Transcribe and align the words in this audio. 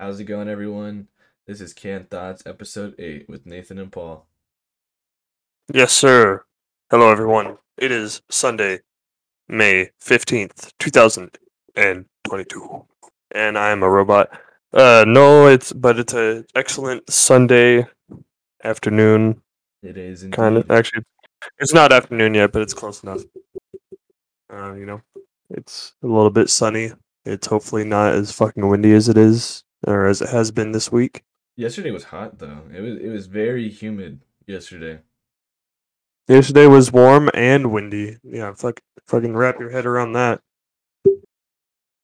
How's 0.00 0.20
it 0.20 0.26
going, 0.26 0.48
everyone? 0.48 1.08
This 1.48 1.60
is 1.60 1.72
Canned 1.72 2.08
Thoughts, 2.08 2.44
episode 2.46 2.94
8 3.00 3.28
with 3.28 3.46
Nathan 3.46 3.80
and 3.80 3.90
Paul. 3.90 4.28
Yes, 5.74 5.92
sir. 5.92 6.44
Hello, 6.88 7.10
everyone. 7.10 7.58
It 7.76 7.90
is 7.90 8.22
Sunday, 8.30 8.78
May 9.48 9.90
15th, 10.00 10.70
2022. 10.78 12.86
And 13.32 13.58
I 13.58 13.70
am 13.70 13.82
a 13.82 13.90
robot. 13.90 14.30
Uh, 14.72 15.04
no, 15.04 15.48
it's, 15.48 15.72
but 15.72 15.98
it's 15.98 16.14
a 16.14 16.44
excellent 16.54 17.10
Sunday 17.10 17.84
afternoon. 18.62 19.42
It 19.82 19.98
is 19.98 20.22
indeed. 20.22 20.36
Kind 20.36 20.58
of, 20.58 20.70
actually, 20.70 21.02
it's 21.58 21.74
not 21.74 21.90
afternoon 21.90 22.34
yet, 22.34 22.52
but 22.52 22.62
it's 22.62 22.72
close 22.72 23.02
enough. 23.02 23.22
Uh, 24.48 24.74
you 24.74 24.86
know, 24.86 25.02
it's 25.50 25.94
a 26.04 26.06
little 26.06 26.30
bit 26.30 26.50
sunny. 26.50 26.92
It's 27.24 27.48
hopefully 27.48 27.82
not 27.82 28.12
as 28.12 28.30
fucking 28.30 28.68
windy 28.68 28.92
as 28.92 29.08
it 29.08 29.18
is, 29.18 29.64
or 29.86 30.06
as 30.06 30.20
it 30.22 30.28
has 30.30 30.50
been 30.50 30.72
this 30.72 30.90
week. 30.92 31.22
Yesterday 31.56 31.90
was 31.90 32.04
hot, 32.04 32.38
though. 32.38 32.62
It 32.74 32.80
was 32.80 32.98
it 32.98 33.08
was 33.08 33.26
very 33.26 33.68
humid 33.68 34.20
yesterday. 34.46 35.00
Yesterday 36.28 36.66
was 36.66 36.92
warm 36.92 37.30
and 37.34 37.72
windy. 37.72 38.18
Yeah, 38.22 38.52
fuck, 38.54 38.80
fucking 39.06 39.34
wrap 39.34 39.58
your 39.58 39.70
head 39.70 39.86
around 39.86 40.12
that. 40.12 40.40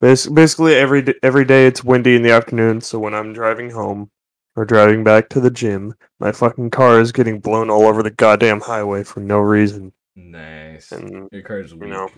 Bas- 0.00 0.26
Basically, 0.26 0.74
every 0.74 1.02
d- 1.02 1.14
every 1.22 1.44
day 1.44 1.66
it's 1.66 1.84
windy 1.84 2.16
in 2.16 2.22
the 2.22 2.30
afternoon. 2.32 2.80
So 2.80 2.98
when 2.98 3.14
I'm 3.14 3.32
driving 3.32 3.70
home 3.70 4.10
or 4.56 4.64
driving 4.64 5.04
back 5.04 5.28
to 5.30 5.40
the 5.40 5.50
gym, 5.50 5.94
my 6.20 6.32
fucking 6.32 6.70
car 6.70 7.00
is 7.00 7.12
getting 7.12 7.40
blown 7.40 7.70
all 7.70 7.82
over 7.86 8.02
the 8.02 8.10
goddamn 8.10 8.60
highway 8.60 9.02
for 9.04 9.20
no 9.20 9.38
reason. 9.38 9.92
Nice. 10.16 10.92
And 10.92 11.28
Your 11.32 11.42
car's 11.42 11.74
weak. 11.74 11.90
know, 11.90 12.08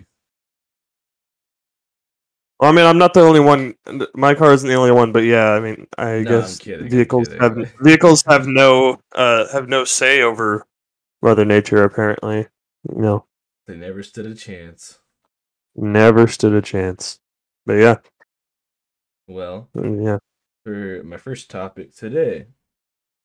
well, 2.59 2.71
I 2.71 2.75
mean, 2.75 2.85
I'm 2.85 2.97
not 2.97 3.13
the 3.13 3.21
only 3.21 3.39
one. 3.39 3.75
My 4.15 4.33
car 4.35 4.53
isn't 4.53 4.67
the 4.67 4.75
only 4.75 4.91
one, 4.91 5.11
but 5.11 5.23
yeah, 5.23 5.51
I 5.51 5.59
mean, 5.59 5.87
I 5.97 6.23
No, 6.23 6.23
guess 6.23 6.59
kidding, 6.59 6.91
vehicles 6.91 7.29
have 7.39 7.55
vehicles 7.81 8.23
have 8.27 8.47
no 8.47 8.99
uh 9.15 9.47
have 9.51 9.69
no 9.69 9.85
say 9.85 10.21
over 10.21 10.65
Mother 11.21 11.45
Nature. 11.45 11.83
Apparently, 11.83 12.47
you 12.89 13.01
know. 13.01 13.25
They 13.67 13.75
never 13.77 14.01
stood 14.01 14.25
a 14.25 14.33
chance. 14.33 14.97
Never 15.77 16.27
stood 16.27 16.53
a 16.53 16.61
chance. 16.61 17.19
But 17.65 17.75
yeah, 17.75 17.95
Well, 19.27 19.69
mm, 19.75 20.03
yeah. 20.03 20.17
for 20.63 21.03
my 21.03 21.17
first 21.17 21.49
topic 21.49 21.95
today, 21.95 22.47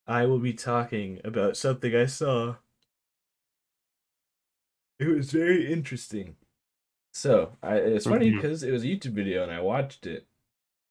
I 0.07 0.27
will 0.27 0.39
be 0.41 0.55
talking 0.55 1.21
about 1.25 1.57
something 1.57 1.95
I 1.95 2.07
saw. 2.07 2.57
It 4.99 5.07
was 5.09 5.31
very 5.33 5.71
interesting. 5.71 6.37
So, 7.13 7.53
I, 7.63 7.77
it's 7.77 8.07
funny 8.07 8.31
because 8.31 8.63
it 8.63 8.73
was 8.73 8.85
a 8.85 8.87
YouTube 8.87 9.13
video 9.13 9.43
and 9.43 9.53
I 9.53 9.61
watched 9.61 10.07
it. 10.07 10.27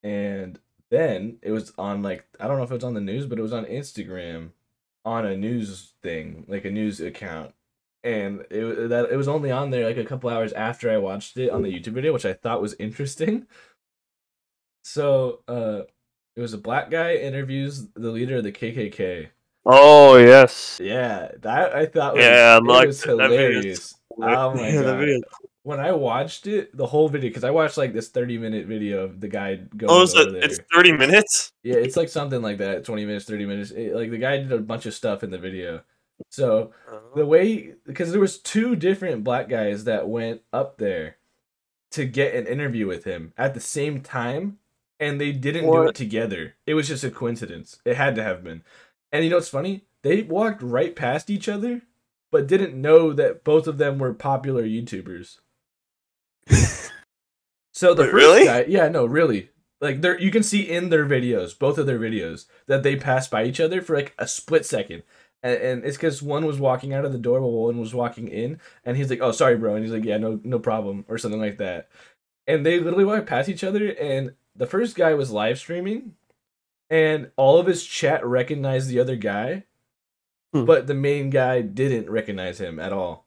And 0.04 0.60
then 0.90 1.38
it 1.42 1.52
was 1.52 1.74
on, 1.78 2.04
like, 2.04 2.26
I 2.40 2.48
don't 2.48 2.58
know 2.58 2.64
if 2.64 2.72
it 2.72 2.76
was 2.76 2.84
on 2.84 2.94
the 2.94 3.02
news, 3.02 3.26
but 3.26 3.40
it 3.40 3.44
was 3.44 3.54
on 3.54 3.66
Instagram 3.66 4.52
on 5.04 5.26
a 5.26 5.36
news 5.36 5.94
thing, 6.04 6.46
like 6.48 6.64
a 6.66 6.72
news 6.72 7.00
account. 7.00 7.54
And 8.04 8.42
it, 8.52 8.90
that, 8.90 9.10
it 9.12 9.16
was 9.16 9.28
only 9.28 9.52
on 9.52 9.72
there 9.72 9.86
like 9.86 9.98
a 9.98 10.06
couple 10.06 10.30
hours 10.30 10.54
after 10.54 10.90
I 10.92 10.98
watched 10.98 11.38
it 11.38 11.50
on 11.50 11.64
the 11.64 11.74
YouTube 11.74 11.94
video, 11.94 12.14
which 12.14 12.26
I 12.26 12.34
thought 12.34 12.62
was 12.62 12.76
interesting. 12.76 13.48
So, 14.84 15.42
uh, 15.48 15.82
it 16.36 16.42
was 16.42 16.54
a 16.54 16.58
black 16.58 16.90
guy 16.90 17.16
interviews 17.16 17.88
the 17.96 18.10
leader 18.10 18.38
of 18.38 18.44
the 18.44 18.52
KKK. 18.52 19.30
Oh 19.66 20.18
yes. 20.18 20.80
Yeah, 20.82 21.32
that 21.42 21.76
I 21.76 21.86
thought 21.86 22.16
was, 22.16 22.24
Yeah, 22.24 22.58
it 22.58 22.64
like, 22.64 22.88
was 22.88 23.02
that 23.02 23.10
hilarious. 23.10 23.96
Oh 24.18 24.54
my 24.56 24.72
god! 24.82 25.22
When 25.64 25.80
I 25.80 25.92
watched 25.92 26.48
it, 26.48 26.76
the 26.76 26.88
whole 26.88 27.08
video, 27.08 27.30
because 27.30 27.44
I 27.44 27.52
watched 27.52 27.78
like 27.78 27.94
this 27.94 28.10
thirty-minute 28.10 28.66
video 28.66 29.04
of 29.04 29.20
the 29.22 29.28
guy 29.28 29.56
going 29.56 29.92
Oh, 29.92 30.02
is 30.02 30.16
over 30.16 30.30
it, 30.30 30.32
there. 30.34 30.44
it's 30.44 30.60
thirty 30.74 30.92
minutes. 30.92 31.54
Yeah, 31.62 31.76
it's 31.76 31.96
like 31.96 32.10
something 32.10 32.42
like 32.42 32.58
that, 32.58 32.84
twenty 32.84 33.06
minutes, 33.06 33.26
thirty 33.26 33.46
minutes. 33.46 33.72
It- 33.72 33.96
like 33.96 34.10
the 34.10 34.18
guy 34.18 34.38
did 34.38 34.52
a 34.52 34.58
bunch 34.58 34.88
of 34.88 34.94
stuff 34.94 35.24
in 35.24 35.30
the 35.30 35.38
video. 35.38 35.84
So 36.30 36.72
the 37.16 37.22
oh. 37.22 37.26
way, 37.26 37.74
because 37.86 38.12
there 38.12 38.22
was 38.22 38.40
two 38.40 38.76
different 38.76 39.24
black 39.24 39.50
guys 39.50 39.84
that 39.84 40.08
went 40.08 40.42
up 40.52 40.78
there 40.78 41.18
to 41.92 42.06
get 42.06 42.36
an 42.36 42.48
interview 42.48 42.88
with 42.88 43.04
him 43.04 43.34
at 43.38 43.54
the 43.54 43.60
same 43.60 44.02
time, 44.02 44.58
and 45.00 45.22
they 45.22 45.32
didn't 45.32 45.66
do 45.66 45.84
it 45.84 45.96
together. 45.96 46.56
It 46.66 46.74
was 46.74 46.88
just 46.88 47.04
a 47.04 47.12
coincidence. 47.12 47.80
It 47.86 47.98
had 47.98 48.16
to 48.16 48.24
have 48.24 48.44
been. 48.44 48.64
And 49.12 49.24
you 49.24 49.30
know 49.30 49.38
what's 49.38 49.50
funny? 49.50 49.86
They 50.02 50.24
walked 50.24 50.64
right 50.64 50.96
past 50.96 51.30
each 51.30 51.48
other, 51.50 51.82
but 52.32 52.48
didn't 52.48 52.80
know 52.80 53.14
that 53.14 53.44
both 53.44 53.68
of 53.68 53.78
them 53.78 54.00
were 54.00 54.14
popular 54.14 54.64
YouTubers. 54.64 55.40
So 57.74 57.94
the 57.94 58.04
Wait, 58.04 58.12
first 58.12 58.14
really? 58.14 58.46
guy, 58.46 58.66
yeah, 58.68 58.88
no, 58.90 59.06
really, 59.06 59.50
like 59.80 60.02
there, 60.02 60.20
you 60.20 60.30
can 60.32 60.44
see 60.44 60.70
in 60.70 60.90
their 60.90 61.06
videos, 61.06 61.58
both 61.58 61.78
of 61.78 61.86
their 61.86 62.00
videos, 62.00 62.46
that 62.68 62.84
they 62.84 62.96
passed 62.96 63.32
by 63.32 63.46
each 63.46 63.60
other 63.60 63.82
for 63.82 63.96
like 63.96 64.14
a 64.20 64.28
split 64.28 64.66
second, 64.66 65.04
and, 65.42 65.58
and 65.58 65.86
it's 65.86 65.98
because 65.98 66.22
one 66.22 66.46
was 66.46 66.60
walking 66.60 66.94
out 66.94 67.06
of 67.06 67.14
the 67.14 67.18
door 67.18 67.40
while 67.42 67.52
one 67.68 67.80
was 67.80 67.94
walking 67.94 68.28
in, 68.28 68.60
and 68.84 68.98
he's 68.98 69.10
like, 69.10 69.22
"Oh, 69.22 69.32
sorry, 69.32 69.58
bro," 69.58 69.76
and 69.76 69.84
he's 69.84 69.94
like, 69.94 70.04
"Yeah, 70.06 70.18
no, 70.18 70.40
no 70.44 70.60
problem," 70.60 71.06
or 71.08 71.18
something 71.18 71.40
like 71.40 71.58
that, 71.60 71.90
and 72.46 72.66
they 72.66 72.80
literally 72.80 73.06
walked 73.06 73.28
past 73.28 73.50
each 73.50 73.64
other, 73.64 73.88
and 74.00 74.34
the 74.56 74.68
first 74.68 74.96
guy 74.96 75.14
was 75.14 75.32
live 75.32 75.58
streaming, 75.58 76.16
and 76.90 77.32
all 77.38 77.58
of 77.60 77.68
his 77.68 77.86
chat 77.86 78.26
recognized 78.26 78.90
the 78.90 79.00
other 79.00 79.16
guy, 79.16 79.64
Hmm. 80.54 80.66
but 80.66 80.86
the 80.88 80.94
main 80.94 81.30
guy 81.30 81.62
didn't 81.62 82.10
recognize 82.10 82.60
him 82.60 82.80
at 82.80 82.92
all. 82.92 83.26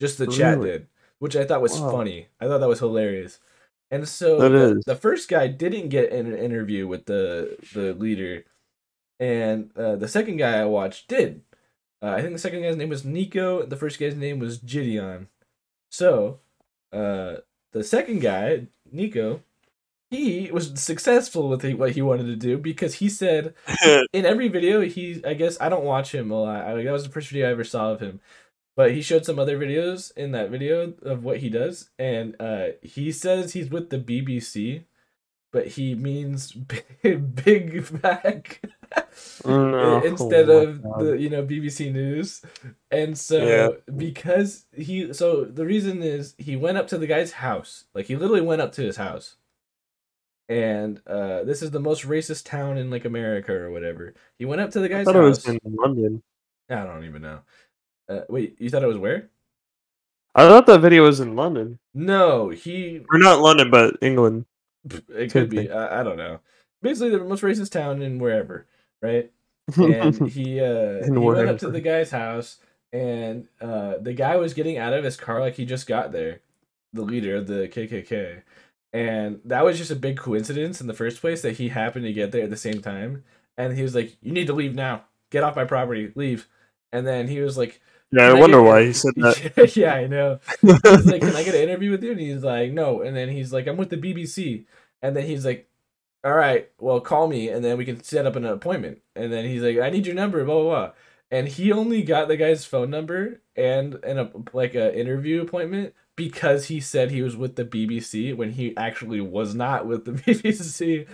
Just 0.00 0.18
the 0.18 0.26
chat 0.26 0.60
did, 0.60 0.88
which 1.24 1.36
I 1.36 1.46
thought 1.46 1.62
was 1.62 1.80
Wow. 1.80 1.90
funny. 1.90 2.28
I 2.38 2.46
thought 2.46 2.58
that 2.58 2.68
was 2.68 2.80
hilarious. 2.80 3.40
And 3.90 4.06
so 4.06 4.36
the, 4.76 4.82
the 4.84 4.94
first 4.96 5.26
guy 5.30 5.46
didn't 5.46 5.88
get 5.88 6.12
an 6.12 6.36
interview 6.36 6.86
with 6.86 7.06
the 7.06 7.56
the 7.72 7.94
leader, 7.94 8.44
and 9.18 9.70
uh, 9.74 9.96
the 9.96 10.08
second 10.08 10.36
guy 10.36 10.60
I 10.60 10.66
watched 10.66 11.08
did. 11.08 11.40
Uh, 12.02 12.10
I 12.10 12.20
think 12.20 12.34
the 12.34 12.38
second 12.46 12.60
guy's 12.62 12.76
name 12.76 12.90
was 12.90 13.04
Nico. 13.06 13.64
The 13.64 13.76
first 13.76 13.98
guy's 13.98 14.16
name 14.16 14.38
was 14.38 14.58
Gideon. 14.58 15.28
So, 15.90 16.40
uh, 16.92 17.36
the 17.72 17.84
second 17.84 18.20
guy, 18.20 18.66
Nico, 18.92 19.40
he 20.10 20.50
was 20.52 20.78
successful 20.78 21.48
with 21.48 21.64
what 21.74 21.92
he 21.92 22.02
wanted 22.02 22.26
to 22.26 22.36
do 22.36 22.58
because 22.58 22.94
he 22.96 23.08
said 23.08 23.54
in 24.12 24.26
every 24.26 24.48
video 24.48 24.82
he 24.82 25.22
I 25.24 25.32
guess 25.34 25.56
I 25.60 25.70
don't 25.70 25.84
watch 25.84 26.14
him 26.14 26.30
a 26.30 26.40
lot. 26.40 26.64
I, 26.66 26.82
that 26.82 26.92
was 26.92 27.04
the 27.04 27.10
first 27.16 27.28
video 27.30 27.48
I 27.48 27.52
ever 27.52 27.64
saw 27.64 27.92
of 27.92 28.00
him. 28.00 28.20
But 28.76 28.92
he 28.92 29.02
showed 29.02 29.24
some 29.24 29.38
other 29.38 29.58
videos 29.58 30.16
in 30.16 30.32
that 30.32 30.50
video 30.50 30.94
of 31.02 31.24
what 31.24 31.38
he 31.38 31.48
does 31.50 31.90
and 31.98 32.34
uh 32.40 32.68
he 32.82 33.12
says 33.12 33.52
he's 33.52 33.70
with 33.70 33.90
the 33.90 33.98
BBC 33.98 34.84
but 35.52 35.68
he 35.68 35.94
means 35.94 36.52
big, 37.02 37.34
big 37.44 38.02
back 38.02 38.60
No. 39.44 40.02
instead 40.04 40.50
Oh 40.50 40.58
of 40.62 40.82
God. 40.82 40.98
the 41.00 41.18
you 41.18 41.30
know 41.30 41.44
BBC 41.44 41.92
news. 41.92 42.42
And 42.90 43.16
so 43.16 43.38
Yeah. 43.40 43.68
because 43.96 44.66
he 44.74 45.12
so 45.12 45.44
the 45.44 45.64
reason 45.64 46.02
is 46.02 46.34
he 46.38 46.56
went 46.56 46.78
up 46.78 46.88
to 46.88 46.98
the 46.98 47.06
guy's 47.06 47.32
house. 47.32 47.84
Like 47.94 48.06
he 48.06 48.16
literally 48.16 48.40
went 48.42 48.62
up 48.62 48.72
to 48.72 48.82
his 48.82 48.96
house. 48.96 49.36
And 50.48 51.00
uh 51.06 51.44
this 51.44 51.62
is 51.62 51.70
the 51.70 51.80
most 51.80 52.04
racist 52.06 52.44
town 52.46 52.76
in 52.78 52.90
like 52.90 53.04
America 53.04 53.52
or 53.54 53.70
whatever. 53.70 54.14
He 54.38 54.44
went 54.44 54.60
up 54.60 54.70
to 54.72 54.80
the 54.80 54.88
I 54.90 54.90
guy's 54.90 55.06
was 55.12 55.38
house. 55.38 55.46
in 55.46 55.60
London. 55.64 56.22
I 56.70 56.84
don't 56.84 57.04
even 57.04 57.22
know. 57.22 57.40
Uh, 58.08 58.20
wait, 58.28 58.56
you 58.58 58.70
thought 58.70 58.82
it 58.82 58.88
was 58.88 58.98
where? 58.98 59.30
I 60.34 60.48
thought 60.48 60.66
that 60.66 60.80
video 60.80 61.04
was 61.04 61.20
in 61.20 61.36
London, 61.36 61.78
No, 61.94 62.48
he 62.48 63.04
or 63.10 63.18
not 63.18 63.40
London, 63.40 63.70
but 63.70 63.96
England. 64.00 64.46
it 65.08 65.30
could 65.30 65.48
be. 65.48 65.70
I, 65.70 66.00
I 66.00 66.02
don't 66.02 66.16
know. 66.16 66.40
Basically 66.82 67.10
the 67.10 67.22
most 67.24 67.42
racist 67.42 67.70
town 67.70 68.02
in 68.02 68.18
wherever, 68.18 68.66
right? 69.00 69.30
and 69.78 70.28
he 70.28 70.60
uh 70.60 71.02
he 71.04 71.10
went 71.10 71.48
up 71.48 71.58
to 71.58 71.70
the 71.70 71.80
guy's 71.80 72.10
house 72.10 72.58
and 72.92 73.48
uh 73.62 73.94
the 73.98 74.12
guy 74.12 74.36
was 74.36 74.52
getting 74.52 74.76
out 74.76 74.92
of 74.92 75.02
his 75.04 75.16
car 75.16 75.40
like 75.40 75.54
he 75.54 75.64
just 75.64 75.86
got 75.86 76.12
there 76.12 76.40
the 76.92 77.00
leader 77.00 77.34
of 77.36 77.46
the 77.46 77.66
kkk 77.68 78.42
and 78.92 79.40
that 79.42 79.64
was 79.64 79.78
just 79.78 79.90
a 79.90 79.96
big 79.96 80.18
coincidence 80.18 80.82
in 80.82 80.86
the 80.86 80.92
first 80.92 81.18
place 81.18 81.40
that 81.40 81.56
he 81.56 81.70
happened 81.70 82.04
to 82.04 82.12
get 82.12 82.30
there 82.30 82.44
at 82.44 82.50
the 82.50 82.58
same 82.58 82.82
time 82.82 83.24
and 83.56 83.74
he 83.74 83.82
was 83.82 83.94
like 83.94 84.18
you 84.20 84.32
need 84.32 84.46
to 84.46 84.52
leave 84.52 84.74
now 84.74 85.02
get 85.30 85.42
off 85.42 85.56
my 85.56 85.64
property 85.64 86.12
leave 86.14 86.46
and 86.92 87.06
then 87.06 87.26
he 87.26 87.40
was 87.40 87.56
like 87.56 87.80
yeah, 88.12 88.28
I 88.28 88.32
wonder 88.34 88.58
get- 88.60 88.66
why 88.68 88.84
he 88.84 88.92
said 88.92 89.14
that. 89.16 89.72
yeah 89.76 89.94
i 89.94 90.06
know 90.06 90.38
he's 90.60 91.06
like, 91.06 91.20
"Can 91.22 91.34
I 91.36 91.42
get 91.42 91.54
an 91.54 91.62
interview 91.62 91.90
with 91.90 92.02
you?" 92.04 92.12
And 92.12 92.20
he's 92.20 92.42
like, 92.44 92.72
"No." 92.72 93.02
And 93.02 93.16
then 93.16 93.28
he's 93.28 93.52
like, 93.52 93.66
"I'm 93.66 93.76
with 93.76 93.90
the 93.90 93.96
BBC." 93.96 94.66
And 95.02 95.16
then 95.16 95.24
he's 95.26 95.44
like, 95.44 95.68
"All 96.24 96.32
right, 96.34 96.70
well, 96.78 97.00
call 97.00 97.28
me, 97.28 97.48
and 97.48 97.64
then 97.64 97.76
we 97.76 97.84
can 97.84 98.02
set 98.02 98.26
up 98.26 98.36
an 98.36 98.44
appointment." 98.44 99.00
And 99.16 99.32
then 99.32 99.44
he's 99.46 99.62
like, 99.62 99.78
"I 99.78 99.90
need 99.90 100.06
your 100.06 100.14
number." 100.14 100.44
Blah 100.44 100.54
blah 100.54 100.64
blah. 100.70 100.90
And 101.30 101.48
he 101.48 101.72
only 101.72 102.02
got 102.02 102.28
the 102.28 102.36
guy's 102.36 102.64
phone 102.64 102.90
number 102.90 103.40
and 103.56 103.94
and 104.04 104.18
a 104.20 104.30
like 104.52 104.74
a 104.74 104.96
interview 104.98 105.42
appointment 105.42 105.94
because 106.16 106.66
he 106.66 106.78
said 106.80 107.10
he 107.10 107.22
was 107.22 107.36
with 107.36 107.56
the 107.56 107.64
BBC 107.64 108.36
when 108.36 108.52
he 108.52 108.76
actually 108.76 109.20
was 109.20 109.54
not 109.54 109.86
with 109.86 110.04
the 110.04 110.12
BBC. 110.32 111.06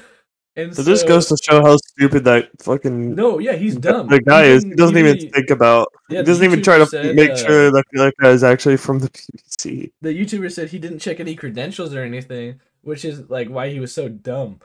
And 0.57 0.75
So 0.75 0.83
this 0.83 1.03
goes 1.05 1.27
to 1.29 1.37
show 1.43 1.63
how 1.63 1.77
stupid 1.77 2.25
that 2.25 2.51
fucking 2.61 3.15
no, 3.15 3.39
yeah, 3.39 3.53
he's 3.55 3.77
dumb. 3.77 4.09
the 4.09 4.21
guy 4.21 4.47
He 4.47 4.51
is. 4.51 4.65
He 4.65 4.71
doesn't 4.75 4.97
even 4.97 5.17
think 5.31 5.51
about. 5.51 5.89
yeah, 6.09 6.19
he 6.21 6.25
doesn't 6.25 6.45
even 6.45 6.63
try 6.63 6.79
to 6.79 6.87
said, 6.87 7.15
make 7.15 7.31
uh, 7.31 7.37
sure 7.37 7.71
that 7.71 7.85
that 7.93 8.15
guy 8.21 8.31
is 8.31 8.43
actually 8.43 8.77
from 8.77 8.99
the 8.99 9.09
BBC. 9.09 9.93
the 10.01 10.09
YouTuber 10.11 10.51
said 10.53 10.71
he 10.71 10.79
didn't 10.79 10.99
check 10.99 11.21
any 11.21 11.37
credentials 11.37 11.95
or 11.95 12.03
anything, 12.03 12.61
which 12.83 13.05
is 13.05 13.31
like 13.31 13.49
why 13.49 13.69
he 13.71 13.79
was 13.81 13.95
so 13.95 14.09
dumb. 14.09 14.61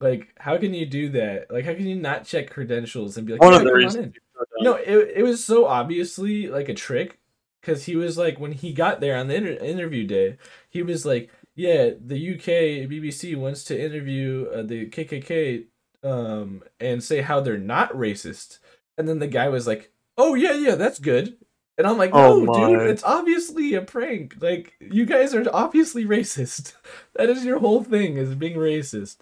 Like, 0.00 0.34
how 0.38 0.58
can 0.58 0.74
you 0.74 0.84
do 0.84 1.10
that? 1.10 1.50
Like, 1.52 1.64
how 1.64 1.74
can 1.74 1.86
you 1.86 1.94
not 1.94 2.24
check 2.24 2.50
credentials 2.50 3.16
and 3.16 3.24
be 3.24 3.34
like, 3.34 3.42
One 3.42 3.52
"Yeah, 3.52 3.58
of 3.60 3.64
the 3.64 3.72
reasons. 3.74 4.14
No, 4.60 4.74
it 4.74 5.12
it 5.18 5.22
was 5.22 5.44
so 5.44 5.66
obviously 5.66 6.48
like 6.48 6.68
a 6.68 6.74
trick 6.74 7.20
because 7.60 7.84
he 7.84 7.94
was 7.94 8.18
like 8.18 8.40
when 8.40 8.50
he 8.52 8.72
got 8.72 9.00
there 9.00 9.16
on 9.16 9.28
the 9.28 9.36
inter- 9.36 9.64
interview 9.64 10.04
day, 10.04 10.36
he 10.68 10.82
was 10.82 11.06
like, 11.06 11.30
"Yeah, 11.54 11.90
the 12.00 12.34
UK 12.34 12.88
BBC 12.90 13.36
wants 13.36 13.64
to 13.64 13.80
interview 13.80 14.46
uh, 14.52 14.62
the 14.62 14.88
KKK 14.88 15.66
um 16.04 16.62
and 16.80 17.02
say 17.02 17.20
how 17.20 17.40
they're 17.40 17.58
not 17.58 17.92
racist," 17.92 18.58
and 18.98 19.08
then 19.08 19.18
the 19.18 19.28
guy 19.28 19.48
was 19.48 19.66
like, 19.66 19.92
"Oh 20.16 20.34
yeah, 20.34 20.54
yeah, 20.54 20.74
that's 20.74 20.98
good." 20.98 21.36
And 21.78 21.86
I'm 21.86 21.96
like, 21.96 22.10
Oh 22.12 22.44
no, 22.44 22.52
dude, 22.52 22.90
it's 22.90 23.02
obviously 23.02 23.74
a 23.74 23.82
prank. 23.82 24.36
Like, 24.40 24.74
you 24.80 25.06
guys 25.06 25.34
are 25.34 25.44
obviously 25.52 26.04
racist. 26.16 26.74
That 27.14 27.30
is 27.30 27.44
your 27.44 27.58
whole 27.58 27.82
thing, 27.82 28.18
is 28.18 28.34
being 28.34 28.56
racist. 28.56 29.18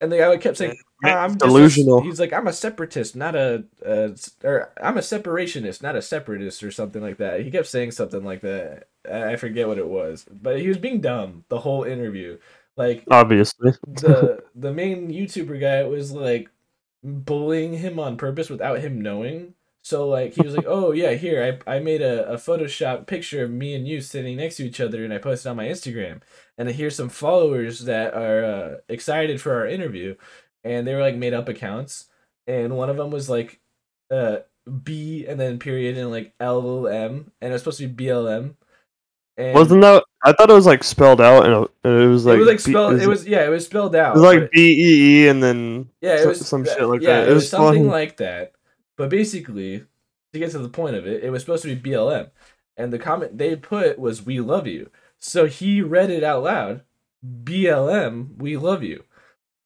And 0.00 0.10
the 0.10 0.18
guy 0.18 0.36
kept 0.38 0.56
saying, 0.56 0.76
I'm 1.04 1.38
just 1.38 1.44
a- 1.44 1.46
delusional. 1.46 2.00
he's 2.00 2.18
like, 2.20 2.32
I'm 2.32 2.48
a 2.48 2.52
separatist, 2.52 3.14
not 3.16 3.34
a, 3.36 3.64
a, 3.84 4.14
or 4.44 4.72
I'm 4.82 4.96
a 4.98 5.00
separationist, 5.02 5.82
not 5.82 5.96
a 5.96 6.02
separatist, 6.02 6.62
or 6.62 6.70
something 6.70 7.00
like 7.02 7.18
that. 7.18 7.40
He 7.42 7.50
kept 7.50 7.66
saying 7.68 7.92
something 7.92 8.24
like 8.24 8.40
that. 8.42 8.88
I 9.10 9.32
I 9.32 9.36
forget 9.36 9.68
what 9.68 9.78
it 9.78 9.86
was, 9.88 10.26
but 10.30 10.60
he 10.60 10.68
was 10.68 10.78
being 10.78 11.00
dumb 11.00 11.44
the 11.48 11.60
whole 11.60 11.84
interview. 11.84 12.38
Like 12.76 13.04
Obviously. 13.10 13.72
the 13.86 14.42
the 14.54 14.72
main 14.72 15.10
YouTuber 15.10 15.60
guy 15.60 15.84
was 15.84 16.12
like 16.12 16.50
bullying 17.02 17.74
him 17.74 17.98
on 17.98 18.16
purpose 18.16 18.50
without 18.50 18.80
him 18.80 19.00
knowing. 19.00 19.54
So 19.82 20.06
like 20.08 20.34
he 20.34 20.42
was 20.42 20.54
like, 20.56 20.66
"Oh 20.68 20.92
yeah, 20.92 21.12
here 21.14 21.60
I 21.66 21.76
I 21.76 21.78
made 21.78 22.02
a, 22.02 22.28
a 22.32 22.36
Photoshop 22.36 23.06
picture 23.06 23.44
of 23.44 23.50
me 23.50 23.74
and 23.74 23.86
you 23.88 24.00
sitting 24.00 24.36
next 24.36 24.56
to 24.56 24.66
each 24.66 24.80
other, 24.80 25.04
and 25.04 25.12
I 25.14 25.18
posted 25.18 25.48
on 25.50 25.56
my 25.56 25.66
Instagram. 25.66 26.20
And 26.58 26.68
here's 26.68 26.96
some 26.96 27.08
followers 27.08 27.80
that 27.84 28.14
are 28.14 28.44
uh, 28.44 28.74
excited 28.88 29.40
for 29.40 29.54
our 29.54 29.66
interview, 29.66 30.16
and 30.68 30.86
they 30.86 30.94
were 30.94 31.00
like 31.00 31.16
made 31.16 31.34
up 31.34 31.48
accounts, 31.48 32.06
and 32.46 32.76
one 32.76 32.90
of 32.90 32.96
them 32.96 33.10
was 33.10 33.28
like, 33.28 33.60
uh, 34.10 34.38
B 34.84 35.24
and 35.26 35.40
then 35.40 35.58
period 35.58 35.96
and 35.96 36.10
like 36.10 36.34
L 36.38 36.86
M, 36.86 37.32
and 37.40 37.50
it 37.50 37.52
was 37.52 37.62
supposed 37.62 37.78
to 37.78 37.88
be 37.88 38.04
BLM. 38.06 38.54
And 39.36 39.54
Wasn't 39.54 39.80
that? 39.82 40.04
I 40.24 40.32
thought 40.32 40.50
it 40.50 40.54
was 40.54 40.66
like 40.66 40.82
spelled 40.82 41.20
out, 41.20 41.46
and 41.46 41.54
it- 41.84 42.08
was 42.08 42.26
like 42.26 42.36
it 42.36 42.40
was 42.40 42.48
like 42.48 42.60
spelled. 42.60 42.94
is 42.94 43.02
It 43.04 43.08
was 43.08 43.26
yeah, 43.26 43.46
it 43.46 43.50
was 43.50 43.64
spelled 43.66 43.94
out. 43.96 44.16
It 44.16 44.20
was 44.20 44.34
like 44.34 44.50
B 44.50 44.60
E 44.60 45.24
E, 45.24 45.28
and 45.28 45.42
then 45.42 45.88
Yeah, 46.00 46.20
it 46.20 46.26
was 46.26 46.46
some 46.46 46.64
shit 46.64 46.82
like 46.82 47.00
yeah, 47.02 47.20
that. 47.20 47.28
It, 47.28 47.30
It 47.30 47.34
was, 47.34 47.42
was 47.44 47.50
something 47.50 47.84
fun. 47.84 47.90
like 47.92 48.16
that. 48.18 48.52
But 48.96 49.10
basically, 49.10 49.84
to 50.32 50.38
get 50.38 50.50
to 50.50 50.58
the 50.58 50.68
point 50.68 50.96
of 50.96 51.06
it, 51.06 51.22
it 51.22 51.30
was 51.30 51.42
supposed 51.42 51.62
to 51.62 51.74
be 51.74 51.90
BLM, 51.90 52.30
and 52.76 52.92
the 52.92 52.98
comment 52.98 53.38
they 53.38 53.54
put 53.56 53.98
was 53.98 54.26
"We 54.26 54.40
love 54.40 54.66
you." 54.66 54.90
So 55.18 55.46
he 55.46 55.82
read 55.82 56.10
it 56.10 56.24
out 56.24 56.42
loud, 56.42 56.82
"BLM, 57.24 58.36
we 58.38 58.56
love 58.56 58.82
you," 58.82 59.04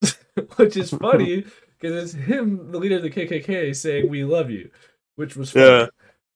which 0.56 0.76
is 0.76 0.90
funny 0.90 1.44
because 1.80 2.14
it's 2.14 2.24
him, 2.24 2.70
the 2.72 2.78
leader 2.78 2.96
of 2.96 3.02
the 3.02 3.10
KKK, 3.10 3.74
saying 3.74 4.08
"We 4.08 4.24
love 4.24 4.50
you," 4.50 4.70
which 5.16 5.36
was 5.36 5.50
funny. 5.50 5.66
Yeah. 5.66 5.86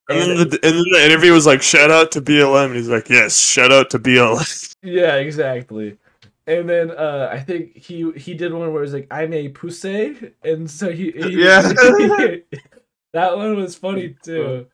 And 0.09 0.19
then 0.19 0.37
the 0.49 0.59
and 0.63 0.75
then 0.77 0.83
the 0.91 1.05
interview 1.05 1.33
was 1.33 1.45
like, 1.45 1.61
"Shout 1.61 1.91
out 1.91 2.11
to 2.13 2.21
BLM," 2.21 2.67
and 2.67 2.75
he's 2.75 2.87
like, 2.89 3.09
"Yes, 3.09 3.37
shout 3.37 3.71
out 3.71 3.89
to 3.91 3.99
BLM." 3.99 4.75
Yeah, 4.83 5.15
exactly. 5.15 5.97
And 6.45 6.69
then 6.69 6.91
uh, 6.91 7.29
I 7.29 7.39
think 7.39 7.75
he 7.75 8.09
he 8.11 8.33
did 8.35 8.53
one 8.53 8.71
where 8.71 8.81
it 8.81 8.85
was 8.85 8.93
like 8.93 9.07
I'm 9.11 9.33
a 9.33 9.49
pussy, 9.49 10.31
and 10.43 10.69
so 10.71 10.89
he, 10.91 11.11
he 11.11 11.29
Yeah. 11.43 11.61
that 13.13 13.35
one 13.35 13.55
was 13.57 13.75
funny 13.75 14.15
too. 14.23 14.67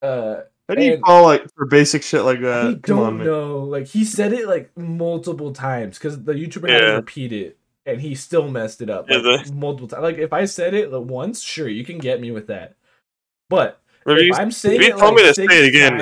Uh, 0.00 0.42
How 0.68 0.74
do 0.74 0.82
you 0.82 0.94
And- 0.94 1.02
call 1.02 1.24
like 1.24 1.44
for 1.54 1.66
basic 1.66 2.02
shit 2.02 2.22
like 2.22 2.40
that? 2.40 2.66
I 2.66 2.72
don't 2.74 2.98
on, 2.98 3.18
man. 3.18 3.26
know. 3.26 3.58
Like 3.64 3.88
he 3.88 4.04
said 4.04 4.32
it 4.32 4.46
like 4.48 4.74
multiple 4.76 5.52
times 5.52 5.98
because 5.98 6.22
the 6.22 6.32
YouTuber 6.32 6.70
had 6.70 6.80
to 6.80 6.92
repeat 6.96 7.32
it, 7.32 7.58
and 7.86 8.00
he 8.00 8.14
still 8.14 8.48
messed 8.48 8.80
it 8.80 8.90
up 8.90 9.08
Yeah, 9.08 9.18
like, 9.18 9.46
the- 9.46 9.52
multiple 9.52 9.88
times. 9.88 10.02
Like 10.02 10.18
if 10.18 10.32
I 10.32 10.44
said 10.44 10.74
it 10.74 10.90
once, 10.90 11.42
sure, 11.42 11.68
you 11.68 11.84
can 11.84 11.98
get 11.98 12.20
me 12.20 12.30
with 12.30 12.46
that. 12.48 12.76
But 13.48 13.80
you- 14.06 14.32
I'm 14.34 14.50
saying 14.50 14.82
it 14.82 14.90
told 14.90 15.02
like 15.02 15.14
me 15.14 15.22
to 15.22 15.34
six 15.34 15.52
say 15.52 15.64
it 15.64 15.68
again, 15.68 15.98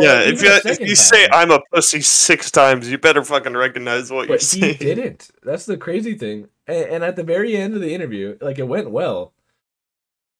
yeah, 0.00 0.20
if 0.20 0.42
you 0.42 0.50
if 0.72 0.80
you 0.80 0.96
say 0.96 1.26
time- 1.28 1.50
I'm 1.50 1.50
a 1.50 1.60
pussy 1.72 2.00
six 2.00 2.50
times, 2.50 2.90
you 2.90 2.98
better 2.98 3.22
fucking 3.24 3.56
recognize 3.56 4.10
what 4.10 4.28
you're 4.28 4.38
but 4.38 4.42
he 4.42 4.74
didn't. 4.74 5.30
That's 5.42 5.66
the 5.66 5.76
crazy 5.76 6.14
thing. 6.14 6.48
And, 6.66 6.84
and 6.86 7.04
at 7.04 7.16
the 7.16 7.22
very 7.24 7.56
end 7.56 7.74
of 7.74 7.80
the 7.80 7.94
interview, 7.94 8.36
like 8.40 8.58
it 8.58 8.68
went 8.68 8.90
well, 8.90 9.32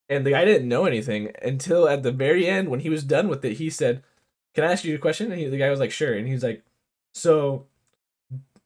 and 0.08 0.26
the 0.26 0.30
guy 0.30 0.44
didn't 0.44 0.68
know 0.68 0.86
anything 0.86 1.32
until 1.42 1.88
at 1.88 2.02
the 2.02 2.12
very 2.12 2.46
end 2.46 2.68
when 2.68 2.80
he 2.80 2.90
was 2.90 3.04
done 3.04 3.28
with 3.28 3.44
it. 3.44 3.54
He 3.58 3.70
said, 3.70 4.02
"Can 4.54 4.64
I 4.64 4.72
ask 4.72 4.84
you 4.84 4.94
a 4.94 4.98
question?" 4.98 5.30
And 5.30 5.40
he, 5.40 5.46
the 5.48 5.58
guy 5.58 5.70
was 5.70 5.80
like, 5.80 5.92
"Sure." 5.92 6.14
And 6.14 6.26
he's 6.26 6.42
like, 6.42 6.64
"So, 7.14 7.66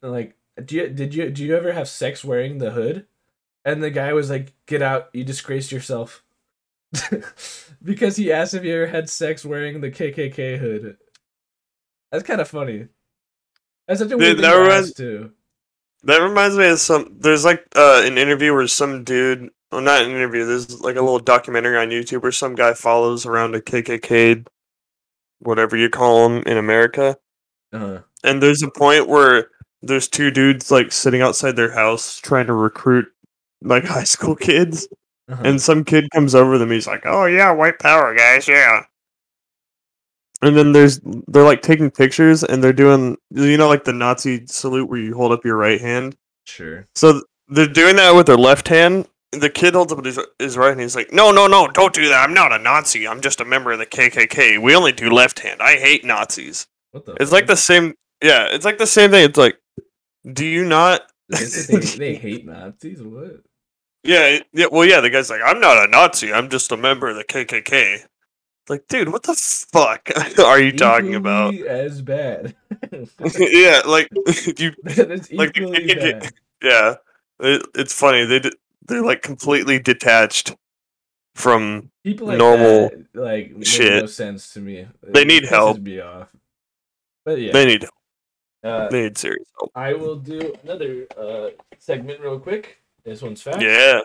like, 0.00 0.36
do 0.64 0.76
you 0.76 0.88
did 0.88 1.14
you 1.14 1.30
do 1.30 1.44
you 1.44 1.56
ever 1.56 1.72
have 1.72 1.88
sex 1.88 2.24
wearing 2.24 2.58
the 2.58 2.72
hood?" 2.72 3.06
And 3.64 3.82
the 3.82 3.90
guy 3.90 4.12
was 4.12 4.30
like, 4.30 4.54
"Get 4.66 4.82
out! 4.82 5.08
You 5.12 5.24
disgraced 5.24 5.72
yourself." 5.72 6.22
because 7.82 8.16
he 8.16 8.32
asked 8.32 8.54
if 8.54 8.64
you 8.64 8.74
ever 8.74 8.86
had 8.86 9.08
sex 9.08 9.44
wearing 9.44 9.80
the 9.80 9.90
KKK 9.90 10.58
hood. 10.58 10.98
That's 12.10 12.24
kind 12.24 12.40
of 12.40 12.48
funny. 12.48 12.88
That's 13.88 14.00
such 14.00 14.10
a 14.10 14.16
weird 14.18 14.36
Dude, 14.36 14.44
thing 14.44 14.50
that 14.50 14.56
to 14.56 14.60
reminds- 14.60 14.94
too. 14.94 15.32
That 16.04 16.18
reminds 16.18 16.56
me 16.56 16.68
of 16.68 16.80
some. 16.80 17.16
There's 17.20 17.44
like 17.44 17.64
uh, 17.76 18.02
an 18.04 18.18
interview 18.18 18.52
where 18.52 18.66
some 18.66 19.04
dude, 19.04 19.50
well, 19.70 19.80
not 19.80 20.02
an 20.02 20.10
interview. 20.10 20.44
There's 20.44 20.80
like 20.80 20.96
a 20.96 21.00
little 21.00 21.20
documentary 21.20 21.76
on 21.76 21.90
YouTube 21.90 22.22
where 22.22 22.32
some 22.32 22.56
guy 22.56 22.74
follows 22.74 23.24
around 23.24 23.54
a 23.54 23.60
KKK, 23.60 24.44
whatever 25.38 25.76
you 25.76 25.88
call 25.88 26.28
them 26.28 26.42
in 26.44 26.58
America. 26.58 27.16
Uh-huh. 27.72 28.00
And 28.24 28.42
there's 28.42 28.62
a 28.62 28.70
point 28.70 29.06
where 29.08 29.48
there's 29.82 30.08
two 30.08 30.30
dudes 30.30 30.70
like 30.70 30.92
sitting 30.92 31.20
outside 31.22 31.56
their 31.56 31.72
house 31.72 32.18
trying 32.18 32.46
to 32.46 32.52
recruit 32.54 33.06
like 33.62 33.84
high 33.96 34.04
school 34.04 34.34
kids, 34.36 34.88
Uh-huh. 35.28 35.42
and 35.44 35.60
some 35.60 35.84
kid 35.84 36.10
comes 36.12 36.34
over 36.34 36.52
to 36.54 36.58
them. 36.58 36.70
He's 36.70 36.86
like, 36.86 37.02
"Oh 37.04 37.26
yeah, 37.26 37.50
white 37.52 37.78
power, 37.78 38.14
guys, 38.14 38.46
yeah." 38.48 38.82
And 40.42 40.56
then 40.56 40.72
there's 40.72 41.00
they're 41.28 41.44
like 41.44 41.62
taking 41.62 41.90
pictures 41.90 42.42
and 42.42 42.62
they're 42.62 42.72
doing 42.72 43.16
you 43.30 43.56
know 43.56 43.68
like 43.68 43.84
the 43.84 43.92
Nazi 43.92 44.44
salute 44.46 44.88
where 44.88 44.98
you 44.98 45.14
hold 45.14 45.32
up 45.32 45.44
your 45.44 45.56
right 45.56 45.80
hand. 45.80 46.16
sure. 46.46 46.86
So 46.94 47.22
they're 47.48 47.66
doing 47.68 47.96
that 47.96 48.14
with 48.14 48.26
their 48.26 48.36
left 48.36 48.68
hand. 48.68 49.06
The 49.32 49.48
kid 49.50 49.74
holds 49.74 49.92
up 49.92 50.04
his, 50.04 50.18
his 50.38 50.56
right 50.58 50.68
hand. 50.70 50.80
He's 50.80 50.96
like, 50.96 51.12
"No, 51.12 51.30
no, 51.30 51.46
no! 51.46 51.68
Don't 51.68 51.94
do 51.94 52.08
that! 52.08 52.22
I'm 52.28 52.34
not 52.34 52.52
a 52.52 52.58
Nazi. 52.58 53.06
I'm 53.08 53.20
just 53.22 53.40
a 53.40 53.44
member 53.44 53.72
of 53.72 53.78
the 53.78 53.86
KKK. 53.86 54.60
We 54.60 54.74
only 54.74 54.92
do 54.92 55.08
left 55.10 55.38
hand. 55.38 55.62
I 55.62 55.76
hate 55.76 56.04
Nazis." 56.04 56.66
What 56.90 57.06
the? 57.06 57.12
It's 57.20 57.32
like 57.32 57.46
the 57.46 57.56
same. 57.56 57.94
Yeah, 58.22 58.48
it's 58.50 58.64
like 58.66 58.76
the 58.78 58.86
same 58.86 59.10
thing. 59.10 59.24
It's 59.24 59.38
like, 59.38 59.56
do 60.30 60.44
you 60.44 60.64
not? 60.64 61.02
They, 61.28 61.78
they, 61.78 62.14
hate 62.14 62.44
Nazis. 62.44 63.00
What? 63.00 63.40
Yeah, 64.04 64.40
yeah. 64.52 64.66
Well, 64.70 64.86
yeah. 64.86 65.00
The 65.00 65.08
guy's 65.08 65.30
like, 65.30 65.40
"I'm 65.42 65.60
not 65.60 65.82
a 65.82 65.90
Nazi. 65.90 66.30
I'm 66.30 66.50
just 66.50 66.70
a 66.72 66.76
member 66.76 67.08
of 67.08 67.16
the 67.16 67.24
KKK." 67.24 68.04
Like, 68.68 68.86
dude, 68.88 69.10
what 69.10 69.22
the 69.22 69.34
fuck 69.34 70.08
are 70.38 70.60
you 70.60 70.72
talking 70.72 71.14
about? 71.14 71.54
As 71.54 72.02
bad. 72.02 72.54
yeah, 73.38 73.80
like 73.86 74.08
you. 74.58 74.72
Like 74.84 75.54
KKK 75.54 76.20
bad. 76.20 76.32
Yeah, 76.62 76.94
it, 77.40 77.66
it's 77.74 77.94
funny. 77.94 78.24
They 78.24 78.40
d- 78.40 78.52
they're 78.86 79.02
like 79.02 79.22
completely 79.22 79.78
detached 79.78 80.54
from 81.34 81.90
People 82.04 82.26
like 82.28 82.38
normal 82.38 82.90
that, 82.90 83.06
like 83.14 83.52
make 83.52 83.66
shit. 83.66 84.02
no 84.02 84.06
sense 84.06 84.52
to 84.54 84.60
me. 84.60 84.86
They 85.02 85.22
It 85.22 85.28
need 85.28 85.46
help. 85.46 85.82
Be 85.82 86.00
off. 86.00 86.28
But 87.24 87.40
yeah, 87.40 87.52
they 87.52 87.64
need 87.64 87.86
uh, 88.64 88.88
need 88.90 89.18
serious. 89.18 89.48
I 89.74 89.94
will 89.94 90.16
do 90.16 90.54
another 90.62 91.06
uh, 91.16 91.50
segment 91.78 92.20
real 92.20 92.38
quick. 92.38 92.78
This 93.04 93.22
one's 93.22 93.42
fast. 93.42 93.60
Yeah, 93.60 94.00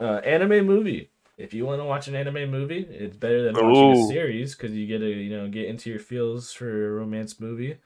Uh, 0.00 0.20
anime 0.24 0.66
movie. 0.66 1.10
If 1.38 1.54
you 1.54 1.64
want 1.64 1.80
to 1.80 1.84
watch 1.84 2.08
an 2.08 2.14
anime 2.14 2.50
movie, 2.50 2.86
it's 2.90 3.16
better 3.16 3.42
than 3.42 3.54
watching 3.54 3.92
a 3.92 4.06
series 4.08 4.54
because 4.54 4.72
you 4.72 4.86
get 4.86 4.98
to 4.98 5.08
you 5.08 5.30
know 5.36 5.48
get 5.48 5.66
into 5.66 5.90
your 5.90 5.98
feels 5.98 6.52
for 6.52 6.88
a 6.88 6.90
romance 6.92 7.40
movie. 7.40 7.78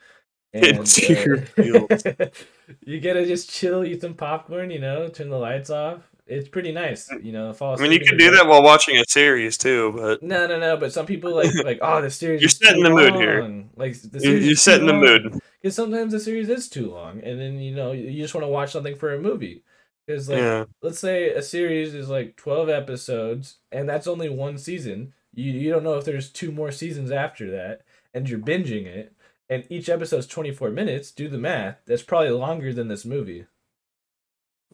Get 0.52 0.64
into 0.76 1.14
your 1.14 1.38
feels. 1.38 2.02
you 2.85 3.00
get 3.00 3.14
to 3.14 3.26
just 3.26 3.50
chill, 3.50 3.85
eat 3.85 4.00
some 4.00 4.14
popcorn, 4.14 4.70
you 4.70 4.78
know, 4.78 5.08
turn 5.08 5.30
the 5.30 5.38
lights 5.38 5.70
off. 5.70 6.00
It's 6.26 6.49
pretty 6.49 6.73
nice, 6.73 7.08
you 7.23 7.30
know. 7.30 7.52
Fall 7.52 7.76
I 7.78 7.82
mean 7.82 7.92
you 7.92 8.00
can 8.00 8.18
do 8.18 8.32
that 8.32 8.49
while 8.49 8.62
watching 8.62 8.96
a 8.99 9.04
series 9.06 9.56
too, 9.56 9.92
but 9.96 10.23
No, 10.23 10.46
no, 10.46 10.58
no. 10.58 10.76
But 10.76 10.92
some 10.92 11.06
people 11.06 11.35
like 11.35 11.54
like 11.62 11.78
oh 11.82 12.02
the 12.02 12.11
series. 12.11 12.40
You're 12.42 12.49
setting 12.49 12.82
the 12.82 12.90
mood 12.90 13.14
here. 13.14 13.64
Like 13.76 13.94
the 14.00 14.18
you, 14.18 14.20
series 14.20 14.44
you're 14.44 14.50
too 14.50 14.54
setting 14.56 14.87
the 14.87 14.92
mood. 14.92 15.38
Because 15.66 15.75
sometimes 15.76 16.12
the 16.12 16.20
series 16.20 16.49
is 16.49 16.68
too 16.68 16.90
long, 16.90 17.20
and 17.23 17.40
then 17.40 17.58
you 17.58 17.75
know 17.75 17.92
you 17.92 18.23
just 18.23 18.35
want 18.35 18.44
to 18.44 18.49
watch 18.49 18.73
something 18.73 18.94
for 18.96 19.12
a 19.14 19.20
movie. 19.20 19.64
Because 20.06 20.28
like 20.28 20.38
yeah, 20.38 20.64
let's 20.82 21.00
say 21.00 21.30
a 21.30 21.42
series 21.42 21.94
is 21.94 22.08
like 22.08 22.37
12 22.37 22.68
episodes 22.68 23.58
and 23.73 23.88
that's 23.88 24.06
only 24.06 24.28
one 24.28 24.56
season 24.58 25.12
you, 25.35 25.50
you 25.52 25.70
don't 25.70 25.82
know 25.82 25.96
if 25.99 26.04
there's 26.04 26.30
two 26.30 26.52
more 26.52 26.70
seasons 26.70 27.11
after 27.11 27.50
that 27.50 27.82
and 28.14 28.28
you're 28.28 28.38
binging 28.38 28.87
it 28.87 29.12
and 29.49 29.66
each 29.68 29.88
episode's 29.88 30.28
24 30.28 30.70
minutes 30.70 31.11
do 31.11 31.28
the 31.28 31.38
math 31.38 31.78
that's 31.87 32.02
probably 32.02 32.30
longer 32.30 32.73
than 32.73 32.87
this 32.88 33.04
movie 33.04 33.46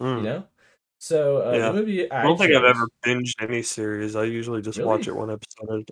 Mm. 0.01 0.19
you 0.19 0.23
know 0.25 0.45
so 0.99 1.39
uh, 1.39 1.53
Yeah. 1.53 1.69
the 1.69 1.73
movie 1.73 2.11
I, 2.11 2.21
I 2.21 2.23
don't 2.25 2.39
think 2.39 2.55
I've 2.55 2.65
ever 2.65 2.89
binged 3.05 3.35
any 3.41 3.63
series. 3.63 4.15
I 4.17 4.25
usually 4.25 4.63
just 4.63 4.79
watch 4.81 5.09
it 5.09 5.17
one 5.17 5.31
episode. 5.31 5.91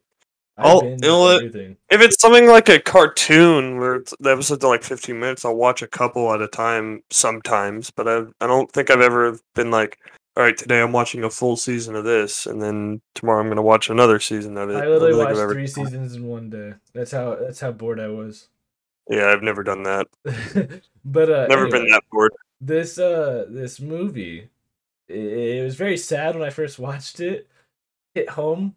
At 0.60 0.64
a- 0.64 0.68
I 0.68 0.70
I'll- 0.70 0.84
you 0.84 0.96
know 0.98 1.28
everything. 1.28 1.76
If 1.90 2.00
it's 2.00 2.20
something 2.20 2.46
like 2.46 2.68
a 2.68 2.78
cartoon 2.78 3.78
where 3.78 3.96
it's, 3.96 4.14
the 4.20 4.30
episodes 4.30 4.64
are 4.64 4.68
like 4.68 4.82
15 4.84 5.18
minutes, 5.18 5.44
I'll 5.44 5.56
watch 5.56 5.82
a 5.82 5.86
couple 5.88 6.32
at 6.32 6.40
a 6.40 6.48
time 6.48 7.02
sometimes. 7.10 7.90
But 7.90 8.08
I 8.08 8.18
I 8.40 8.46
don't 8.46 8.70
think 8.70 8.90
I've 8.90 9.00
ever 9.00 9.38
been 9.54 9.70
like, 9.70 9.98
all 10.36 10.44
right, 10.44 10.56
today 10.56 10.80
I'm 10.80 10.92
watching 10.92 11.24
a 11.24 11.30
full 11.30 11.56
season 11.56 11.96
of 11.96 12.04
this, 12.04 12.46
and 12.46 12.62
then 12.62 13.00
tomorrow 13.14 13.40
I'm 13.40 13.48
gonna 13.48 13.62
watch 13.62 13.90
another 13.90 14.20
season 14.20 14.56
of 14.56 14.70
it. 14.70 14.76
I 14.76 14.86
literally 14.86 15.16
watched 15.16 15.38
ever 15.38 15.52
three 15.52 15.66
seasons 15.66 16.14
in 16.14 16.24
one 16.26 16.48
day. 16.50 16.74
That's 16.94 17.10
how 17.10 17.34
that's 17.34 17.60
how 17.60 17.72
bored 17.72 17.98
I 18.00 18.08
was. 18.08 18.48
Yeah, 19.08 19.26
I've 19.32 19.42
never 19.42 19.64
done 19.64 19.82
that. 19.82 20.06
but 21.04 21.30
uh, 21.30 21.46
Never 21.48 21.68
been 21.68 21.88
that 21.88 22.02
bored. 22.12 22.32
this 22.60 22.98
uh 22.98 23.46
this 23.48 23.80
movie 23.80 24.48
it, 25.08 25.16
it 25.18 25.64
was 25.64 25.74
very 25.74 25.96
sad 25.96 26.36
when 26.36 26.46
i 26.46 26.50
first 26.50 26.78
watched 26.78 27.18
it 27.18 27.48
hit 28.14 28.28
home 28.28 28.76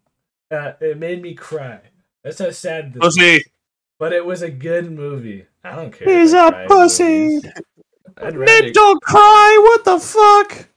uh, 0.50 0.72
it 0.80 0.98
made 0.98 1.22
me 1.22 1.34
cry 1.34 1.80
that's 2.22 2.38
how 2.38 2.50
sad 2.50 2.92
this 2.94 3.00
was. 3.02 3.16
Pussy. 3.16 3.42
but 3.98 4.12
it 4.12 4.24
was 4.24 4.42
a 4.42 4.50
good 4.50 4.90
movie 4.90 5.46
i 5.62 5.74
don't 5.74 5.92
care 5.92 6.08
He's 6.20 6.32
if 6.32 6.38
I 6.40 6.48
a 6.48 6.50
cry 6.50 6.62
in 6.62 6.68
pussy. 6.68 7.04
movies. 7.04 7.46
I'd 8.16 8.36
rather, 8.36 8.62
Nick, 8.62 8.74
don't 8.74 9.02
cry. 9.02 9.58
What 9.64 9.84
the 9.84 9.98
fuck? 9.98 10.68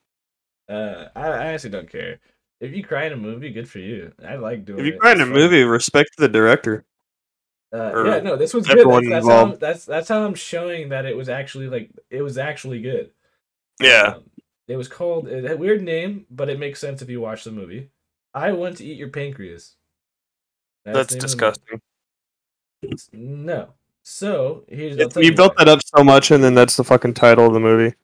uh, 0.69 1.09
I, 1.15 1.27
I 1.27 1.45
actually 1.53 1.69
don't 1.69 1.89
care 1.89 2.19
if 2.59 2.73
you 2.75 2.83
cry 2.83 3.05
in 3.05 3.13
a 3.13 3.17
movie 3.17 3.51
good 3.51 3.69
for 3.69 3.77
you 3.79 4.11
i 4.27 4.35
like 4.35 4.65
doing 4.65 4.79
it. 4.79 4.81
If 4.81 4.87
you 4.87 4.93
it. 4.93 4.99
cry 4.99 5.11
in 5.11 5.19
a 5.21 5.23
It's 5.23 5.29
fun. 5.31 5.39
movie, 5.39 5.63
respect 5.63 6.09
the 6.17 6.27
director. 6.27 6.83
Uh, 7.71 8.03
yeah, 8.05 8.19
no, 8.21 8.35
this 8.37 8.53
was 8.53 8.65
good. 8.65 8.87
That's, 8.87 9.09
that's, 9.09 9.27
how 9.27 9.45
I'm, 9.45 9.59
that's 9.59 9.85
that's 9.85 10.07
how 10.09 10.25
I'm 10.25 10.33
showing 10.35 10.89
that 10.89 11.05
it 11.05 11.15
was 11.15 11.27
actually 11.29 11.67
like 11.67 11.91
it 12.09 12.21
was 12.21 12.37
actually 12.37 12.81
good. 12.81 13.11
Yeah. 13.81 14.13
Um, 14.15 14.23
it 14.67 14.77
was 14.77 14.87
called 14.87 15.27
it 15.27 15.43
had 15.43 15.51
a 15.53 15.57
weird 15.57 15.81
name, 15.83 16.25
but 16.31 16.49
it 16.49 16.57
makes 16.59 16.79
sense 16.79 17.01
if 17.01 17.09
you 17.09 17.19
watch 17.21 17.43
the 17.43 17.51
movie. 17.51 17.89
I 18.33 18.51
want 18.51 18.77
to 18.77 18.85
eat 18.85 18.97
your 18.97 19.09
pancreas. 19.09 19.75
That's 20.85 20.93
the 20.93 20.93
name 20.93 21.01
of 21.01 21.07
the 21.07 21.19
disgusting. 21.19 21.81
No. 23.13 23.73
So 24.03 24.63
here's 24.69 24.97
I'll 24.99 25.23
you 25.23 25.35
built 25.35 25.53
why. 25.57 25.65
that 25.65 25.69
up 25.69 25.81
so 25.83 26.03
much, 26.03 26.31
and 26.31 26.43
then 26.43 26.53
that's 26.53 26.77
the 26.77 26.83
fucking 26.83 27.13
title 27.13 27.45
of 27.45 27.53
the 27.53 27.59
movie. 27.59 27.95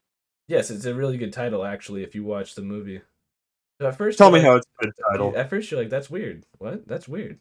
Yes, 0.48 0.70
it's 0.70 0.86
a 0.86 0.94
really 0.94 1.18
good 1.18 1.32
title 1.32 1.64
actually. 1.64 2.04
If 2.04 2.14
you 2.14 2.24
watch 2.24 2.56
the 2.56 2.62
movie. 2.62 3.02
So 3.80 3.88
at 3.88 3.98
first, 3.98 4.18
Tell 4.18 4.30
me 4.30 4.40
like- 4.40 4.48
how 4.48 4.56
it's 4.58 4.68
a 4.80 4.86
good 4.86 4.94
title. 5.10 5.34
At 5.36 5.50
first, 5.50 5.72
you're 5.72 5.80
like, 5.80 5.90
"That's 5.90 6.10
weird. 6.10 6.46
What? 6.58 6.88
That's 6.88 7.08
weird." 7.08 7.40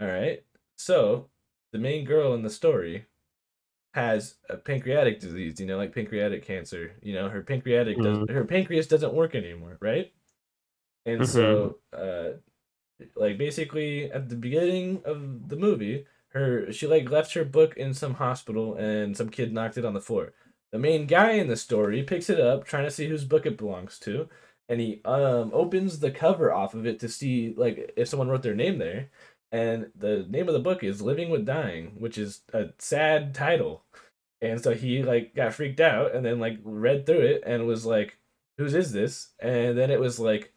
All 0.00 0.08
right. 0.08 0.42
So 0.76 1.28
the 1.72 1.78
main 1.78 2.04
girl 2.04 2.34
in 2.34 2.42
the 2.42 2.50
story 2.50 3.06
has 3.94 4.36
a 4.48 4.56
pancreatic 4.56 5.20
disease. 5.20 5.60
You 5.60 5.66
know, 5.66 5.76
like 5.76 5.94
pancreatic 5.94 6.44
cancer. 6.46 6.92
You 7.02 7.14
know, 7.14 7.28
her 7.28 7.42
pancreatic 7.42 7.98
does 7.98 8.18
mm-hmm. 8.18 8.34
her 8.34 8.44
pancreas 8.44 8.86
doesn't 8.86 9.12
work 9.12 9.34
anymore, 9.34 9.76
right? 9.80 10.12
And 11.04 11.26
so, 11.26 11.78
uh, 11.92 12.38
like 13.16 13.38
basically 13.38 14.10
at 14.10 14.28
the 14.28 14.36
beginning 14.36 15.02
of 15.04 15.48
the 15.48 15.56
movie, 15.56 16.06
her 16.28 16.72
she 16.72 16.86
like 16.86 17.10
left 17.10 17.34
her 17.34 17.44
book 17.44 17.76
in 17.76 17.94
some 17.94 18.14
hospital, 18.14 18.74
and 18.76 19.16
some 19.16 19.28
kid 19.28 19.52
knocked 19.52 19.78
it 19.78 19.84
on 19.84 19.94
the 19.94 20.00
floor. 20.00 20.34
The 20.72 20.78
main 20.78 21.06
guy 21.06 21.32
in 21.32 21.48
the 21.48 21.56
story 21.56 22.02
picks 22.02 22.30
it 22.30 22.40
up, 22.40 22.64
trying 22.64 22.84
to 22.84 22.90
see 22.90 23.08
whose 23.08 23.24
book 23.24 23.46
it 23.46 23.58
belongs 23.58 23.98
to, 24.00 24.28
and 24.68 24.80
he 24.80 25.00
um 25.04 25.50
opens 25.52 25.98
the 25.98 26.10
cover 26.10 26.52
off 26.52 26.74
of 26.74 26.86
it 26.86 27.00
to 27.00 27.08
see 27.08 27.54
like 27.56 27.92
if 27.96 28.08
someone 28.08 28.28
wrote 28.28 28.42
their 28.42 28.54
name 28.54 28.78
there. 28.78 29.10
And 29.52 29.90
the 29.94 30.26
name 30.30 30.48
of 30.48 30.54
the 30.54 30.60
book 30.60 30.82
is 30.82 31.02
Living 31.02 31.28
with 31.30 31.44
Dying, 31.44 31.96
which 31.98 32.16
is 32.16 32.40
a 32.54 32.70
sad 32.78 33.34
title. 33.34 33.84
And 34.40 34.62
so 34.62 34.74
he 34.74 35.02
like 35.02 35.34
got 35.34 35.54
freaked 35.54 35.80
out 35.80 36.14
and 36.14 36.24
then 36.24 36.40
like 36.40 36.58
read 36.64 37.06
through 37.06 37.20
it 37.20 37.42
and 37.46 37.66
was 37.66 37.86
like, 37.86 38.18
Whose 38.58 38.74
is 38.74 38.92
this? 38.92 39.30
And 39.40 39.76
then 39.78 39.90
it 39.90 40.00
was 40.00 40.18
like 40.18 40.51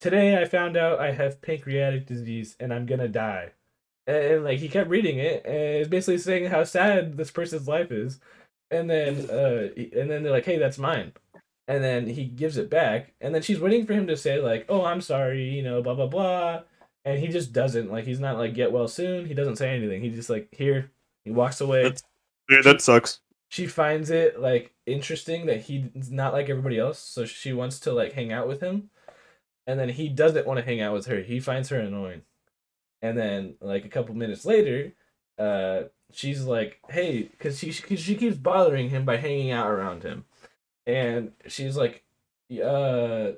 Today 0.00 0.40
I 0.40 0.46
found 0.46 0.76
out 0.76 0.98
I 0.98 1.12
have 1.12 1.42
pancreatic 1.42 2.06
disease 2.06 2.56
and 2.58 2.72
I'm 2.72 2.86
gonna 2.86 3.08
die. 3.08 3.50
And, 4.06 4.16
and, 4.16 4.44
like 4.44 4.58
he 4.58 4.68
kept 4.68 4.88
reading 4.90 5.18
it 5.18 5.44
and 5.44 5.54
it's 5.54 5.88
basically 5.88 6.18
saying 6.18 6.46
how 6.46 6.64
sad 6.64 7.16
this 7.16 7.30
person's 7.30 7.68
life 7.68 7.92
is. 7.92 8.18
And 8.70 8.88
then 8.88 9.28
uh 9.30 9.68
and 9.76 10.10
then 10.10 10.22
they're 10.22 10.32
like, 10.32 10.46
Hey, 10.46 10.58
that's 10.58 10.78
mine. 10.78 11.12
And 11.68 11.84
then 11.84 12.06
he 12.08 12.24
gives 12.24 12.56
it 12.56 12.70
back 12.70 13.12
and 13.20 13.34
then 13.34 13.42
she's 13.42 13.60
waiting 13.60 13.86
for 13.86 13.92
him 13.92 14.06
to 14.08 14.16
say 14.16 14.40
like 14.40 14.66
oh 14.68 14.84
i'm 14.84 15.00
sorry 15.00 15.44
you 15.50 15.62
know 15.62 15.82
blah 15.82 15.94
blah 15.94 16.06
blah. 16.06 16.62
And 17.04 17.18
he 17.18 17.28
just 17.28 17.52
doesn't. 17.52 17.90
Like 17.90 18.04
he's 18.04 18.20
not 18.20 18.36
like 18.36 18.52
get 18.54 18.72
well 18.72 18.86
soon. 18.88 19.24
He 19.26 19.32
doesn't 19.34 19.56
say 19.56 19.74
anything. 19.74 20.02
He 20.02 20.10
just 20.10 20.28
like 20.28 20.48
here. 20.52 20.90
He 21.24 21.30
walks 21.30 21.60
away. 21.60 21.84
That's- 21.84 22.02
Dude, 22.48 22.64
that 22.64 22.80
sucks. 22.82 23.20
she 23.48 23.66
finds 23.68 24.10
it 24.10 24.40
like 24.40 24.74
interesting 24.86 25.46
that 25.46 25.60
he's 25.62 26.10
not 26.10 26.32
like 26.32 26.48
everybody 26.50 26.78
else 26.80 26.98
so 26.98 27.24
she 27.24 27.52
wants 27.52 27.78
to 27.80 27.92
like 27.92 28.12
hang 28.12 28.32
out 28.32 28.48
with 28.48 28.60
him 28.60 28.90
and 29.70 29.78
then 29.78 29.88
he 29.88 30.08
doesn't 30.08 30.46
want 30.46 30.58
to 30.58 30.64
hang 30.64 30.80
out 30.80 30.92
with 30.92 31.06
her 31.06 31.20
he 31.20 31.38
finds 31.38 31.68
her 31.68 31.78
annoying. 31.78 32.22
And 33.02 33.16
then 33.16 33.54
like 33.60 33.84
a 33.84 33.88
couple 33.88 34.14
minutes 34.14 34.44
later 34.44 34.92
uh 35.38 35.82
she's 36.12 36.44
like 36.44 36.80
hey 36.88 37.22
because 37.22 37.58
she, 37.58 37.72
cause 37.72 38.00
she 38.00 38.16
keeps 38.16 38.36
bothering 38.36 38.90
him 38.90 39.04
by 39.04 39.16
hanging 39.16 39.52
out 39.52 39.70
around 39.70 40.02
him. 40.02 40.24
And 40.86 41.32
she's 41.46 41.76
like 41.76 42.04
uh 42.62 43.32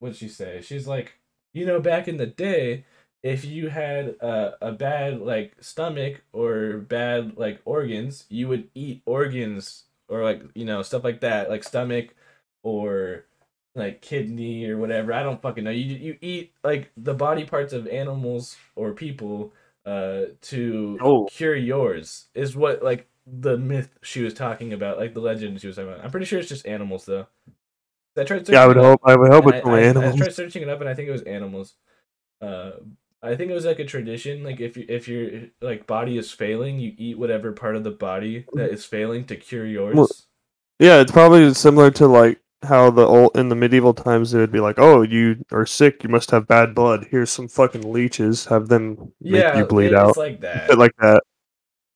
what'd 0.00 0.16
she 0.16 0.28
say? 0.28 0.60
She's 0.60 0.88
like 0.88 1.14
you 1.52 1.64
know 1.64 1.80
back 1.80 2.08
in 2.08 2.16
the 2.16 2.26
day 2.26 2.84
if 3.22 3.44
you 3.44 3.68
had 3.68 4.08
a, 4.20 4.54
a 4.68 4.72
bad 4.72 5.20
like 5.20 5.54
stomach 5.60 6.22
or 6.32 6.78
bad 6.78 7.36
like 7.36 7.60
organs 7.64 8.24
you 8.28 8.48
would 8.48 8.68
eat 8.74 9.02
organs 9.06 9.84
or 10.08 10.22
like 10.22 10.42
you 10.54 10.64
know 10.64 10.82
stuff 10.82 11.04
like 11.04 11.20
that 11.20 11.50
like 11.50 11.64
stomach 11.64 12.14
or 12.62 13.24
like 13.78 14.02
kidney 14.02 14.66
or 14.66 14.76
whatever 14.78 15.12
i 15.12 15.22
don't 15.22 15.42
fucking 15.42 15.64
know 15.64 15.70
you 15.70 15.84
you 15.96 16.18
eat 16.20 16.52
like 16.64 16.90
the 16.96 17.14
body 17.14 17.44
parts 17.44 17.72
of 17.72 17.86
animals 17.88 18.56
or 18.76 18.92
people 18.92 19.52
uh 19.86 20.22
to 20.42 20.98
Oh. 21.00 21.26
cure 21.26 21.56
yours 21.56 22.26
is 22.34 22.56
what 22.56 22.82
like 22.82 23.08
the 23.26 23.58
myth 23.58 23.90
she 24.02 24.22
was 24.22 24.34
talking 24.34 24.72
about 24.72 24.98
like 24.98 25.14
the 25.14 25.20
legend 25.20 25.60
she 25.60 25.66
was 25.66 25.76
talking 25.76 25.90
about 25.92 26.04
i'm 26.04 26.10
pretty 26.10 26.26
sure 26.26 26.38
it's 26.38 26.48
just 26.48 26.66
animals 26.66 27.06
though 27.06 27.26
I 28.16 28.24
tried 28.24 28.46
Yeah, 28.50 28.62
I 28.62 28.66
would 28.66 28.76
searching 28.76 28.82
it 28.82 28.84
up, 28.84 28.84
hope. 28.84 29.00
I 29.04 29.16
would 29.16 29.30
hope 29.32 29.46
and 29.46 29.54
it's 29.54 29.64
I, 29.64 29.68
only 29.68 29.84
I, 29.84 30.08
I 30.08 30.12
tried 30.12 30.32
searching 30.34 30.62
it 30.62 30.68
up 30.68 30.80
and 30.80 30.88
I 30.88 30.94
think 30.94 31.08
it 31.08 31.12
was 31.12 31.22
animals. 31.22 31.74
Uh, 32.40 32.72
I 33.22 33.36
think 33.36 33.50
it 33.50 33.54
was 33.54 33.64
like 33.64 33.78
a 33.78 33.84
tradition. 33.84 34.42
Like 34.44 34.60
if 34.60 34.76
you 34.76 34.84
if 34.88 35.08
your 35.08 35.48
like 35.60 35.86
body 35.86 36.18
is 36.18 36.30
failing, 36.30 36.78
you 36.78 36.94
eat 36.96 37.18
whatever 37.18 37.52
part 37.52 37.76
of 37.76 37.84
the 37.84 37.90
body 37.90 38.46
that 38.54 38.70
is 38.70 38.84
failing 38.84 39.24
to 39.26 39.36
cure 39.36 39.66
yours. 39.66 39.94
Well, 39.96 40.08
Yeah, 40.78 41.00
it's 41.00 41.12
probably 41.12 41.52
similar 41.54 41.90
to 41.92 42.06
like 42.06 42.40
how 42.62 42.90
the 42.90 43.06
old 43.06 43.36
in 43.36 43.48
the 43.48 43.54
medieval 43.54 43.94
times 43.94 44.34
it 44.34 44.38
would 44.38 44.52
be 44.52 44.60
like, 44.60 44.78
oh, 44.78 45.02
you 45.02 45.44
are 45.52 45.66
sick, 45.66 46.02
you 46.02 46.08
must 46.08 46.30
have 46.32 46.46
bad 46.48 46.74
blood. 46.74 47.06
Here's 47.10 47.30
some 47.30 47.48
fucking 47.48 47.92
leeches, 47.92 48.46
have 48.46 48.68
them 48.68 49.12
make 49.20 49.42
yeah, 49.44 49.58
you 49.58 49.64
bleed 49.64 49.92
it's 49.92 49.94
out, 49.94 50.16
like 50.16 50.40
that. 50.40 50.76
like 50.78 50.92
that. 50.98 51.22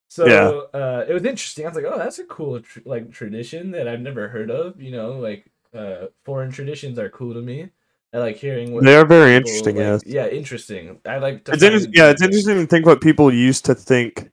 So 0.08 0.26
Yeah. 0.26 0.78
uh, 0.78 1.04
it 1.08 1.12
was 1.14 1.24
interesting. 1.24 1.64
I 1.64 1.68
was 1.68 1.76
like, 1.76 1.86
oh, 1.88 1.98
that's 1.98 2.18
a 2.18 2.24
cool 2.24 2.60
tr- 2.60 2.80
like 2.84 3.10
tradition 3.10 3.70
that 3.72 3.88
I've 3.88 4.00
never 4.00 4.28
heard 4.28 4.50
of. 4.50 4.80
You 4.80 4.92
know, 4.92 5.12
like 5.12 5.46
uh, 5.74 6.06
foreign 6.24 6.50
traditions 6.50 6.98
are 6.98 7.08
cool 7.08 7.34
to 7.34 7.40
me. 7.40 7.70
I 8.14 8.18
like 8.18 8.36
hearing 8.36 8.72
what 8.72 8.84
They 8.84 8.94
are 8.94 9.06
very 9.06 9.38
people, 9.38 9.48
interesting. 9.48 9.76
like- 9.76 9.84
yes, 9.86 10.02
Yeah, 10.04 10.26
interesting. 10.28 11.00
I 11.06 11.16
like 11.16 11.44
to 11.46 11.52
it's 11.54 11.62
yeah, 11.92 12.10
it's 12.10 12.22
interesting 12.22 12.56
to 12.56 12.66
think 12.66 12.84
what 12.84 13.00
people 13.00 13.32
used 13.32 13.64
to 13.64 13.74
think 13.74 14.30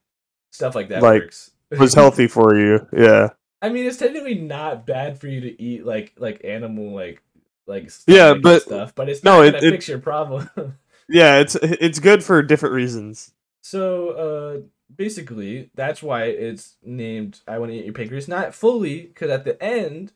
stuff 0.52 0.76
like 0.76 0.90
that 0.90 1.02
like, 1.02 1.22
works. 1.24 1.52
was 1.80 1.94
healthy 2.02 2.28
for 2.28 2.58
you. 2.58 2.86
Yeah, 2.92 3.30
I 3.62 3.70
mean, 3.70 3.86
it's 3.86 3.98
technically 3.98 4.36
not 4.36 4.86
bad 4.86 5.20
for 5.20 5.28
you 5.28 5.42
to 5.42 5.62
eat 5.62 5.86
like 5.86 6.14
like 6.18 6.42
animal 6.44 6.92
like 6.94 7.22
like 7.68 7.92
Yeah, 8.08 8.34
but- 8.42 8.62
stuff, 8.64 8.96
but 8.96 9.10
it's 9.10 9.24
no, 9.24 9.38
not 9.40 9.46
it- 9.48 9.52
gonna 9.54 9.68
it- 9.68 9.72
fix 9.72 9.88
your 9.88 10.00
problem. 10.00 10.50
yeah, 11.10 11.40
it's 11.40 11.56
it's 11.56 12.00
good 12.00 12.24
for 12.24 12.42
different 12.42 12.74
reasons. 12.76 13.32
so 13.62 14.10
uh, 14.12 14.62
basically, 14.96 15.70
that's 15.76 16.02
why 16.02 16.24
it's 16.26 16.76
named 16.84 17.42
"I 17.48 17.60
Want 17.60 17.72
to 17.72 17.78
Eat 17.78 17.86
Your 17.86 17.94
Pancreas." 17.94 18.28
Not 18.28 18.56
fully, 18.56 19.02
because 19.02 19.30
at 19.30 19.44
the 19.46 19.62
end, 19.62 20.14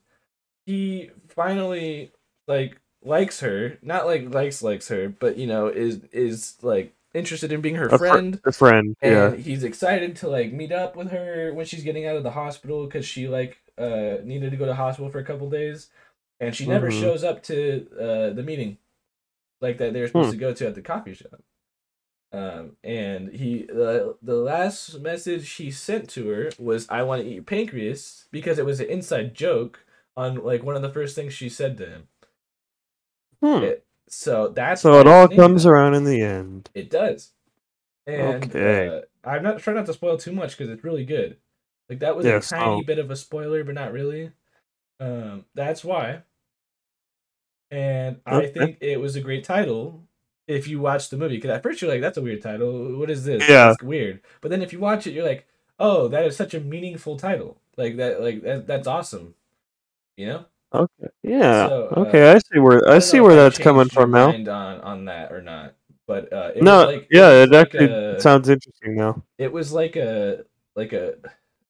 he 0.66 1.10
finally 1.28 2.12
like 2.48 2.80
likes 3.02 3.40
her, 3.40 3.78
not 3.82 4.06
like 4.06 4.32
likes 4.32 4.62
likes 4.62 4.88
her, 4.88 5.08
but 5.10 5.36
you 5.36 5.46
know 5.46 5.68
is 5.68 6.00
is 6.12 6.56
like 6.62 6.92
interested 7.14 7.52
in 7.52 7.60
being 7.60 7.76
her 7.76 7.86
A 7.86 7.90
fr- 7.90 8.06
friend. 8.08 8.40
A 8.44 8.52
friend. 8.52 8.96
and 9.00 9.12
Yeah, 9.12 9.34
he's 9.36 9.64
excited 9.64 10.16
to 10.16 10.28
like 10.28 10.52
meet 10.52 10.72
up 10.72 10.96
with 10.96 11.10
her 11.12 11.52
when 11.54 11.64
she's 11.66 11.84
getting 11.84 12.06
out 12.06 12.16
of 12.16 12.22
the 12.24 12.30
hospital 12.32 12.84
because 12.86 13.06
she 13.06 13.28
like 13.28 13.58
uh 13.78 14.16
needed 14.24 14.50
to 14.50 14.56
go 14.56 14.64
to 14.64 14.70
the 14.70 14.74
hospital 14.76 15.10
for 15.10 15.18
a 15.20 15.24
couple 15.24 15.48
days 15.50 15.90
and 16.40 16.54
she 16.54 16.66
never 16.66 16.90
Mhm. 16.90 17.00
shows 17.00 17.24
up 17.24 17.42
to 17.44 17.86
uh 17.98 18.30
the 18.34 18.42
meeting 18.42 18.78
like 19.60 19.78
that 19.78 19.92
they're 19.92 20.06
supposed 20.06 20.26
Hmm. 20.28 20.32
to 20.32 20.36
go 20.38 20.52
to 20.52 20.66
at 20.66 20.74
the 20.74 20.82
coffee 20.82 21.14
shop 21.14 21.40
um 22.32 22.76
and 22.84 23.28
he 23.32 23.62
the 23.64 24.16
the 24.22 24.34
last 24.36 24.98
message 25.00 25.48
he 25.52 25.70
sent 25.70 26.08
to 26.10 26.28
her 26.28 26.50
was 26.58 26.86
i 26.88 27.02
want 27.02 27.22
to 27.22 27.28
eat 27.28 27.34
your 27.34 27.42
pancreas 27.44 28.26
because 28.32 28.58
it 28.58 28.64
was 28.66 28.80
an 28.80 28.88
inside 28.88 29.34
joke 29.34 29.84
on 30.16 30.36
like 30.36 30.62
one 30.64 30.74
of 30.76 30.82
the 30.82 30.92
first 30.92 31.14
things 31.14 31.32
she 31.32 31.48
said 31.48 31.76
to 31.78 31.86
him 31.86 32.08
Hmm. 33.40 33.62
it- 33.62 33.83
so 34.08 34.48
that's 34.48 34.82
So 34.82 35.00
it 35.00 35.06
all 35.06 35.28
comes 35.28 35.66
around 35.66 35.94
in 35.94 36.04
the 36.04 36.22
end. 36.22 36.70
It 36.74 36.90
does. 36.90 37.32
And 38.06 38.44
Okay. 38.44 38.88
uh, 38.88 39.00
I'm 39.28 39.42
not 39.42 39.58
trying 39.58 39.76
not 39.76 39.86
to 39.86 39.92
spoil 39.94 40.16
too 40.18 40.32
much 40.32 40.56
because 40.56 40.70
it's 40.70 40.84
really 40.84 41.04
good. 41.04 41.38
Like 41.88 42.00
that 42.00 42.16
was 42.16 42.26
Yes, 42.26 42.50
a 42.52 42.56
tiny 42.56 42.80
oh. 42.80 42.82
bit 42.82 42.98
of 42.98 43.10
a 43.10 43.16
spoiler, 43.16 43.64
but 43.64 43.74
not 43.74 43.92
really. 43.92 44.32
Um, 45.00 45.44
that's 45.54 45.84
why. 45.84 46.22
And 47.70 48.20
I 48.26 48.46
think 48.46 48.78
it 48.80 49.00
was 49.00 49.16
a 49.16 49.20
great 49.20 49.44
title 49.44 50.04
if 50.46 50.68
you 50.68 50.80
watch 50.80 51.08
the 51.08 51.16
movie. 51.16 51.36
Because 51.36 51.50
at 51.50 51.62
first 51.62 51.80
you're 51.82 51.90
like, 51.90 52.00
"That's 52.02 52.18
a 52.18 52.22
weird 52.22 52.42
title. 52.42 52.96
What 52.98 53.10
is 53.10 53.24
this? 53.24 53.48
Yeah. 53.48 53.72
it's 53.72 53.82
weird." 53.82 54.20
But 54.40 54.50
then 54.50 54.62
if 54.62 54.72
you 54.72 54.78
watch 54.78 55.06
it, 55.06 55.12
you're 55.12 55.26
like, 55.26 55.46
"Oh, 55.78 56.08
that 56.08 56.24
is 56.24 56.36
such 56.36 56.54
a 56.54 56.60
meaningful 56.60 57.16
title. 57.16 57.58
Like 57.76 57.96
that. 57.96 58.20
Like 58.20 58.42
that, 58.42 58.66
that's 58.66 58.86
awesome." 58.86 59.34
You 60.16 60.26
know. 60.26 60.44
Okay. 60.74 61.08
Yeah. 61.22 61.68
So, 61.68 61.88
uh, 61.96 62.00
okay, 62.00 62.32
I 62.32 62.38
see 62.38 62.58
where 62.58 62.86
I, 62.88 62.92
don't 62.92 63.00
see 63.02 63.20
where 63.20 63.36
that's 63.36 63.58
coming 63.58 63.88
from 63.88 64.10
now. 64.10 64.30
On 64.30 64.48
on 64.48 65.04
that 65.06 65.32
or 65.32 65.40
not, 65.40 65.74
but 66.06 66.32
uh, 66.32 66.50
it 66.56 66.62
No, 66.62 66.84
like, 66.86 67.06
yeah, 67.10 67.30
it 67.42 67.50
like 67.50 67.74
actually 67.74 67.86
a- 67.92 68.20
sounds 68.20 68.48
interesting 68.48 68.96
now. 68.96 69.22
it 69.38 69.52
was 69.52 69.72
like 69.72 69.96
a 69.96 70.44
like 70.74 70.92
a 70.92 71.14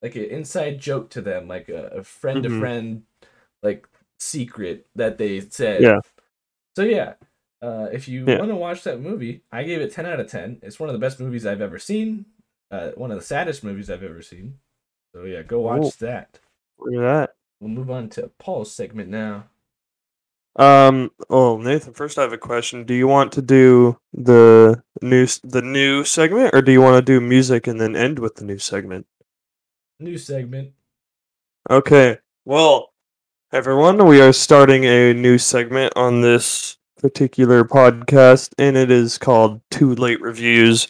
like 0.03 0.17
an 0.17 0.25
inside 0.25 0.79
joke 0.81 1.11
to 1.11 1.21
them, 1.21 1.49
like 1.49 1.69
a, 1.69 2.03
friend 2.03 2.43
to 2.45 2.49
friend 2.61 3.03
like 3.63 3.87
secret 4.19 4.87
that 4.97 5.19
they 5.19 5.41
said. 5.41 5.83
Yeah. 5.83 6.01
So 6.77 6.83
yeah, 6.83 7.15
uh, 7.63 7.89
if 7.93 8.09
you 8.09 8.25
Yeah. 8.27 8.39
want 8.39 8.51
to 8.51 8.57
watch 8.57 8.85
that 8.85 9.01
movie, 9.01 9.43
I 9.53 9.65
gave 9.65 9.81
it 9.81 9.93
ten 9.93 10.07
out 10.07 10.21
of 10.21 10.29
ten. 10.31 10.59
It's 10.63 10.81
one 10.81 10.89
of 10.89 10.95
the 10.95 10.99
best 10.99 11.21
movies 11.21 11.45
I've 11.47 11.61
ever 11.61 11.79
seen. 11.79 12.27
Uh, 12.71 12.91
one 12.97 13.11
of 13.11 13.19
the 13.19 13.25
saddest 13.25 13.63
movies 13.63 13.91
I've 13.91 14.03
ever 14.03 14.23
seen. 14.23 14.59
So 15.15 15.25
yeah, 15.25 15.43
go 15.43 15.61
watch 15.61 15.81
Cool. 15.83 15.93
that. 16.01 16.41
Look 16.79 16.95
at 16.95 17.01
that. 17.03 17.31
We'll 17.61 17.71
move 17.71 17.91
on 17.91 18.09
to 18.11 18.31
Paul's 18.39 18.73
segment 18.73 19.09
now. 19.09 19.45
Um. 20.57 21.11
Oh, 21.29 21.57
Nathan. 21.57 21.95
First, 21.95 22.19
I 22.19 22.23
have 22.23 22.33
a 22.33 22.39
question. 22.39 22.85
Do 22.85 22.95
you 22.95 23.09
want 23.09 23.33
to 23.33 23.43
do 23.43 23.99
the 24.13 24.83
new 25.03 25.27
the 25.43 25.63
new 25.63 26.05
segment, 26.05 26.55
or 26.55 26.63
do 26.63 26.71
you 26.71 26.81
want 26.81 26.97
to 26.97 27.03
do 27.03 27.21
music 27.21 27.67
and 27.67 27.81
then 27.81 27.97
end 27.97 28.21
with 28.21 28.37
the 28.37 28.45
new 28.45 28.59
segment? 28.59 29.07
New 29.99 30.17
segment. 30.19 30.73
Okay. 31.69 32.19
Well, 32.45 32.93
everyone, 33.53 34.05
we 34.07 34.21
are 34.21 34.33
starting 34.33 34.85
a 34.85 35.15
new 35.15 35.39
segment 35.39 35.93
on 35.97 36.21
this 36.21 36.77
particular 36.99 37.65
podcast, 37.65 38.53
and 38.59 38.77
it 38.77 38.91
is 38.91 39.19
called 39.19 39.61
Too 39.71 39.95
Late 39.95 40.21
Reviews, 40.21 40.89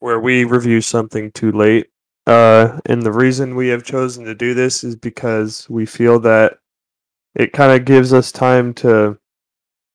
where 0.00 0.20
we 0.20 0.44
review 0.44 0.80
something 0.80 1.32
too 1.32 1.50
late. 1.50 1.88
Uh, 2.26 2.78
and 2.86 3.02
the 3.02 3.12
reason 3.12 3.56
we 3.56 3.68
have 3.68 3.84
chosen 3.84 4.24
to 4.24 4.34
do 4.34 4.54
this 4.54 4.84
is 4.84 4.96
because 4.96 5.68
we 5.68 5.86
feel 5.86 6.20
that 6.20 6.58
it 7.34 7.52
kind 7.52 7.72
of 7.72 7.84
gives 7.84 8.12
us 8.12 8.30
time 8.30 8.74
to 8.74 9.18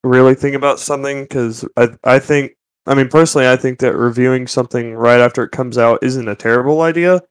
really 0.04 0.34
think 0.34 0.54
about 0.54 0.78
something. 0.78 1.22
Because 1.22 1.64
I, 1.76 1.88
I 2.04 2.18
think, 2.18 2.52
I 2.86 2.94
mean, 2.94 3.08
personally, 3.08 3.48
I 3.48 3.56
think 3.56 3.78
that 3.78 3.96
reviewing 3.96 4.46
something 4.46 4.94
right 4.94 5.20
after 5.20 5.42
it 5.44 5.52
comes 5.52 5.78
out 5.78 6.02
isn't 6.02 6.28
a 6.28 6.34
terrible 6.34 6.82
idea 6.82 7.22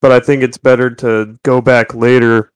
but 0.00 0.12
I 0.12 0.20
think 0.20 0.42
it's 0.42 0.58
better 0.58 0.90
to 0.96 1.38
go 1.42 1.60
back 1.60 1.94
later 1.94 2.52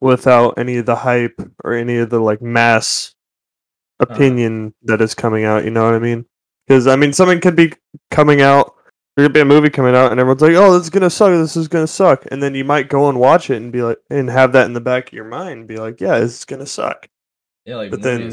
without 0.00 0.58
any 0.58 0.78
of 0.78 0.86
the 0.86 0.96
hype 0.96 1.40
or 1.64 1.74
any 1.74 1.98
of 1.98 2.10
the 2.10 2.20
like 2.20 2.42
mass 2.42 3.14
opinion 4.00 4.74
that 4.82 5.00
is 5.00 5.14
coming 5.14 5.44
out. 5.44 5.64
You 5.64 5.70
know 5.70 5.84
what 5.84 5.94
I 5.94 5.98
mean? 5.98 6.26
Because 6.66 6.86
I 6.86 6.96
mean, 6.96 7.12
something 7.12 7.40
could 7.40 7.56
be 7.56 7.72
coming 8.10 8.40
out. 8.40 8.74
There 9.16 9.24
could 9.24 9.32
be 9.32 9.40
a 9.40 9.44
movie 9.46 9.70
coming 9.70 9.94
out, 9.94 10.10
and 10.10 10.20
everyone's 10.20 10.42
like, 10.42 10.54
"Oh, 10.56 10.74
this 10.74 10.84
is 10.84 10.90
gonna 10.90 11.08
suck. 11.08 11.30
This 11.30 11.56
is 11.56 11.68
gonna 11.68 11.86
suck," 11.86 12.26
and 12.30 12.42
then 12.42 12.54
you 12.54 12.64
might 12.64 12.88
go 12.90 13.08
and 13.08 13.18
watch 13.18 13.48
it 13.48 13.56
and 13.56 13.72
be 13.72 13.80
like, 13.82 13.98
and 14.10 14.28
have 14.28 14.52
that 14.52 14.66
in 14.66 14.74
the 14.74 14.80
back 14.80 15.06
of 15.08 15.12
your 15.14 15.24
mind, 15.24 15.60
and 15.60 15.66
be 15.66 15.78
like, 15.78 16.00
"Yeah, 16.00 16.16
is 16.16 16.44
gonna 16.44 16.66
suck." 16.66 17.08
Yeah, 17.64 17.76
like 17.76 17.90
But 17.90 18.02
then- 18.02 18.30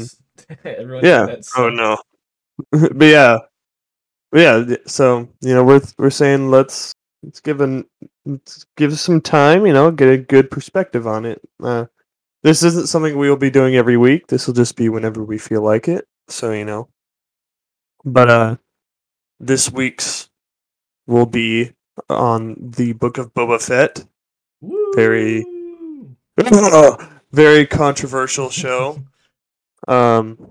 Yeah. 1.02 1.26
Oh 1.56 1.70
no. 1.70 1.96
but 2.70 3.06
yeah, 3.06 3.38
but 4.30 4.40
yeah. 4.40 4.76
So 4.86 5.28
you 5.40 5.54
know, 5.54 5.64
we're 5.64 5.80
we're 5.96 6.10
saying 6.10 6.50
let's 6.50 6.92
let's 7.22 7.40
give 7.40 7.62
an 7.62 7.86
let's 8.26 8.66
give 8.76 8.98
some 9.00 9.20
time. 9.22 9.66
You 9.66 9.72
know, 9.72 9.90
get 9.90 10.10
a 10.10 10.18
good 10.18 10.50
perspective 10.50 11.06
on 11.06 11.24
it. 11.24 11.40
Uh, 11.62 11.86
this 12.42 12.62
isn't 12.62 12.88
something 12.88 13.16
we 13.16 13.30
will 13.30 13.36
be 13.38 13.50
doing 13.50 13.74
every 13.76 13.96
week. 13.96 14.26
This 14.26 14.46
will 14.46 14.54
just 14.54 14.76
be 14.76 14.90
whenever 14.90 15.24
we 15.24 15.38
feel 15.38 15.62
like 15.62 15.88
it. 15.88 16.06
So 16.28 16.52
you 16.52 16.66
know. 16.66 16.88
But 18.04 18.28
uh, 18.28 18.56
this 19.40 19.72
week's 19.72 20.28
will 21.06 21.26
be 21.26 21.72
on 22.10 22.56
the 22.76 22.92
Book 22.92 23.18
of 23.18 23.32
Boba 23.34 23.60
Fett. 23.62 24.04
very- 24.94 25.44
Woo! 25.44 26.16
Very 27.32 27.66
controversial 27.66 28.48
show. 28.50 29.02
Um, 29.88 30.50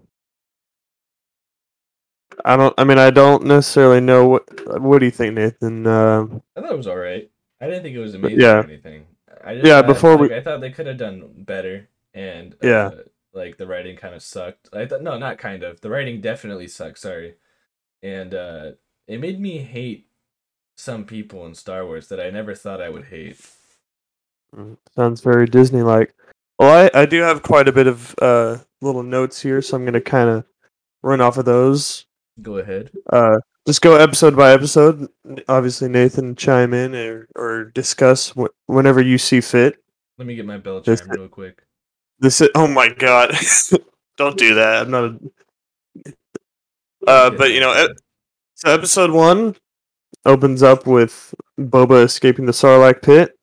I 2.44 2.58
don't. 2.58 2.74
I 2.78 2.84
mean, 2.84 2.98
I 2.98 3.10
don't 3.10 3.46
necessarily 3.46 4.02
know 4.02 4.28
what. 4.28 4.82
What 4.82 5.00
do 5.00 5.06
you 5.06 5.12
think, 5.12 5.36
Nathan? 5.36 5.88
Um, 5.88 6.42
I 6.58 6.62
thought 6.62 6.72
it 6.74 6.78
was 6.78 6.88
all 6.88 6.98
right. 6.98 7.30
I 7.62 7.68
didn't 7.68 7.84
think 7.84 7.96
it 7.96 8.00
was 8.00 8.16
amazing 8.16 8.42
yeah. 8.42 8.56
or 8.56 8.64
anything. 8.64 9.06
I 9.44 9.56
just 9.56 9.66
Yeah, 9.66 9.78
thought, 9.82 9.88
before 9.88 10.12
like, 10.18 10.30
we- 10.30 10.36
I 10.36 10.42
thought 10.42 10.60
they 10.62 10.72
could 10.72 10.88
have 10.88 10.98
done 10.98 11.30
better, 11.38 11.88
and 12.14 12.56
Yeah. 12.62 12.88
uh, 12.88 12.96
like 13.34 13.58
the 13.58 13.68
writing 13.68 13.96
kind 13.96 14.14
of 14.16 14.22
sucked. 14.22 14.70
I 14.74 14.86
thought 14.86 15.02
no, 15.04 15.18
not 15.18 15.38
kind 15.38 15.64
of. 15.64 15.80
The 15.82 15.90
writing 15.90 16.20
definitely 16.22 16.68
sucked. 16.68 17.00
Sorry, 17.00 17.36
and 18.02 18.34
uh, 18.34 18.72
it 19.08 19.20
made 19.22 19.40
me 19.40 19.60
hate 19.60 20.08
some 20.78 21.06
people 21.06 21.46
in 21.46 21.54
Star 21.56 21.86
Wars 21.86 22.08
that 22.10 22.20
I 22.20 22.30
never 22.30 22.56
thought 22.56 22.82
I 22.82 22.90
would 22.90 23.06
hate. 23.06 23.40
sounds 24.96 25.22
very 25.22 25.46
Disney-like. 25.46 26.14
Well, 26.60 26.90
I, 26.94 27.02
I 27.02 27.06
do 27.06 27.22
have 27.22 27.42
quite 27.44 27.68
a 27.68 27.72
bit 27.72 27.88
of 27.88 28.16
uh 28.22 28.58
little 28.82 29.04
notes 29.04 29.42
here, 29.42 29.62
so 29.62 29.76
I'm 29.76 29.86
gonna 29.86 30.02
kind 30.02 30.30
of 30.30 30.46
run 31.02 31.22
off 31.22 31.38
of 31.38 31.46
those. 31.46 32.06
Go 32.42 32.58
ahead. 32.58 32.92
Uh, 33.12 33.38
just 33.68 33.82
go 33.82 33.96
episode 33.96 34.36
by 34.36 34.52
episode. 34.52 35.08
Obviously, 35.48 35.90
Nathan 35.90 36.36
chime 36.36 36.74
in 36.74 36.94
or 36.96 37.28
or 37.36 37.66
discuss 37.66 38.30
wh- 38.32 38.54
whenever 38.70 39.02
you 39.02 39.18
see 39.18 39.42
fit. 39.42 39.78
Let 40.18 40.28
me 40.28 40.36
get 40.36 40.46
my 40.46 40.58
bell 40.58 40.82
This- 40.82 41.04
real 41.08 41.28
quick. 41.28 41.64
This 42.20 42.40
is, 42.42 42.50
oh 42.56 42.68
my 42.68 42.90
god. 42.90 43.36
Don't 44.18 44.38
do 44.38 44.54
that. 44.56 44.84
I'm 44.84 44.92
not 44.92 45.04
a 45.06 45.20
Uh, 47.08 47.30
but 47.32 47.52
you 47.52 47.60
know, 47.60 47.74
e- 47.74 47.96
so 48.56 48.70
episode 48.72 49.12
one 49.12 49.56
opens 50.26 50.64
up 50.64 50.86
with 50.88 51.34
Boba 51.60 52.04
escaping 52.04 52.46
the 52.46 52.52
Sarlacc 52.52 53.02
pit. 53.02 53.36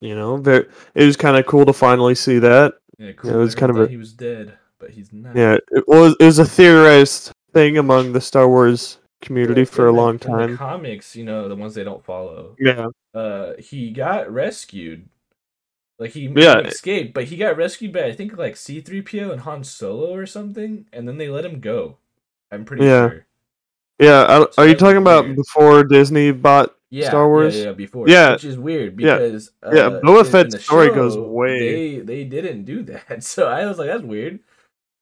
You 0.00 0.14
know, 0.14 0.36
very, 0.36 0.66
it 0.94 1.04
was 1.04 1.16
kind 1.16 1.36
of 1.36 1.46
cool 1.46 1.66
to 1.66 1.72
finally 1.72 2.14
see 2.14 2.38
that. 2.38 2.74
yeah, 2.98 3.08
it 3.08 3.22
was 3.24 3.54
kind 3.54 3.70
of 3.70 3.80
a- 3.80 3.88
he 3.88 3.96
was 3.96 4.12
dead, 4.12 4.56
but 4.78 4.90
he's 4.90 5.12
not. 5.12 5.34
Yeah, 5.34 5.56
it 5.72 5.88
was 5.88 6.14
it 6.20 6.24
was 6.24 6.38
a 6.38 6.44
theorized 6.44 7.32
thing 7.52 7.78
among 7.78 8.12
the 8.12 8.20
Star 8.20 8.48
Wars 8.48 8.98
community 9.20 9.62
Like, 9.62 9.68
for 9.70 9.88
a 9.88 9.92
long 9.92 10.14
in 10.14 10.18
the 10.18 10.26
time. 10.26 10.56
comics, 10.56 11.16
you 11.16 11.24
know, 11.24 11.48
the 11.48 11.56
ones 11.56 11.74
they 11.74 11.82
don't 11.82 12.04
follow. 12.04 12.54
Yeah, 12.60 12.86
uh 13.14 13.54
he 13.58 13.90
got 13.90 14.30
rescued 14.32 15.08
like 15.98 16.12
he, 16.12 16.28
Yeah. 16.36 16.58
escaped 16.60 17.12
but 17.14 17.24
he 17.24 17.36
got 17.36 17.56
rescued 17.56 17.92
by 17.92 18.04
i 18.04 18.12
think 18.12 18.36
like 18.38 18.54
c3po 18.54 19.32
and 19.32 19.40
han 19.40 19.64
solo 19.64 20.14
or 20.14 20.26
something 20.26 20.86
and 20.92 21.08
then 21.08 21.18
they 21.18 21.28
let 21.28 21.44
him 21.44 21.58
go 21.58 21.96
i'm 22.52 22.64
pretty 22.64 22.84
Yeah. 22.84 23.08
sure 23.08 23.26
yeah. 23.98 24.44
Are 24.56 24.66
you 24.68 24.74
talking 24.74 24.98
about 24.98 25.24
weird. 25.24 25.36
before 25.36 25.84
Disney 25.84 26.32
bought? 26.32 26.74
yeah 26.90 27.08
Star 27.08 27.28
Wars? 27.28 27.54
yeah, 27.54 27.64
yeah 27.64 27.72
before 27.72 28.08
Yeah. 28.08 28.32
which 28.32 28.44
is 28.44 28.56
weird 28.58 28.96
because 28.96 29.50
Yeah, 29.62 29.68
uh, 29.68 30.00
Boba 30.00 30.20
in- 30.20 30.26
in 30.26 30.32
Fett's 30.32 30.64
story 30.64 30.88
goes 30.88 31.18
way- 31.18 31.98
they 31.98 32.00
they 32.00 32.24
didn't 32.24 32.64
do 32.64 32.82
that 32.84 33.22
so 33.32 33.46
i 33.46 33.66
was 33.66 33.76
like 33.78 33.88
that's 33.88 34.02
weird 34.02 34.40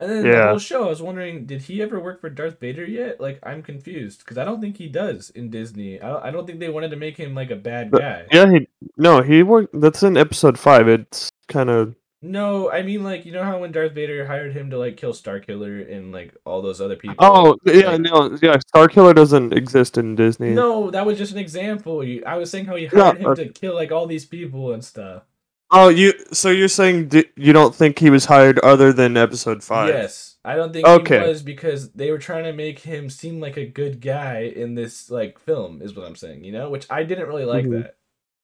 and 0.00 0.11
then 0.11 0.22
the 0.24 0.46
whole 0.48 0.59
show 0.59 0.82
i 0.85 0.88
was 0.88 1.00
wondering 1.00 1.46
did 1.46 1.62
he 1.62 1.80
ever 1.80 2.00
work 2.00 2.20
for 2.20 2.28
darth 2.28 2.59
vader 2.59 2.85
yet 2.85 3.20
like 3.20 3.38
i'm 3.44 3.62
confused 3.62 4.18
because 4.18 4.37
i 4.37 4.44
don't 4.44 4.61
think 4.61 4.76
he 4.76 4.88
does 4.88 5.30
in 5.30 5.48
disney 5.48 6.00
I 6.02 6.09
don't, 6.09 6.24
I 6.24 6.30
don't 6.32 6.44
think 6.44 6.59
they 6.59 6.70
wanted 6.70 6.90
to 6.90 6.96
make 6.96 7.16
him 7.16 7.37
like 7.37 7.52
a 7.52 7.56
bad 7.70 7.92
But- 7.92 8.00
guy 8.00 8.26
Yeah, 8.32 8.50
he 8.50 8.66
no, 8.96 9.22
he 9.22 9.44
worked. 9.44 9.80
That's 9.80 10.02
in 10.02 10.16
episode 10.16 10.59
five. 10.59 10.88
It's 10.88 11.30
kind 11.46 11.70
of 11.70 11.94
No, 12.22 12.70
I 12.70 12.83
mean 12.83 13.05
like 13.05 13.26
you 13.26 13.33
know 13.33 13.44
how 13.44 13.59
when 13.59 13.72
Darth 13.72 13.92
Vader 13.92 14.26
hired 14.26 14.52
him 14.55 14.70
to 14.70 14.79
like 14.79 14.96
kill 14.96 15.12
Starkiller 15.12 15.90
and 15.94 16.12
like 16.12 16.35
all 16.44 16.62
those 16.62 16.81
other 16.81 16.96
people. 16.96 17.16
oh 17.18 17.57
yeah, 17.64 17.90
like- 17.92 18.00
no, 18.00 18.38
yeah. 18.42 18.57
Starkiller 18.74 19.14
doesn't 19.14 19.52
exist 19.52 19.98
in 19.98 20.14
Disney. 20.16 20.50
No, 20.50 20.90
that 20.90 21.05
was 21.05 21.18
just 21.18 21.33
an 21.33 21.38
example. 21.38 22.02
I 22.26 22.37
was 22.37 22.50
saying 22.50 22.64
how 22.64 22.76
he 22.76 22.85
Yeah, 22.85 22.90
hired 23.12 23.18
him 23.18 23.26
uh, 23.26 23.35
to 23.35 23.48
kill 23.50 23.74
like 23.74 23.92
all 23.92 24.07
these 24.07 24.24
people 24.24 24.72
and 24.72 24.83
stuff. 24.85 25.24
Oh, 25.70 25.88
you. 25.88 26.14
So 26.33 26.48
you're 26.50 26.68
saying 26.68 27.09
di- 27.09 27.31
you 27.37 27.52
don't 27.52 27.74
think 27.74 27.98
he 27.98 28.09
was 28.09 28.24
hired 28.26 28.59
other 28.61 28.92
than 28.92 29.16
episode 29.16 29.62
five? 29.62 29.88
Yes, 29.88 30.37
I 30.44 30.55
don't 30.57 30.72
think 30.72 30.87
Okay. 30.87 31.20
he 31.20 31.29
was 31.29 31.42
because 31.42 31.90
they 31.90 32.11
were 32.12 32.18
trying 32.18 32.44
to 32.44 32.52
make 32.52 32.79
him 32.79 33.11
seem 33.11 33.40
like 33.40 33.57
a 33.57 33.66
good 33.66 34.00
guy 34.00 34.40
in 34.42 34.74
this 34.74 35.11
like 35.11 35.38
film. 35.40 35.83
Is 35.83 35.94
what 35.94 36.07
I'm 36.07 36.16
saying. 36.16 36.44
You 36.44 36.52
know, 36.52 36.70
which 36.70 36.87
I 36.88 37.02
didn't 37.02 37.26
really 37.29 37.44
like 37.44 37.66
Mhm. 37.66 37.83
that. 37.83 37.96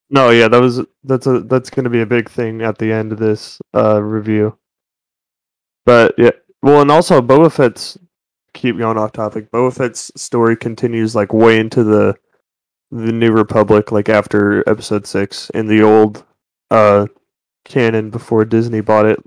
No, 0.09 0.29
yeah, 0.29 0.47
that 0.47 0.61
was 0.61 0.81
that's 1.03 1.27
a 1.27 1.39
that's 1.41 1.69
going 1.69 1.85
to 1.85 1.89
be 1.89 2.01
a 2.01 2.05
big 2.05 2.29
thing 2.29 2.61
at 2.61 2.77
the 2.77 2.91
end 2.91 3.11
of 3.11 3.19
this 3.19 3.59
uh 3.75 4.01
review. 4.01 4.57
But 5.85 6.15
yeah, 6.17 6.31
well, 6.61 6.81
and 6.81 6.91
also 6.91 7.21
Boba 7.21 7.51
Fett's 7.51 7.97
keep 8.53 8.77
going 8.77 8.97
off 8.97 9.11
topic. 9.11 9.51
Boba 9.51 9.75
Fett's 9.75 10.11
story 10.15 10.55
continues 10.55 11.15
like 11.15 11.33
way 11.33 11.59
into 11.59 11.83
the 11.83 12.15
the 12.91 13.11
New 13.11 13.31
Republic, 13.31 13.91
like 13.91 14.07
after 14.09 14.67
Episode 14.69 15.07
Six 15.07 15.49
in 15.51 15.65
the 15.67 15.81
old 15.81 16.23
uh 16.69 17.07
canon 17.65 18.09
before 18.09 18.45
Disney 18.45 18.81
bought 18.81 19.05
it. 19.05 19.19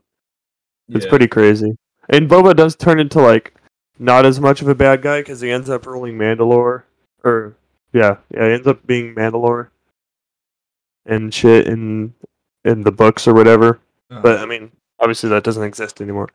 It's 0.88 1.04
Yeah. 1.04 1.10
pretty 1.10 1.26
crazy. 1.26 1.76
And 2.08 2.30
Boba 2.30 2.54
does 2.54 2.76
turn 2.76 3.00
into 3.00 3.20
like 3.20 3.54
not 3.98 4.24
as 4.24 4.38
much 4.38 4.62
of 4.62 4.68
a 4.68 4.74
bad 4.74 5.02
guy 5.02 5.20
because 5.20 5.40
he 5.40 5.50
ends 5.50 5.68
up 5.68 5.86
ruling 5.86 6.16
Mandalore, 6.16 6.84
or 7.24 7.56
yeah, 7.92 8.18
yeah, 8.32 8.46
he 8.46 8.52
ends 8.54 8.66
up 8.68 8.86
being 8.86 9.14
Mandalore 9.14 9.68
and 11.06 11.32
shit 11.32 11.66
in 11.66 12.14
in 12.64 12.82
the 12.82 12.92
books 12.92 13.26
or 13.26 13.34
whatever. 13.34 13.80
Uh-huh. 14.10 14.20
But 14.22 14.40
I 14.40 14.46
mean, 14.46 14.70
obviously 14.98 15.30
that 15.30 15.44
doesn't 15.44 15.62
exist 15.62 16.00
anymore. 16.00 16.28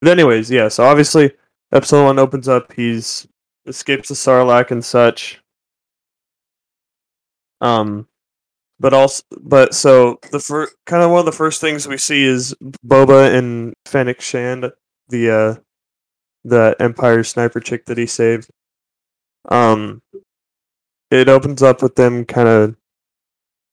But 0.00 0.10
anyways, 0.10 0.50
yeah. 0.50 0.68
So 0.68 0.84
obviously 0.84 1.32
Epsilon 1.72 2.18
opens 2.18 2.48
up. 2.48 2.72
He's 2.72 3.26
escapes 3.66 4.08
the 4.08 4.14
Sarlacc 4.14 4.70
and 4.70 4.84
such. 4.84 5.40
Um, 7.60 8.06
but 8.80 8.94
also, 8.94 9.22
but 9.40 9.74
so 9.74 10.18
the 10.30 10.38
first 10.38 10.74
kind 10.86 11.02
of 11.02 11.10
one 11.10 11.20
of 11.20 11.26
the 11.26 11.32
first 11.32 11.60
things 11.60 11.88
we 11.88 11.96
see 11.96 12.24
is 12.24 12.54
Boba 12.86 13.34
and 13.36 13.74
Fennec 13.86 14.20
Shand, 14.20 14.70
the 15.08 15.30
uh, 15.30 15.54
the 16.44 16.76
Empire 16.78 17.24
sniper 17.24 17.60
chick 17.60 17.86
that 17.86 17.98
he 17.98 18.06
saved. 18.06 18.48
Um, 19.48 20.00
it 21.10 21.28
opens 21.28 21.62
up 21.62 21.82
with 21.82 21.96
them 21.96 22.24
kind 22.24 22.48
of 22.48 22.76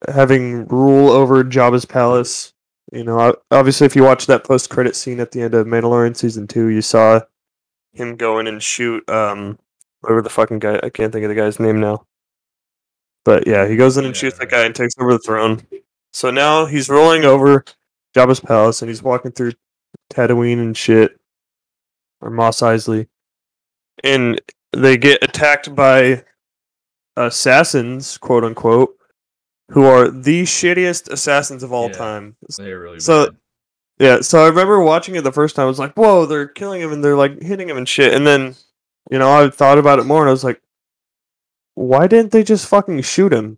having 0.07 0.67
rule 0.67 1.09
over 1.09 1.43
Jabba's 1.43 1.85
palace. 1.85 2.53
You 2.91 3.03
know, 3.03 3.35
obviously, 3.51 3.85
if 3.85 3.95
you 3.95 4.03
watch 4.03 4.27
that 4.27 4.43
post 4.43 4.69
credit 4.69 4.95
scene 4.95 5.19
at 5.19 5.31
the 5.31 5.41
end 5.41 5.53
of 5.53 5.67
Mandalorian 5.67 6.15
season 6.15 6.47
two, 6.47 6.67
you 6.67 6.81
saw 6.81 7.21
him 7.93 8.15
go 8.15 8.39
in 8.39 8.47
and 8.47 8.61
shoot 8.61 9.07
um 9.09 9.57
whatever 10.01 10.21
the 10.21 10.29
fucking 10.29 10.59
guy 10.59 10.79
I 10.83 10.89
can't 10.89 11.11
think 11.11 11.23
of 11.23 11.29
the 11.29 11.35
guy's 11.35 11.59
name 11.59 11.79
now. 11.79 12.05
But 13.23 13.47
yeah, 13.47 13.67
he 13.67 13.75
goes 13.75 13.97
in 13.97 14.05
and 14.05 14.15
shoots 14.15 14.37
that 14.37 14.51
guy 14.51 14.65
and 14.65 14.75
takes 14.75 14.93
over 14.99 15.13
the 15.13 15.19
throne. 15.19 15.65
So 16.13 16.29
now 16.29 16.65
he's 16.65 16.89
rolling 16.89 17.25
over 17.25 17.65
Jabba's 18.15 18.39
palace 18.39 18.81
and 18.81 18.89
he's 18.89 19.01
walking 19.01 19.31
through 19.31 19.53
Tatooine 20.13 20.59
and 20.59 20.77
shit. 20.77 21.19
Or 22.21 22.29
Mos 22.29 22.61
Eisley. 22.61 23.07
And 24.03 24.39
they 24.71 24.97
get 24.97 25.23
attacked 25.23 25.75
by 25.75 26.23
assassins, 27.17 28.17
quote 28.17 28.43
unquote, 28.43 28.94
who 29.69 29.83
are 29.85 30.09
the 30.09 30.43
shittiest 30.43 31.09
assassins 31.09 31.63
of 31.63 31.73
all 31.73 31.87
Yeah. 31.87 31.93
time. 31.97 32.35
They're 32.57 32.79
really 32.79 32.99
So- 32.99 33.27
bad. 33.27 33.35
Yeah, 33.97 34.21
so 34.21 34.43
I 34.43 34.49
remember 34.49 34.81
watching 34.81 35.15
it 35.15 35.23
the 35.23 35.31
first 35.31 35.55
time. 35.55 35.63
I 35.63 35.67
was 35.69 35.79
like, 35.79 35.93
"Whoa, 35.93 36.25
they're 36.25 36.47
killing 36.47 36.81
him 36.81 36.91
and 36.91 37.01
they're 37.01 37.15
like 37.15 37.41
hitting 37.41 37.69
him 37.69 37.77
and 37.77 37.87
shit." 37.87 38.13
And 38.13 38.27
then, 38.27 38.55
you 39.09 39.17
know, 39.17 39.31
I 39.31 39.49
thought 39.49 39.77
about 39.77 39.99
it 39.99 40.05
more 40.05 40.19
and 40.21 40.27
I 40.27 40.33
was 40.33 40.43
like, 40.43 40.61
"Why 41.75 42.05
didn't 42.07 42.31
they 42.31 42.43
just 42.43 42.67
fucking 42.67 43.01
shoot 43.03 43.31
him? 43.33 43.57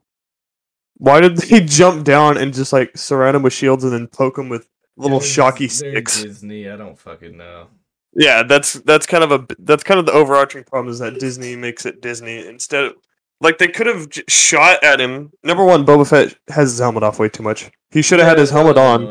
Why 0.98 1.22
did 1.22 1.38
they 1.38 1.62
jump 1.62 2.04
down 2.06 2.38
and 2.38 2.54
just 2.54 2.72
like 2.72 2.96
surround 2.98 3.36
him 3.36 3.44
with 3.44 3.54
shields 3.54 3.84
and 3.84 3.92
then 3.94 4.08
poke 4.08 4.38
him 4.38 4.48
with 4.50 4.68
little 4.96 5.20
shocky 5.20 5.68
sticks?" 5.68 6.22
Disney, 6.24 6.70
I 6.70 6.76
don't 6.78 6.98
fucking 7.00 7.36
know. 7.36 7.68
Yeah, 8.14 8.44
that's 8.44 8.74
that's 8.74 9.06
kind 9.08 9.24
of 9.24 9.32
a 9.32 9.46
that's 9.60 9.84
kind 9.84 10.00
of 10.00 10.06
the 10.06 10.14
overarching 10.14 10.64
problem 10.66 10.92
is 10.92 11.00
that 11.00 11.20
Disney 11.20 11.56
makes 11.56 11.86
it 11.86 12.00
Disney 12.02 12.46
instead 12.48 12.86
of 12.86 12.96
like 13.42 13.58
they 13.58 13.68
could 13.68 13.88
have 13.88 14.10
j- 14.10 14.24
shot 14.28 14.84
at 14.84 15.00
him. 15.00 15.32
Number 15.44 15.64
one, 15.66 15.86
Boba 15.86 16.08
Fett 16.10 16.36
has 16.50 16.72
his 16.72 16.80
helmet 16.80 17.04
off 17.04 17.20
way 17.20 17.30
too 17.30 17.44
much. 17.44 17.70
He 17.92 18.02
should 18.02 18.20
have 18.20 18.28
had 18.28 18.38
his 18.40 18.50
helmet 18.50 18.78
on. 18.78 19.04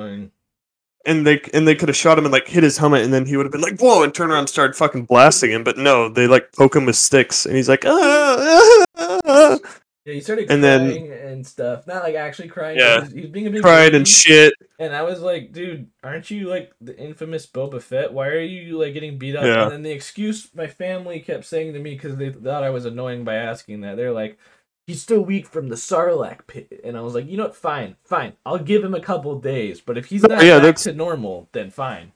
and 1.07 1.25
they 1.27 1.41
and 1.55 1.67
they 1.69 1.75
could 1.77 1.89
have 1.89 1.97
shot 1.97 2.19
him 2.19 2.25
and 2.25 2.33
like 2.33 2.49
hit 2.49 2.65
his 2.65 2.79
helmet 2.79 3.03
and 3.05 3.13
then 3.15 3.25
he 3.27 3.37
would 3.37 3.47
have 3.47 3.53
been 3.53 3.61
like 3.61 3.79
whoa 3.79 4.03
and 4.03 4.13
turn 4.13 4.29
around 4.31 4.41
and 4.41 4.49
started 4.49 4.75
fucking 4.75 5.05
blasting 5.05 5.53
him 5.53 5.63
but 5.63 5.79
no 5.79 6.09
they 6.09 6.27
like 6.27 6.51
poke 6.53 6.75
him 6.75 6.85
with 6.85 6.97
sticks 6.97 7.47
and 7.47 7.55
he's 7.55 7.69
like 7.69 7.85
ah, 7.87 8.85
ah, 8.97 9.21
ah," 9.25 9.59
Yeah, 10.07 10.15
he 10.15 10.21
started 10.21 10.51
And 10.51 10.63
then- 10.63 10.89
crying 10.89 11.13
and 11.13 11.47
stuff. 11.47 11.87
Not 11.87 12.05
like 12.05 12.15
actually 12.15 12.47
crying. 12.49 12.79
Yeah. 12.79 12.95
He 12.95 13.01
was, 13.03 13.13
he 13.13 13.21
was 13.23 13.31
being 13.31 13.47
a 13.49 13.51
big 13.51 13.63
cried 13.63 13.95
and 13.95 14.07
shit 14.07 14.55
And 14.79 14.95
I 14.95 15.03
was 15.03 15.21
like, 15.21 15.53
dude, 15.53 15.89
aren't 16.05 16.31
you 16.31 16.49
like 16.49 16.73
the 16.81 16.97
infamous 16.97 17.45
Boba 17.47 17.83
Fett? 17.83 18.13
Why 18.13 18.29
are 18.29 18.41
you 18.41 18.79
like 18.79 18.95
getting 18.95 19.19
beat 19.19 19.35
up? 19.35 19.45
Yeah. 19.45 19.65
And 19.65 19.73
then 19.73 19.83
the 19.83 19.91
excuse 19.91 20.49
my 20.55 20.69
family 20.69 21.19
kept 21.21 21.45
saying 21.45 21.73
to 21.73 21.81
me 21.81 21.95
because 21.95 22.17
they 22.17 22.31
thought 22.31 22.63
I 22.63 22.71
was 22.71 22.85
annoying 22.87 23.25
by 23.25 23.35
asking 23.35 23.81
that, 23.81 23.97
they're 23.97 24.13
like, 24.13 24.39
he's 24.87 25.03
still 25.03 25.23
weak 25.23 25.49
from 25.49 25.69
the 25.71 25.75
Sarlacc 25.75 26.47
pit. 26.47 26.81
And 26.85 26.97
I 26.97 27.01
was 27.01 27.13
like, 27.15 27.27
you 27.29 27.37
know 27.37 27.45
what? 27.47 27.57
Fine, 27.57 27.97
fine. 28.05 28.35
I'll 28.47 28.59
give 28.59 28.85
him 28.85 28.95
a 28.95 29.01
couple 29.01 29.37
days. 29.41 29.81
But 29.81 29.99
if 29.99 30.07
he's 30.07 30.23
not 30.23 30.45
yeah, 30.45 30.59
back 30.59 30.63
that's- 30.63 30.85
to 30.85 30.93
normal, 30.93 31.49
then 31.51 31.71
fine. 31.71 32.13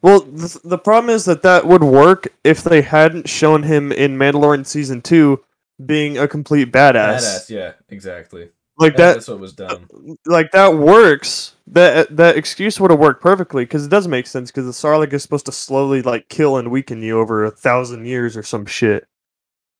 well 0.00 0.20
th- 0.22 0.62
the 0.64 0.78
problem 0.78 1.10
is 1.14 1.26
that 1.26 1.42
that 1.42 1.66
would 1.66 1.84
work 1.84 2.28
if 2.44 2.62
they 2.64 2.80
hadn't 2.80 3.28
shown 3.28 3.62
him 3.64 3.92
in 3.92 4.16
Mandalorian 4.16 4.64
season 4.66 5.02
2 5.02 5.44
being 5.84 6.18
a 6.18 6.28
complete 6.28 6.70
badass, 6.72 7.18
Badass, 7.20 7.50
yeah, 7.50 7.72
exactly. 7.88 8.50
like 8.78 8.96
That, 8.96 9.06
that 9.08 9.14
that's 9.14 9.28
what 9.28 9.40
was 9.40 9.52
uh, 9.58 9.66
dumb. 9.68 10.16
like 10.26 10.50
that 10.52 10.74
works 10.76 11.56
that 11.68 11.96
uh, 11.96 12.14
that 12.14 12.36
excuse 12.36 12.78
would 12.78 12.90
have 12.90 13.00
worked 13.00 13.22
perfectly 13.22 13.64
because 13.64 13.84
it 13.86 13.90
does 13.90 14.06
make 14.06 14.26
sense 14.26 14.50
because 14.50 14.66
the 14.66 14.72
Sarlacc 14.72 15.12
is 15.12 15.22
supposed 15.22 15.46
to 15.46 15.52
slowly 15.52 16.02
like 16.02 16.28
kill 16.28 16.56
and 16.58 16.70
weaken 16.70 17.02
you 17.02 17.18
over 17.18 17.44
a 17.44 17.50
thousand 17.50 18.04
years 18.06 18.36
or 18.36 18.42
some 18.42 18.66
shit. 18.66 19.06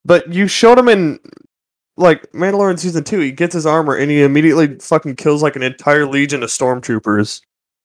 But 0.04 0.32
you 0.32 0.48
showed 0.48 0.78
him 0.78 0.88
in 0.88 1.20
like 1.96 2.30
Mandalorian 2.32 2.78
season 2.78 3.04
two. 3.04 3.20
He 3.20 3.30
gets 3.30 3.54
his 3.54 3.66
armor 3.66 3.94
and 3.96 4.10
he 4.10 4.22
immediately 4.22 4.78
fucking 4.80 5.16
kills 5.16 5.42
like 5.42 5.54
an 5.56 5.62
entire 5.62 6.06
legion 6.06 6.42
of 6.42 6.48
stormtroopers 6.50 7.40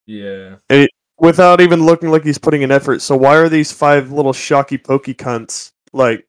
Yeah. 0.08 0.56
without 1.20 1.62
even 1.62 1.86
looking 1.86 2.10
like 2.10 2.24
he's 2.24 2.40
putting 2.40 2.64
an 2.64 2.72
effort. 2.72 3.02
So 3.04 3.16
why 3.16 3.36
are 3.36 3.50
these 3.50 3.72
five 3.72 4.12
little 4.12 4.34
shocky 4.34 4.78
pokey 4.80 5.14
cunts 5.14 5.74
like 5.94 6.26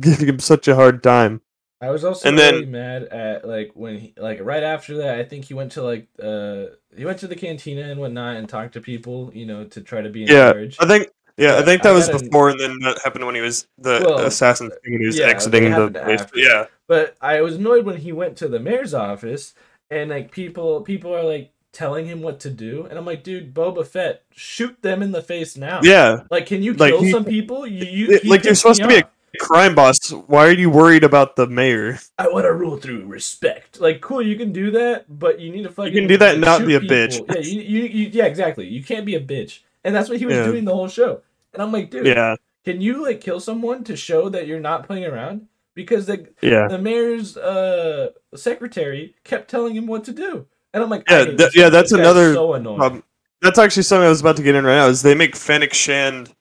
giving 0.00 0.28
him 0.28 0.38
such 0.38 0.68
a 0.68 0.74
hard 0.74 1.02
time? 1.02 1.40
I 1.82 1.90
was 1.90 2.04
also 2.04 2.28
And 2.28 2.38
then- 2.38 2.54
really 2.54 2.66
mad 2.66 3.04
at 3.04 3.46
like 3.48 3.70
when 3.74 3.98
he 3.98 4.14
like 4.18 4.40
right 4.42 4.62
after 4.62 4.98
that 4.98 5.18
I 5.18 5.24
think 5.24 5.46
he 5.46 5.54
went 5.54 5.72
to 5.72 5.82
like 5.82 6.08
uh 6.22 6.66
he 6.96 7.04
went 7.06 7.18
to 7.20 7.26
the 7.26 7.36
cantina 7.36 7.82
and 7.82 7.98
whatnot 8.00 8.36
and 8.36 8.48
talked 8.48 8.74
to 8.74 8.80
people, 8.80 9.30
you 9.34 9.46
know, 9.46 9.64
to 9.64 9.80
try 9.80 10.02
to 10.02 10.10
be 10.10 10.20
Yeah, 10.20 10.52
charge. 10.52 10.76
I 10.80 10.86
think. 10.86 11.08
Yeah, 11.38 11.56
I 11.56 11.62
think 11.62 11.82
that 11.84 11.90
I 11.90 11.92
was 11.92 12.10
before, 12.10 12.50
and 12.50 12.60
then 12.60 12.80
that 12.80 12.98
happened 13.02 13.24
when 13.24 13.34
he 13.34 13.40
was 13.40 13.66
the 13.78 14.02
Well, 14.04 14.18
assassin 14.26 14.68
thing, 14.68 14.92
and 14.92 15.00
he 15.00 15.06
was 15.06 15.16
yeah, 15.18 15.24
exiting 15.28 15.70
the 15.70 15.88
base. 15.88 16.20
after. 16.20 16.38
Yeah, 16.38 16.66
But 16.86 17.16
I 17.22 17.40
was 17.40 17.54
annoyed 17.56 17.86
when 17.86 17.96
he 17.96 18.12
went 18.12 18.36
to 18.38 18.48
the 18.48 18.58
mayor's 18.60 18.92
office 18.92 19.54
and 19.90 20.10
like 20.10 20.32
people 20.32 20.82
people 20.82 21.14
are 21.16 21.22
like 21.24 21.52
telling 21.72 22.04
him 22.04 22.20
what 22.20 22.40
to 22.40 22.50
do 22.50 22.84
and 22.90 22.98
I'm 22.98 23.06
like, 23.06 23.22
dude, 23.22 23.54
Boba 23.54 23.86
Fett, 23.86 24.22
shoot 24.34 24.82
them 24.82 25.02
in 25.02 25.12
the 25.12 25.22
face 25.22 25.56
now. 25.56 25.80
yeah. 25.82 26.24
Like, 26.30 26.44
can 26.44 26.62
you 26.62 26.74
Like, 26.74 26.92
kill 26.92 27.04
he- 27.04 27.10
some 27.10 27.24
people? 27.24 27.66
You, 27.66 27.84
you 27.86 28.10
it- 28.16 28.26
like, 28.26 28.44
you're 28.44 28.54
supposed 28.54 28.82
to 28.82 28.88
be 28.88 28.96
a-. 28.96 29.08
Crime 29.38 29.74
boss. 29.74 30.10
Why 30.10 30.46
are 30.48 30.52
you 30.52 30.70
worried 30.70 31.04
about 31.04 31.36
the 31.36 31.46
mayor? 31.46 31.98
I 32.18 32.26
want 32.28 32.44
to 32.46 32.52
rule 32.52 32.76
through 32.76 33.04
respect. 33.06 33.80
Like, 33.80 34.00
cool, 34.00 34.20
you 34.20 34.36
can 34.36 34.52
do 34.52 34.70
that, 34.72 35.06
but 35.18 35.38
you 35.38 35.52
need 35.52 35.62
to 35.62 35.70
fucking. 35.70 35.92
You 35.94 36.00
can 36.00 36.08
do 36.08 36.16
that 36.18 36.32
and 36.34 36.40
not 36.44 36.66
be 36.66 36.74
a 36.74 36.80
people. 36.80 36.96
bitch. 36.96 37.34
Yeah, 37.34 37.40
you, 37.40 37.60
you, 37.60 37.82
you, 37.84 38.08
yeah, 38.12 38.24
exactly. 38.26 38.66
You 38.66 38.82
can't 38.82 39.06
be 39.06 39.14
a 39.14 39.20
bitch, 39.20 39.60
and 39.84 39.94
that's 39.94 40.08
what 40.08 40.18
he 40.18 40.26
was 40.26 40.36
Yeah. 40.36 40.46
doing 40.46 40.64
the 40.64 40.74
whole 40.74 40.88
show. 40.88 41.20
And 41.54 41.62
I'm 41.62 41.70
like, 41.70 41.90
dude, 41.90 42.06
Yeah, 42.06 42.36
can 42.64 42.80
you 42.80 43.02
like 43.04 43.20
kill 43.20 43.38
someone 43.40 43.84
to 43.84 43.96
show 43.96 44.28
that 44.30 44.46
you're 44.48 44.60
not 44.60 44.86
playing 44.86 45.04
around? 45.04 45.46
Because 45.74 46.06
the 46.06 46.28
yeah, 46.42 46.66
the 46.66 46.78
mayor's 46.78 47.36
uh 47.36 48.10
secretary 48.34 49.14
kept 49.24 49.48
telling 49.48 49.74
him 49.76 49.86
what 49.86 50.04
to 50.04 50.12
do, 50.12 50.46
and 50.74 50.82
I'm 50.82 50.90
like, 50.90 51.04
Yeah, 51.08 51.24
th- 51.26 51.54
yeah, 51.56 51.68
that's 51.68 51.92
another 51.92 52.34
so 52.34 52.54
annoying. 52.54 52.78
problem. 52.78 53.02
That's 53.42 53.58
actually 53.58 53.84
something 53.84 54.06
I 54.06 54.10
was 54.10 54.20
about 54.20 54.36
to 54.36 54.42
get 54.42 54.54
in 54.56 54.64
right 54.64 54.74
now. 54.74 54.88
Is 54.88 55.02
they 55.02 55.14
make 55.14 55.36
Fennec 55.36 55.72
Shand 55.72 56.34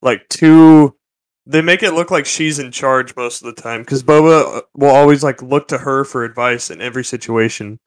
like 0.00 0.28
too. 0.28 0.94
They 1.48 1.62
make 1.62 1.82
it 1.82 1.92
look 1.94 2.10
like 2.10 2.26
she's 2.26 2.58
in 2.58 2.72
charge 2.72 3.14
most 3.14 3.40
of 3.42 3.54
the 3.54 3.60
time 3.62 3.82
because 3.82 4.02
Boba 4.02 4.62
will 4.74 4.90
always 4.90 5.22
like 5.22 5.40
look 5.42 5.68
to 5.68 5.78
her 5.78 6.04
for 6.04 6.24
advice 6.24 6.70
in 6.70 6.80
every 6.80 7.04
situation, 7.04 7.78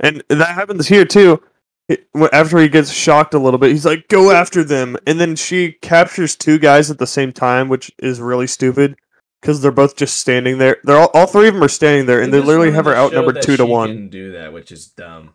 and 0.00 0.22
that 0.28 0.54
happens 0.54 0.88
here 0.88 1.04
too. 1.04 1.40
It- 1.88 2.06
After 2.32 2.58
he 2.58 2.68
gets 2.68 2.90
shocked 2.90 3.34
a 3.34 3.38
little 3.38 3.58
bit, 3.58 3.70
he's 3.70 3.86
like, 3.86 4.08
"Go 4.08 4.30
after 4.32 4.64
them," 4.64 4.96
and 5.06 5.20
then 5.20 5.36
she 5.36 5.72
captures 5.80 6.34
two 6.36 6.58
guys 6.58 6.90
at 6.90 6.98
the 6.98 7.06
same 7.06 7.32
time, 7.32 7.68
which 7.68 7.90
is 8.00 8.20
really 8.20 8.46
stupid 8.48 8.96
because 9.40 9.60
they're 9.62 9.70
both 9.70 9.94
just 9.96 10.18
standing 10.18 10.58
there. 10.58 10.78
They're 10.82 10.98
all, 10.98 11.10
all 11.14 11.26
three 11.26 11.46
of 11.48 11.54
them 11.54 11.62
are 11.62 11.68
standing 11.68 12.06
there, 12.06 12.20
and 12.20 12.32
they 12.32 12.38
just 12.38 12.48
literally 12.48 12.72
have 12.72 12.84
her 12.86 12.96
outnumbered 12.96 13.40
two 13.42 13.56
to 13.56 13.64
one. 13.64 14.08
Do 14.08 14.32
that, 14.32 14.52
which 14.52 14.72
is 14.72 14.88
dumb. 14.88 15.34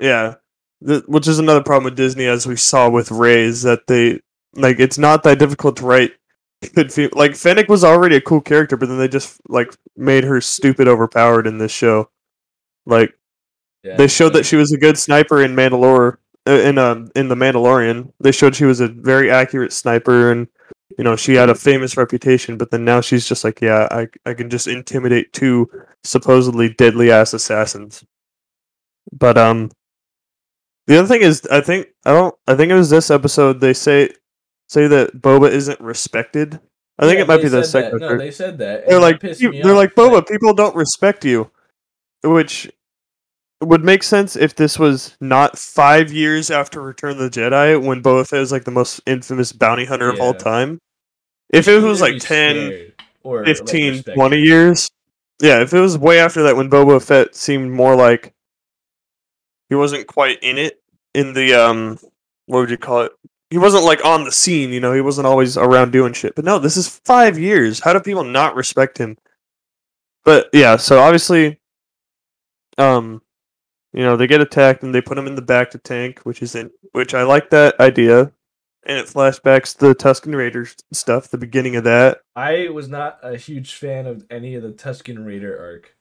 Yeah, 0.00 0.36
Th- 0.84 1.02
which 1.06 1.28
is 1.28 1.38
another 1.38 1.62
problem 1.62 1.84
with 1.84 1.96
Disney, 1.96 2.26
as 2.26 2.46
we 2.46 2.56
saw 2.56 2.88
with 2.88 3.10
Rey, 3.10 3.42
is 3.42 3.62
that 3.62 3.86
they 3.88 4.20
like 4.54 4.80
it's 4.80 4.96
not 4.98 5.22
that 5.24 5.38
difficult 5.38 5.76
to 5.76 5.84
write 5.86 6.12
like 7.12 7.36
Fennec 7.36 7.68
was 7.68 7.84
already 7.84 8.16
a 8.16 8.20
cool 8.20 8.40
character, 8.40 8.76
but 8.76 8.88
then 8.88 8.98
they 8.98 9.08
just 9.08 9.40
like 9.48 9.74
made 9.96 10.24
her 10.24 10.40
stupid 10.40 10.88
overpowered 10.88 11.46
in 11.46 11.58
this 11.58 11.72
show. 11.72 12.10
Like 12.86 13.14
Yeah, 13.82 13.96
they 13.96 14.08
showed 14.08 14.32
that 14.34 14.46
she 14.46 14.56
was 14.56 14.72
a 14.72 14.78
good 14.78 14.98
sniper 14.98 15.42
in 15.42 15.54
Mandalore, 15.54 16.18
uh, 16.48 16.52
in 16.52 16.78
um 16.78 17.10
in 17.14 17.28
the 17.28 17.34
Mandalorian. 17.36 18.12
They 18.20 18.32
showed 18.32 18.56
she 18.56 18.64
was 18.64 18.80
a 18.80 18.88
very 18.88 19.30
accurate 19.30 19.72
sniper, 19.72 20.32
and 20.32 20.48
you 20.96 21.04
know 21.04 21.16
she 21.16 21.34
had 21.34 21.50
a 21.50 21.54
famous 21.54 21.96
reputation. 21.96 22.56
But 22.58 22.70
then 22.70 22.84
now 22.84 23.00
she's 23.00 23.28
just 23.28 23.44
like, 23.44 23.60
yeah, 23.60 23.86
I 23.90 24.08
I 24.26 24.34
can 24.34 24.50
just 24.50 24.66
intimidate 24.66 25.32
two 25.32 25.70
supposedly 26.04 26.70
deadly 26.74 27.10
ass 27.10 27.34
assassins. 27.34 28.04
But 29.12 29.38
um, 29.38 29.70
the 30.86 30.98
other 30.98 31.08
thing 31.08 31.22
is, 31.22 31.46
I 31.50 31.60
think 31.60 31.88
I 32.04 32.12
don't. 32.12 32.34
I 32.46 32.54
think 32.56 32.70
it 32.70 32.74
was 32.74 32.90
this 32.90 33.10
episode. 33.10 33.60
They 33.60 33.74
say 33.74 34.10
say 34.68 34.86
that 34.86 35.20
Boba 35.20 35.50
isn't 35.50 35.80
respected. 35.80 36.60
I 36.98 37.04
think 37.06 37.16
Yeah, 37.18 37.22
it 37.22 37.28
might 37.28 37.42
be 37.42 37.48
the 37.48 37.62
second. 37.64 38.00
No, 38.00 38.16
they 38.18 38.30
said 38.30 38.58
that. 38.58 38.86
they're 38.86 39.00
like 39.00 39.22
"You- 39.22 39.62
they're 39.62 39.74
like 39.74 39.94
Boba. 39.94 40.26
people 40.26 40.52
don't 40.54 40.74
respect 40.74 41.24
you, 41.24 41.50
which 42.22 42.70
would 43.60 43.84
make 43.84 44.02
sense 44.02 44.36
if 44.36 44.54
this 44.54 44.78
was 44.78 45.16
not 45.20 45.58
five 45.58 46.12
years 46.12 46.50
after 46.50 46.80
Return 46.80 47.12
of 47.12 47.18
the 47.18 47.30
Jedi, 47.30 47.80
when 47.82 48.02
Boba 48.02 48.26
Fett 48.26 48.40
is 48.40 48.52
like 48.52 48.64
the 48.64 48.70
most 48.70 49.00
infamous 49.06 49.52
bounty 49.52 49.84
hunter 49.84 50.08
of 50.08 50.20
all 50.20 50.32
time. 50.34 50.78
If 51.50 51.66
it 51.66 51.80
was 51.80 52.00
like 52.00 52.14
be 52.14 52.20
10, 52.20 52.92
or, 53.22 53.44
15, 53.44 53.92
respect 53.94 54.14
20 54.16 54.40
years, 54.40 54.90
yeah, 55.40 55.60
if 55.60 55.72
it 55.72 55.80
was 55.80 55.96
way 55.96 56.18
after 56.20 56.42
that, 56.44 56.56
when 56.56 56.68
Boba 56.68 57.02
Fett 57.02 57.34
seemed 57.34 57.70
more 57.72 57.96
like 57.96 58.32
he 59.68 59.74
wasn't 59.74 60.06
quite 60.06 60.42
in 60.42 60.58
it 60.58 60.80
in 61.14 61.32
the 61.32 61.54
um, 61.54 61.98
what 62.46 62.60
would 62.60 62.70
you 62.70 62.76
call 62.78 63.02
it? 63.02 63.12
He 63.50 63.58
wasn't 63.58 63.84
like 63.84 64.04
on 64.04 64.24
the 64.24 64.32
scene, 64.32 64.70
you 64.70 64.80
know, 64.80 64.92
he 64.92 65.00
wasn't 65.00 65.26
always 65.26 65.56
around 65.56 65.90
doing 65.90 66.12
shit. 66.12 66.34
But 66.34 66.44
no, 66.44 66.58
this 66.58 66.76
is 66.76 66.88
five 66.88 67.38
years. 67.38 67.80
How 67.80 67.92
do 67.92 68.00
people 68.00 68.24
not 68.24 68.54
respect 68.54 68.98
him? 68.98 69.16
But 70.24 70.50
yeah, 70.52 70.76
so 70.76 70.98
obviously, 71.00 71.58
um, 72.76 73.22
you 73.92 74.02
know, 74.02 74.16
they 74.16 74.26
get 74.26 74.42
attacked 74.42 74.82
and 74.82 74.94
they 74.94 75.00
put 75.00 75.16
him 75.16 75.26
in 75.26 75.34
the 75.34 75.42
back 75.42 75.70
to 75.70 75.78
tank, 75.78 76.20
which 76.24 76.42
is 76.42 76.54
in 76.54 76.70
which 76.92 77.14
I 77.14 77.22
like 77.22 77.50
that 77.50 77.80
idea. 77.80 78.32
And 78.84 78.96
it 78.98 79.06
flashbacks 79.06 79.76
the 79.76 79.94
Tusken 79.94 80.34
Raiders 80.34 80.76
stuff, 80.92 81.28
the 81.28 81.38
beginning 81.38 81.76
of 81.76 81.84
that. 81.84 82.20
I 82.36 82.68
was 82.68 82.88
not 82.88 83.18
a 83.22 83.36
huge 83.36 83.74
fan 83.74 84.06
of 84.06 84.24
any 84.30 84.54
of 84.54 84.62
the 84.62 84.72
Tusken 84.72 85.26
Raider 85.26 85.58
arc. 85.58 85.96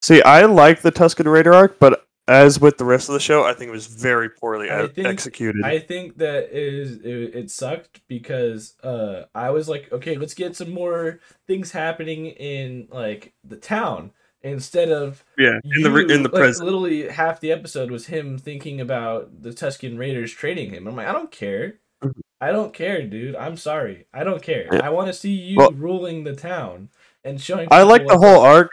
See, 0.00 0.22
I 0.22 0.42
like 0.42 0.82
the 0.82 0.92
Tusken 0.92 1.30
Raider 1.30 1.52
arc, 1.52 1.78
but 1.78 2.06
as 2.26 2.58
with 2.60 2.78
the 2.78 2.84
rest 2.84 3.08
of 3.08 3.12
the 3.12 3.20
show, 3.20 3.44
I 3.44 3.52
think 3.54 3.68
it 3.68 3.72
was 3.72 3.86
very 3.86 4.28
poorly 4.30 4.70
I 4.70 4.86
think- 4.86 5.06
executed. 5.06 5.62
I 5.64 5.78
think 5.78 6.18
that 6.18 6.50
is 6.56 6.98
it, 6.98 7.34
it 7.34 7.50
sucked 7.50 8.00
because 8.08 8.74
uh 8.82 9.24
I 9.34 9.50
was 9.50 9.68
like, 9.68 9.92
okay, 9.92 10.16
let's 10.16 10.34
get 10.34 10.56
some 10.56 10.70
more 10.72 11.20
things 11.46 11.72
happening 11.72 12.26
in 12.26 12.88
like 12.90 13.34
the 13.44 13.56
town 13.56 14.12
instead 14.42 14.90
of 14.90 15.24
yeah, 15.38 15.58
in 15.64 15.82
the 15.82 15.96
in 16.06 16.22
the 16.22 16.28
like, 16.30 16.40
present. 16.40 16.64
Literally 16.64 17.08
half 17.08 17.40
the 17.40 17.52
episode 17.52 17.90
was 17.90 18.06
him 18.06 18.38
thinking 18.38 18.80
about 18.80 19.42
the 19.42 19.50
Tusken 19.50 19.98
Raiders 19.98 20.32
trading 20.32 20.70
him. 20.70 20.86
I'm 20.86 20.96
like, 20.96 21.06
I 21.08 21.12
don't 21.12 21.30
care. 21.30 21.78
Mhm. 22.02 22.20
I 22.40 22.52
don't 22.52 22.74
care, 22.74 23.02
dude. 23.06 23.36
I'm 23.36 23.56
sorry. 23.56 24.06
I 24.12 24.24
don't 24.24 24.42
care. 24.42 24.68
Yeah. 24.72 24.80
I 24.84 24.90
want 24.90 25.06
to 25.06 25.12
see 25.14 25.32
you 25.32 25.56
Well- 25.58 25.72
ruling 25.72 26.24
the 26.24 26.34
town 26.36 26.88
and 27.24 27.40
showing. 27.40 27.68
I 27.70 27.82
like 27.84 28.06
the 28.06 28.18
whole 28.18 28.40
arc. 28.40 28.70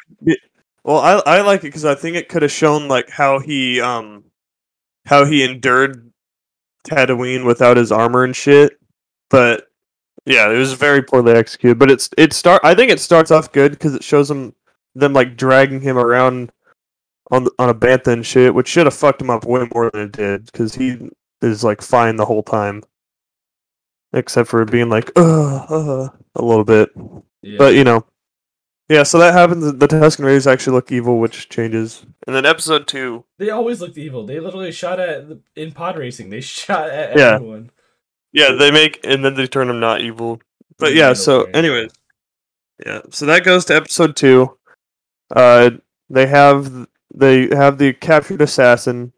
Well, 0.84 1.00
I 1.00 1.38
I 1.38 1.42
like 1.42 1.62
it 1.62 1.68
because 1.68 1.86
I 1.86 1.96
think 1.96 2.16
it 2.16 2.30
could 2.30 2.42
have 2.42 2.52
shown 2.52 2.88
like 2.88 3.10
how 3.10 3.40
he 3.40 3.80
um 3.82 4.24
how 5.06 5.26
he 5.26 5.44
endured 5.44 6.12
Tatooine 6.88 7.46
without 7.46 7.78
his 7.78 7.92
armor 7.92 8.24
and 8.24 8.36
shit. 8.36 8.80
But 9.30 9.68
yeah, 10.26 10.50
it 10.50 10.58
was 10.58 10.74
very 10.74 11.02
poorly 11.02 11.34
executed. 11.34 11.80
But 11.80 11.92
it's 11.92 12.10
it 12.18 12.34
start. 12.34 12.62
I 12.64 12.76
think 12.76 12.92
it 12.92 13.00
starts 13.00 13.32
off 13.32 13.52
good 13.52 13.72
because 13.72 13.96
it 13.96 14.04
shows 14.04 14.30
him 14.30 14.54
them 14.96 15.14
like 15.14 15.38
dragging 15.38 15.82
him 15.82 15.98
around 15.98 16.52
on 17.32 17.48
on 17.60 17.70
a 17.70 17.76
bantha 17.76 18.08
and 18.08 18.26
shit, 18.26 18.54
which 18.54 18.68
should 18.68 18.86
have 18.86 18.94
fucked 18.94 19.22
him 19.22 19.30
up 19.30 19.46
way 19.46 19.68
more 19.74 19.90
than 19.92 20.02
it 20.04 20.12
did 20.12 20.46
because 20.46 20.76
he 20.76 21.10
is 21.42 21.64
like 21.64 21.82
fine 21.82 22.16
the 22.16 22.26
whole 22.26 22.44
time, 22.44 22.84
except 24.14 24.50
for 24.50 24.66
being 24.66 24.90
like 24.90 25.12
uh, 25.16 25.58
uh 25.70 26.10
a 26.36 26.44
little 26.44 26.66
bit. 26.66 26.90
Yeah. 27.42 27.58
But 27.58 27.76
you 27.76 27.84
know, 27.84 28.06
yeah. 28.92 29.04
So 29.04 29.18
that 29.20 29.34
happens. 29.34 29.64
The 29.74 29.88
Tusken 29.88 30.26
Raiders 30.26 30.48
actually 30.48 30.74
look 30.74 30.92
evil, 30.92 31.20
which 31.20 31.50
changes. 31.50 32.06
And 32.28 32.36
then 32.36 32.46
episode 32.46 32.88
two, 32.88 33.26
they 33.38 33.50
always 33.50 33.82
looked 33.82 33.98
evil. 33.98 34.26
They 34.26 34.40
literally 34.40 34.72
shot 34.72 35.00
at 35.00 35.28
the, 35.30 35.40
in 35.56 35.72
pod 35.72 35.98
racing. 35.98 36.30
They 36.30 36.42
shot 36.62 36.90
at 36.90 37.18
Yeah. 37.18 37.36
everyone. 37.36 37.72
yeah, 38.32 38.52
they 38.52 38.72
make 38.72 39.00
and 39.04 39.24
then 39.26 39.36
they 39.36 39.48
turn 39.48 39.68
them 39.68 39.80
not 39.80 40.02
evil. 40.02 40.42
But 40.78 40.90
The 40.92 40.96
yeah. 40.96 41.14
So, 41.14 41.44
Mandalorian. 41.46 41.56
anyways, 41.56 41.92
yeah. 42.86 43.02
So 43.10 43.26
that 43.28 43.44
goes 43.44 43.66
to 43.66 43.76
episode 43.76 44.16
two. 44.16 44.58
Uh, 45.36 45.72
they 46.10 46.28
have 46.28 46.88
they 47.14 47.48
have 47.56 47.78
the 47.78 47.94
captured 47.94 48.42
assassin, 48.42 49.14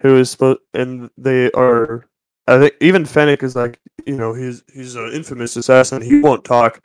who 0.00 0.16
is 0.18 0.30
supposed, 0.30 0.60
and 0.74 1.10
they 1.16 1.50
are. 1.52 2.06
I 2.48 2.58
think 2.58 2.74
even 2.80 3.04
Fennec 3.04 3.42
is 3.44 3.54
like, 3.54 3.78
you 4.06 4.16
know, 4.16 4.34
he's 4.34 4.64
he's 4.72 4.96
an 4.96 5.12
infamous 5.12 5.54
assassin. 5.56 6.02
He 6.02 6.20
won't 6.20 6.44
talk. 6.44 6.80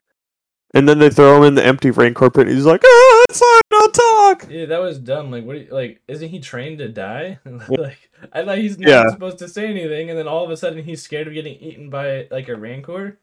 And 0.74 0.88
then 0.88 1.00
they 1.00 1.10
throw 1.10 1.38
him 1.38 1.44
in 1.44 1.56
the 1.56 1.66
empty 1.66 1.92
Rancor 1.92 2.30
pit. 2.30 2.48
And 2.48 2.56
he's 2.56 2.66
like, 2.66 2.82
"Ah, 2.86 3.24
it's 3.30 3.40
fine, 3.40 3.62
I'll 3.74 3.90
talk." 3.90 4.48
Yeah, 4.50 4.66
that 4.66 4.82
was 4.82 5.00
dumb. 5.00 5.32
Like, 5.32 5.46
what? 5.46 5.58
You, 5.58 5.68
like, 5.72 6.02
isn't 6.10 6.28
he 6.30 6.40
trained 6.40 6.80
to 6.80 6.90
die? 6.90 7.40
like, 7.70 8.10
I 8.34 8.44
thought 8.44 8.58
he's 8.58 8.78
not 8.78 8.90
Yeah. 8.90 9.10
supposed 9.10 9.40
to 9.40 9.48
say 9.48 9.68
anything, 9.68 10.10
and 10.10 10.20
then 10.20 10.28
all 10.28 10.44
of 10.44 10.52
a 10.52 10.58
sudden 10.58 10.84
he's 10.84 11.02
scared 11.02 11.28
of 11.28 11.34
getting 11.34 11.56
eaten 11.56 11.90
by 11.90 12.28
like 12.32 12.50
a 12.50 12.56
rancor. 12.58 13.18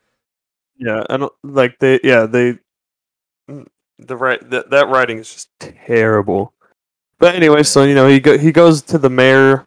Yeah, 0.79 1.05
I 1.11 1.19
don't 1.19 1.33
like 1.43 1.79
they. 1.81 2.01
Yeah, 2.03 2.25
they. 2.27 2.59
mm, 3.51 3.67
The 3.99 4.17
right 4.17 4.41
that 4.51 4.71
that 4.71 4.89
writing 4.89 5.19
is 5.19 5.33
just 5.33 5.51
terrible. 5.61 6.55
But 7.19 7.35
anyway, 7.35 7.63
so 7.63 7.85
you 7.85 7.95
know 7.95 8.09
he 8.09 8.21
go, 8.21 8.39
he 8.39 8.53
goes 8.53 8.81
to 8.83 8.99
the 8.99 9.11
mayor 9.11 9.67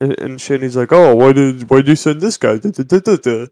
and, 0.00 0.16
and 0.20 0.40
shit. 0.40 0.56
And 0.56 0.64
he's 0.64 0.76
like, 0.76 0.92
"Oh, 0.92 1.14
why 1.16 1.32
did 1.32 1.68
why 1.70 1.78
did 1.78 1.88
you 1.88 1.96
send 1.96 2.20
this 2.20 2.36
guy?" 2.36 2.58
Da, 2.58 2.70
da, 2.70 2.82
da, 2.84 2.98
da, 3.00 3.16
da." 3.16 3.46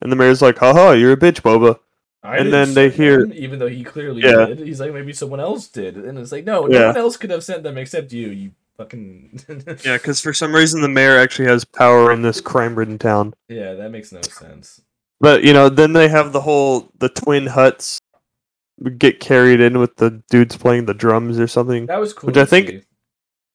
And 0.00 0.12
the 0.12 0.16
mayor's 0.16 0.40
like, 0.40 0.58
"Haha, 0.58 0.92
you're 0.92 1.12
a 1.12 1.16
bitch, 1.18 1.42
Boba." 1.42 1.80
I 2.28 2.36
And 2.38 2.52
then 2.52 2.74
they 2.74 2.90
hear- 2.90 3.20
them, 3.26 3.32
even 3.34 3.58
though 3.58 3.68
he 3.68 3.82
clearly 3.84 4.22
Yeah. 4.22 4.46
did. 4.46 4.58
He's 4.60 4.80
like, 4.80 4.92
maybe 4.92 5.12
someone 5.12 5.40
else 5.40 5.66
did, 5.68 5.96
and 5.96 6.18
it's 6.18 6.30
like, 6.32 6.44
no, 6.44 6.66
no 6.66 6.78
Yeah. 6.78 6.86
one 6.88 6.96
else 6.96 7.16
could 7.16 7.30
have 7.30 7.42
sent 7.44 7.62
them 7.62 7.78
except 7.78 8.12
you. 8.12 8.28
You 8.28 8.50
fucking. 8.76 9.40
Yeah, 9.84 9.96
because 9.96 10.20
for 10.20 10.32
some 10.32 10.54
reason 10.54 10.82
the 10.82 10.88
mayor 10.88 11.16
actually 11.18 11.48
has 11.48 11.64
power 11.64 12.12
in 12.12 12.22
this 12.22 12.40
crime-ridden 12.40 12.98
town. 12.98 13.34
yeah, 13.48 13.74
that 13.74 13.90
makes 13.90 14.12
no 14.12 14.20
sense. 14.22 14.80
But 15.20 15.42
you 15.42 15.52
know, 15.52 15.68
then 15.68 15.92
they 15.94 16.08
have 16.08 16.32
the 16.32 16.40
whole 16.42 16.90
the 16.98 17.08
twin 17.08 17.46
Hutts 17.46 17.98
get 18.98 19.18
carried 19.18 19.60
in 19.60 19.78
with 19.78 19.96
the 19.96 20.22
dudes 20.30 20.56
playing 20.56 20.84
the 20.86 20.94
drums 20.94 21.40
or 21.40 21.48
something. 21.48 21.86
That 21.86 21.98
was 21.98 22.12
cool. 22.12 22.28
Which 22.28 22.36
I 22.36 22.44
think- 22.44 22.68
see. 22.68 22.82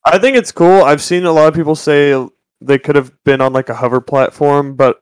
I 0.06 0.18
think 0.20 0.36
it's 0.36 0.52
cool. 0.52 0.84
I've 0.84 1.02
seen 1.02 1.24
a 1.26 1.32
lot 1.32 1.48
of 1.48 1.54
people 1.54 1.76
say 1.78 2.14
they 2.60 2.78
could 2.78 2.98
have 2.98 3.14
been 3.24 3.40
on 3.40 3.54
like 3.54 3.70
a 3.70 3.74
hover 3.76 4.02
platform, 4.02 4.76
but 4.76 5.02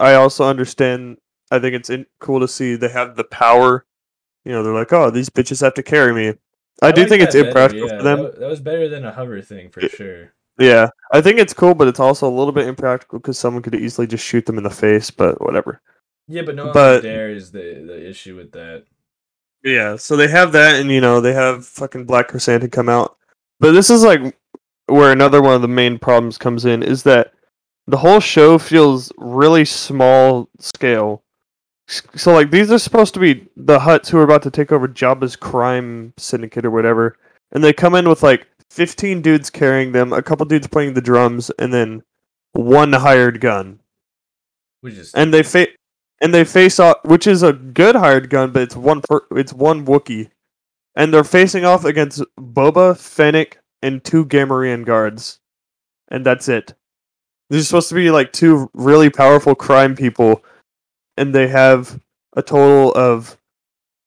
I 0.00 0.14
also 0.14 0.44
understand. 0.44 1.18
I 1.50 1.58
think 1.58 1.74
it's 1.74 1.90
in, 1.90 2.06
cool 2.20 2.40
to 2.40 2.48
see 2.48 2.76
they 2.76 2.88
have 2.88 3.16
the 3.16 3.24
power. 3.24 3.86
You 4.44 4.52
know, 4.52 4.62
they're 4.62 4.74
like, 4.74 4.92
oh, 4.92 5.10
these 5.10 5.30
bitches 5.30 5.60
have 5.60 5.74
to 5.74 5.82
carry 5.82 6.12
me. 6.12 6.38
I, 6.80 6.92
do 6.92 7.02
like 7.02 7.08
think 7.10 7.22
it's 7.22 7.34
better, 7.34 7.48
impractical 7.48 7.88
yeah, 7.88 7.96
for 7.96 8.02
them. 8.02 8.22
That, 8.22 8.40
that 8.40 8.48
was 8.48 8.60
better 8.60 8.88
than 8.88 9.04
a 9.04 9.12
hover 9.12 9.42
thing 9.42 9.70
for 9.70 9.80
sure. 9.80 10.32
Yeah, 10.58 10.88
I 11.12 11.20
think 11.20 11.38
it's 11.38 11.54
cool, 11.54 11.74
but 11.74 11.88
it's 11.88 12.00
also 12.00 12.28
a 12.28 12.34
little 12.34 12.52
bit 12.52 12.66
impractical 12.66 13.18
because 13.18 13.38
someone 13.38 13.62
could 13.62 13.74
easily 13.74 14.06
just 14.06 14.24
shoot 14.24 14.44
them 14.44 14.58
in 14.58 14.64
the 14.64 14.70
face. 14.70 15.10
But 15.10 15.40
whatever. 15.40 15.80
Yeah, 16.26 16.42
but 16.42 16.54
no 16.54 16.64
one 16.66 16.74
But- 16.74 17.02
dare 17.02 17.30
is 17.30 17.52
the 17.52 17.84
the 17.86 18.08
issue 18.08 18.36
with 18.36 18.52
that. 18.52 18.84
Yeah, 19.64 19.96
so 19.96 20.16
they 20.16 20.28
have 20.28 20.52
that, 20.52 20.80
and 20.80 20.90
you 20.90 21.00
know 21.00 21.20
they 21.20 21.32
have 21.32 21.66
fucking 21.66 22.06
Black 22.06 22.28
Krrsantan 22.28 22.70
come 22.70 22.88
out. 22.88 23.16
But 23.60 23.72
this 23.72 23.90
is 23.90 24.02
like 24.04 24.36
where 24.86 25.12
another 25.12 25.42
one 25.42 25.54
of 25.54 25.62
the 25.62 25.68
main 25.68 25.98
problems 25.98 26.38
comes 26.38 26.64
in 26.64 26.82
is 26.82 27.02
that 27.02 27.32
the 27.86 27.96
whole 27.96 28.20
show 28.20 28.58
feels 28.58 29.12
really 29.16 29.64
small 29.64 30.48
scale. 30.58 31.22
So 31.88 32.34
like 32.34 32.50
these 32.50 32.70
are 32.70 32.78
supposed 32.78 33.14
to 33.14 33.20
be 33.20 33.48
the 33.56 33.78
Hutts 33.78 34.08
who 34.08 34.18
are 34.18 34.22
about 34.22 34.42
to 34.42 34.50
take 34.50 34.70
over 34.72 34.86
Jabba's 34.86 35.36
crime 35.36 36.12
syndicate 36.18 36.66
or 36.66 36.70
whatever, 36.70 37.16
and 37.50 37.64
they 37.64 37.72
come 37.72 37.94
in 37.94 38.08
with 38.08 38.22
like 38.22 38.46
fifteen 38.68 39.22
dudes 39.22 39.48
carrying 39.48 39.92
them, 39.92 40.12
a 40.12 40.22
couple 40.22 40.44
dudes 40.44 40.66
playing 40.66 40.94
the 40.94 41.00
drums, 41.00 41.50
and 41.58 41.72
then 41.72 42.02
one 42.52 42.92
hired 42.92 43.40
gun. 43.40 43.80
Which 44.82 44.94
is 44.94 45.14
and 45.14 45.32
they 45.32 45.42
fa- 45.42 45.68
and 46.20 46.34
they 46.34 46.44
face 46.44 46.78
off, 46.78 46.98
which 47.04 47.26
is 47.26 47.42
a 47.42 47.54
good 47.54 47.96
hired 47.96 48.28
gun, 48.28 48.52
but 48.52 48.62
it's 48.62 48.76
one 48.76 49.00
per- 49.00 49.26
it's 49.30 49.54
one 49.54 49.86
Wookiee, 49.86 50.30
and 50.94 51.12
they're 51.12 51.24
facing 51.24 51.64
off 51.64 51.86
against 51.86 52.22
Boba, 52.38 52.98
Fennec, 52.98 53.60
and 53.82 54.04
two 54.04 54.26
Gamorrean 54.26 54.84
guards, 54.84 55.40
and 56.08 56.26
that's 56.26 56.48
it. 56.48 56.74
There's 57.48 57.66
supposed 57.66 57.88
to 57.88 57.94
be 57.94 58.10
like 58.10 58.32
two 58.32 58.70
really 58.74 59.08
powerful 59.08 59.54
crime 59.54 59.96
people, 59.96 60.44
and 61.18 61.34
they 61.34 61.48
have 61.48 62.00
a 62.36 62.42
total 62.42 62.92
of 62.92 63.36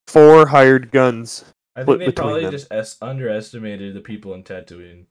four 0.07 0.47
hired 0.47 0.91
guns. 0.91 1.45
I 1.75 1.83
think 1.83 1.99
they 1.99 2.11
probably 2.11 2.43
them. 2.43 2.51
just 2.51 2.71
es- 2.71 2.97
underestimated 3.01 3.93
the 3.93 4.01
people 4.01 4.33
in 4.33 4.43
Tatooine. 4.43 5.05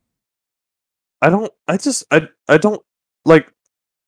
I 1.23 1.31
don't. 1.31 1.53
I 1.69 1.77
just. 1.77 2.05
I. 2.11 2.29
I 2.49 2.59
don't 2.59 2.83
like. 3.25 3.53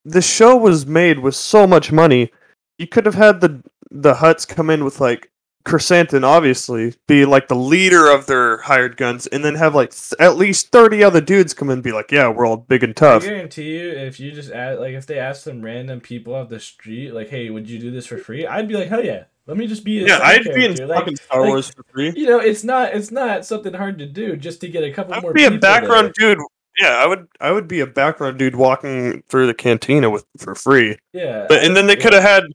The 0.05 0.21
show 0.21 0.57
was 0.57 0.85
made 0.85 1.19
with 1.19 1.35
so 1.35 1.65
much 1.65 1.91
money. 1.91 2.31
You 2.77 2.87
could 2.87 3.05
have 3.05 3.15
had 3.15 3.41
the 3.41 3.63
the 3.89 4.15
Hutts 4.15 4.47
come 4.47 4.69
in 4.69 4.83
with 4.83 4.99
like 4.99 5.31
Krrsantan, 5.65 6.23
obviously, 6.23 6.93
be 7.07 7.25
like 7.25 7.47
the 7.47 7.55
leader 7.55 8.09
of 8.11 8.25
their 8.25 8.57
hired 8.57 8.97
guns, 8.97 9.27
and 9.27 9.45
then 9.45 9.55
have 9.55 9.73
like 9.73 9.91
th- 9.91 10.13
at 10.19 10.35
least 10.37 10.71
thirty 10.71 11.03
other 11.03 11.21
dudes 11.21 11.53
come 11.53 11.69
in 11.69 11.75
and 11.75 11.83
be 11.83 11.91
like, 11.93 12.11
"Yeah, 12.11 12.27
we're 12.27 12.45
all 12.45 12.57
big 12.57 12.83
and 12.83 12.95
tough." 12.95 13.23
I 13.23 13.27
guarantee 13.27 13.79
you, 13.79 13.89
if 13.91 14.19
you 14.19 14.31
just 14.31 14.51
add, 14.51 14.79
like, 14.79 14.93
if 14.93 15.05
they 15.05 15.17
asked 15.19 15.43
some 15.43 15.61
random 15.61 16.01
people 16.01 16.35
off 16.35 16.49
the 16.49 16.59
street, 16.59 17.13
like, 17.13 17.29
"Hey, 17.29 17.49
would 17.49 17.69
you 17.69 17.79
do 17.79 17.91
this 17.91 18.05
for 18.05 18.17
free?" 18.17 18.45
I'd 18.45 18.67
be 18.67 18.73
like, 18.75 18.89
"Hell 18.89 19.03
yeah, 19.05 19.23
let 19.47 19.55
me 19.57 19.65
just 19.67 19.85
be 19.85 20.03
a 20.03 20.07
Yeah, 20.07 20.19
I'd 20.21 20.43
be 20.43 20.65
in. 20.65 20.75
Like, 20.87 20.99
fucking 20.99 21.15
Star 21.15 21.41
like, 21.41 21.49
Wars 21.49 21.69
for 21.69 21.83
free. 21.93 22.11
you 22.15 22.25
know, 22.27 22.39
it's 22.39 22.63
not, 22.65 22.93
it's 22.93 23.11
not 23.11 23.45
something 23.45 23.73
hard 23.73 23.99
to 23.99 24.05
do 24.05 24.35
just 24.35 24.59
to 24.61 24.67
get 24.67 24.83
a 24.83 24.91
couple 24.91 25.13
I 25.13 25.21
more. 25.21 25.31
be 25.33 25.45
a 25.45 25.51
background 25.51 26.13
there. 26.17 26.35
dude. 26.35 26.43
Yeah, 26.81 26.97
I 26.97 27.05
would. 27.05 27.27
I 27.39 27.51
would 27.51 27.67
be 27.67 27.81
a 27.81 27.85
background 27.87 28.39
dude 28.39 28.55
walking 28.55 29.21
through 29.29 29.45
the 29.45 29.53
cantina 29.53 30.09
with 30.09 30.25
for 30.39 30.55
free. 30.55 30.97
Yeah, 31.13 31.45
But 31.47 31.63
and 31.63 31.75
then 31.75 31.85
they 31.85 31.95
could 31.95 32.13
have 32.13 32.23
had 32.23 32.45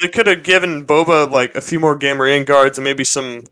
they 0.00 0.08
could 0.08 0.26
have 0.26 0.42
given 0.42 0.86
Boba 0.86 1.30
like 1.30 1.54
a 1.54 1.60
few 1.60 1.80
more 1.80 1.98
Gamorrean 1.98 2.44
guards 2.46 2.78
and 2.78 2.84
maybe 2.84 3.04
some 3.04 3.44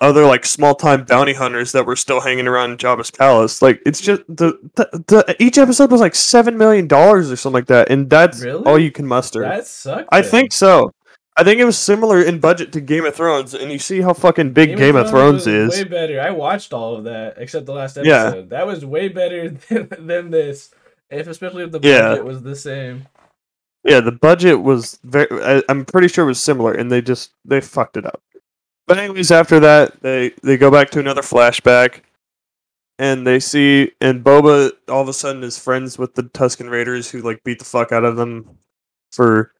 other 0.00 0.24
like 0.26 0.44
small 0.44 0.74
time 0.74 1.04
bounty 1.04 1.34
hunters 1.34 1.70
that 1.72 1.86
were 1.86 1.94
still 1.94 2.20
hanging 2.20 2.48
around 2.48 2.78
Jabba's 2.78 3.10
palace. 3.10 3.62
Like 3.62 3.80
it's 3.86 4.00
just 4.00 4.22
the, 4.28 4.58
the, 4.74 4.88
the 5.06 5.36
each 5.42 5.58
episode 5.58 5.90
was 5.92 6.00
like 6.00 6.14
seven 6.14 6.58
million 6.58 6.88
dollars 6.88 7.30
or 7.30 7.36
something 7.36 7.54
like 7.54 7.66
that, 7.66 7.90
and 7.90 8.10
that's 8.10 8.42
Really? 8.42 8.64
all 8.64 8.78
you 8.78 8.90
can 8.90 9.06
muster. 9.06 9.42
That 9.42 9.66
sucked. 9.66 10.08
I 10.10 10.22
think 10.22 10.52
so. 10.52 10.90
I 11.38 11.44
think 11.44 11.60
it 11.60 11.66
was 11.66 11.76
similar 11.78 12.22
in 12.22 12.40
budget 12.40 12.72
to 12.72 12.80
Game 12.80 13.04
of 13.04 13.14
Thrones, 13.14 13.52
and 13.52 13.70
you 13.70 13.78
see 13.78 14.00
how 14.00 14.14
fucking 14.14 14.54
big 14.54 14.74
Game, 14.78 14.96
of 14.96 15.10
Thrones, 15.10 15.46
was 15.46 15.46
is. 15.46 15.70
way 15.70 15.84
better. 15.84 16.18
I 16.18 16.30
watched 16.30 16.72
all 16.72 16.96
of 16.96 17.04
that 17.04 17.34
except 17.36 17.66
the 17.66 17.74
last 17.74 17.98
episode. 17.98 18.08
Yeah. 18.36 18.40
That 18.48 18.66
was 18.66 18.86
way 18.86 19.08
better 19.08 19.50
than, 19.68 19.88
than 20.00 20.30
this. 20.30 20.70
If 21.10 21.28
especially 21.28 21.62
if 21.64 21.72
the 21.72 21.80
Yeah. 21.82 22.08
budget 22.08 22.24
was 22.24 22.42
the 22.42 22.56
same. 22.56 23.06
Yeah, 23.86 24.00
the 24.00 24.12
budget 24.12 24.60
was 24.60 24.98
very. 25.04 25.28
I, 25.42 25.62
I'm 25.68 25.84
pretty 25.84 26.08
sure 26.08 26.24
it 26.24 26.28
was 26.28 26.42
similar, 26.42 26.72
and 26.72 26.90
they 26.90 27.00
just 27.00 27.30
they 27.44 27.60
fucked 27.60 27.96
it 27.96 28.04
up. 28.04 28.20
But 28.86 28.98
anyways, 28.98 29.30
after 29.30 29.60
that, 29.60 30.00
they 30.02 30.32
they 30.42 30.56
go 30.56 30.70
back 30.70 30.90
to 30.90 31.00
another 31.00 31.22
flashback, 31.22 32.00
and 32.98 33.26
they 33.26 33.38
see 33.38 33.92
and 34.00 34.24
Boba 34.24 34.72
all 34.88 35.02
of 35.02 35.08
a 35.08 35.12
sudden 35.12 35.44
is 35.44 35.58
friends 35.58 35.98
with 35.98 36.14
the 36.14 36.24
Tusken 36.24 36.70
Raiders 36.70 37.10
who 37.10 37.20
like 37.20 37.44
beat 37.44 37.60
the 37.60 37.64
fuck 37.64 37.92
out 37.92 38.04
of 38.04 38.16
them 38.16 38.58
for. 39.12 39.52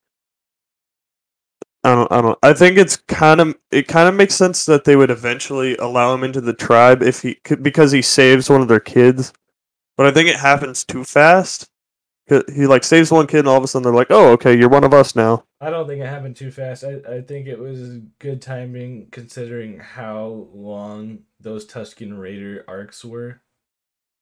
I 1.84 1.94
don't. 1.94 2.10
I 2.10 2.20
don't. 2.20 2.38
I 2.42 2.52
think 2.52 2.78
it's 2.78 2.96
kind 2.96 3.40
of. 3.40 3.54
It 3.70 3.86
kind 3.86 4.08
of 4.08 4.16
makes 4.16 4.34
sense 4.34 4.66
that 4.66 4.84
they 4.84 4.96
would 4.96 5.10
eventually 5.10 5.76
allow 5.76 6.12
him 6.12 6.24
into 6.24 6.40
the 6.40 6.52
tribe 6.52 7.00
if 7.02 7.22
he 7.22 7.38
because 7.62 7.92
he 7.92 8.02
saves 8.02 8.50
one 8.50 8.60
of 8.60 8.66
their 8.66 8.80
kids. 8.80 9.32
But 9.96 10.06
I 10.06 10.10
think 10.10 10.28
it 10.28 10.36
happens 10.36 10.84
too 10.84 11.04
fast. 11.04 11.68
He 12.28 12.66
like 12.66 12.82
saves 12.82 13.12
one 13.12 13.26
kid, 13.28 13.40
and 13.40 13.48
all 13.48 13.56
of 13.56 13.62
a 13.62 13.68
sudden 13.68 13.84
they're 13.84 13.92
like, 13.94 14.10
"Oh, 14.10 14.32
okay, 14.32 14.56
you're 14.58 14.68
one 14.68 14.82
of 14.84 14.92
us 14.92 15.14
now." 15.14 15.44
I 15.60 15.70
don't 15.70 15.86
think 15.86 16.02
it 16.02 16.06
happened 16.08 16.36
too 16.36 16.50
fast. 16.50 16.82
I, 16.82 17.00
I 17.08 17.20
think 17.20 17.46
it 17.46 17.58
was 17.58 17.98
good 18.18 18.42
timing 18.42 19.08
considering 19.12 19.78
how 19.78 20.48
long 20.52 21.20
those 21.40 21.66
Tusken 21.66 22.18
Raider 22.18 22.64
arcs 22.66 23.04
were. 23.04 23.40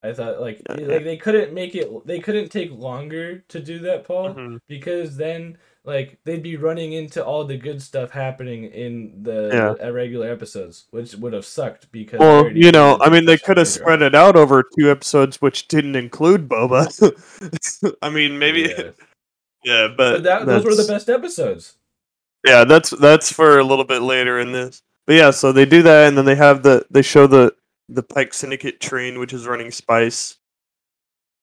I 0.02 0.12
thought 0.12 0.38
like 0.40 0.60
Yeah, 0.68 0.86
like 0.86 1.04
they 1.04 1.16
couldn't 1.16 1.54
make 1.54 1.74
it 1.74 2.06
they 2.06 2.20
couldn't 2.20 2.50
take 2.50 2.70
longer 2.70 3.38
to 3.48 3.60
do 3.60 3.78
that, 3.80 4.04
Paul, 4.04 4.34
Mhm. 4.34 4.58
because 4.68 5.16
then 5.16 5.56
like 5.84 6.18
they'd 6.24 6.42
be 6.42 6.56
running 6.56 6.94
into 6.94 7.22
all 7.24 7.44
the 7.44 7.58
good 7.58 7.80
stuff 7.82 8.10
happening 8.10 8.64
in 8.64 9.22
the 9.22 9.76
Yeah. 9.80 9.88
regular 9.88 10.30
episodes, 10.30 10.86
which 10.90 11.14
would 11.14 11.34
have 11.34 11.44
sucked 11.44 11.92
because 11.92 12.20
Well, 12.20 12.50
you 12.50 12.72
know, 12.72 12.98
I 13.00 13.10
mean, 13.10 13.26
they 13.26 13.36
could 13.36 13.58
have 13.58 13.68
spread 13.68 14.00
it 14.00 14.14
out 14.14 14.34
over 14.34 14.64
two 14.78 14.90
episodes, 14.90 15.42
which 15.42 15.68
didn't 15.68 15.96
include 15.96 16.48
Boba. 16.48 16.88
I 18.02 18.08
mean, 18.08 18.38
maybe, 18.38 18.62
Yeah. 18.62 18.90
yeah, 19.64 19.88
but, 19.88 20.14
But 20.14 20.22
that, 20.22 20.46
those 20.46 20.64
were 20.64 20.74
the 20.74 20.86
best 20.88 21.10
episodes. 21.10 21.74
Yeah, 22.46 22.64
that's 22.64 22.90
that's 22.90 23.32
for 23.32 23.58
a 23.58 23.64
little 23.64 23.84
bit 23.86 24.02
later 24.02 24.38
in 24.38 24.52
this. 24.52 24.82
But 25.06 25.16
yeah, 25.16 25.30
so 25.30 25.52
they 25.52 25.64
do 25.64 25.82
that, 25.82 26.08
and 26.08 26.16
then 26.16 26.24
they 26.24 26.34
have 26.34 26.62
the 26.62 26.84
they 26.90 27.02
show 27.02 27.26
the 27.26 27.54
the 27.88 28.02
Pike 28.02 28.34
Syndicate 28.34 28.80
train, 28.80 29.18
which 29.18 29.32
is 29.32 29.46
running 29.46 29.70
spice, 29.70 30.36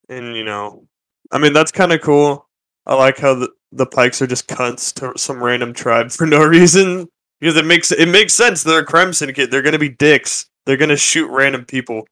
and 0.09 0.35
you 0.35 0.43
know, 0.43 0.87
I 1.31 1.39
mean, 1.39 1.53
that's 1.53 1.71
kind 1.71 1.91
of 1.91 2.01
cool. 2.01 2.47
I 2.85 2.93
like 2.95 3.17
how 3.17 3.33
the 3.35 3.49
the 3.71 3.85
Pikes 3.85 4.21
are 4.21 4.27
just 4.27 4.47
cunts 4.47 4.93
to 4.95 5.17
some 5.17 5.43
random 5.43 5.73
tribe 5.73 6.11
for 6.11 6.27
no 6.27 6.43
reason 6.45 7.07
because 7.39 7.55
it 7.55 7.65
makes 7.65 7.91
it 7.91 8.07
makes 8.07 8.33
sense. 8.33 8.63
They're 8.63 8.79
a 8.79 8.85
crime 8.85 9.13
syndicate. 9.13 9.51
They're 9.51 9.61
gonna 9.61 9.79
be 9.79 9.89
dicks. 9.89 10.47
They're 10.65 10.77
gonna 10.77 10.97
shoot 10.97 11.29
random 11.29 11.65
people, 11.65 12.07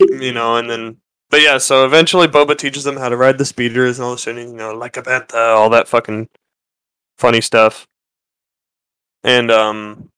you 0.00 0.32
know, 0.32 0.56
and 0.56 0.68
then. 0.68 0.98
But 1.30 1.40
yeah, 1.42 1.58
so 1.58 1.84
eventually 1.84 2.28
Boba 2.28 2.56
teaches 2.56 2.84
them 2.84 2.96
how 2.96 3.08
to 3.08 3.16
ride 3.16 3.38
the 3.38 3.44
speeders 3.44 3.98
and 3.98 4.04
all 4.04 4.12
this 4.12 4.22
shit, 4.22 4.36
you 4.36 4.52
know, 4.52 4.72
like 4.72 4.96
a 4.96 5.02
bantha, 5.02 5.56
all 5.56 5.70
that 5.70 5.88
fucking 5.88 6.28
funny 7.18 7.40
stuff. 7.40 7.86
And 9.24 9.50
um 9.50 10.10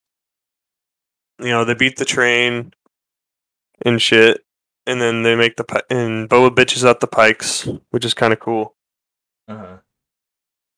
you 1.38 1.48
know, 1.48 1.64
they 1.64 1.74
beat 1.74 1.96
the 1.96 2.04
train 2.04 2.72
and 3.82 4.00
shit. 4.00 4.42
And 4.86 5.00
then 5.00 5.22
they 5.22 5.34
make 5.34 5.56
the 5.56 5.84
and 5.90 6.28
Boba 6.28 6.54
bitches 6.54 6.86
out 6.86 7.00
the 7.00 7.06
pikes, 7.06 7.68
which 7.90 8.04
is 8.04 8.14
kind 8.14 8.32
of 8.32 8.40
cool. 8.40 8.74
Uh-huh. 9.48 9.78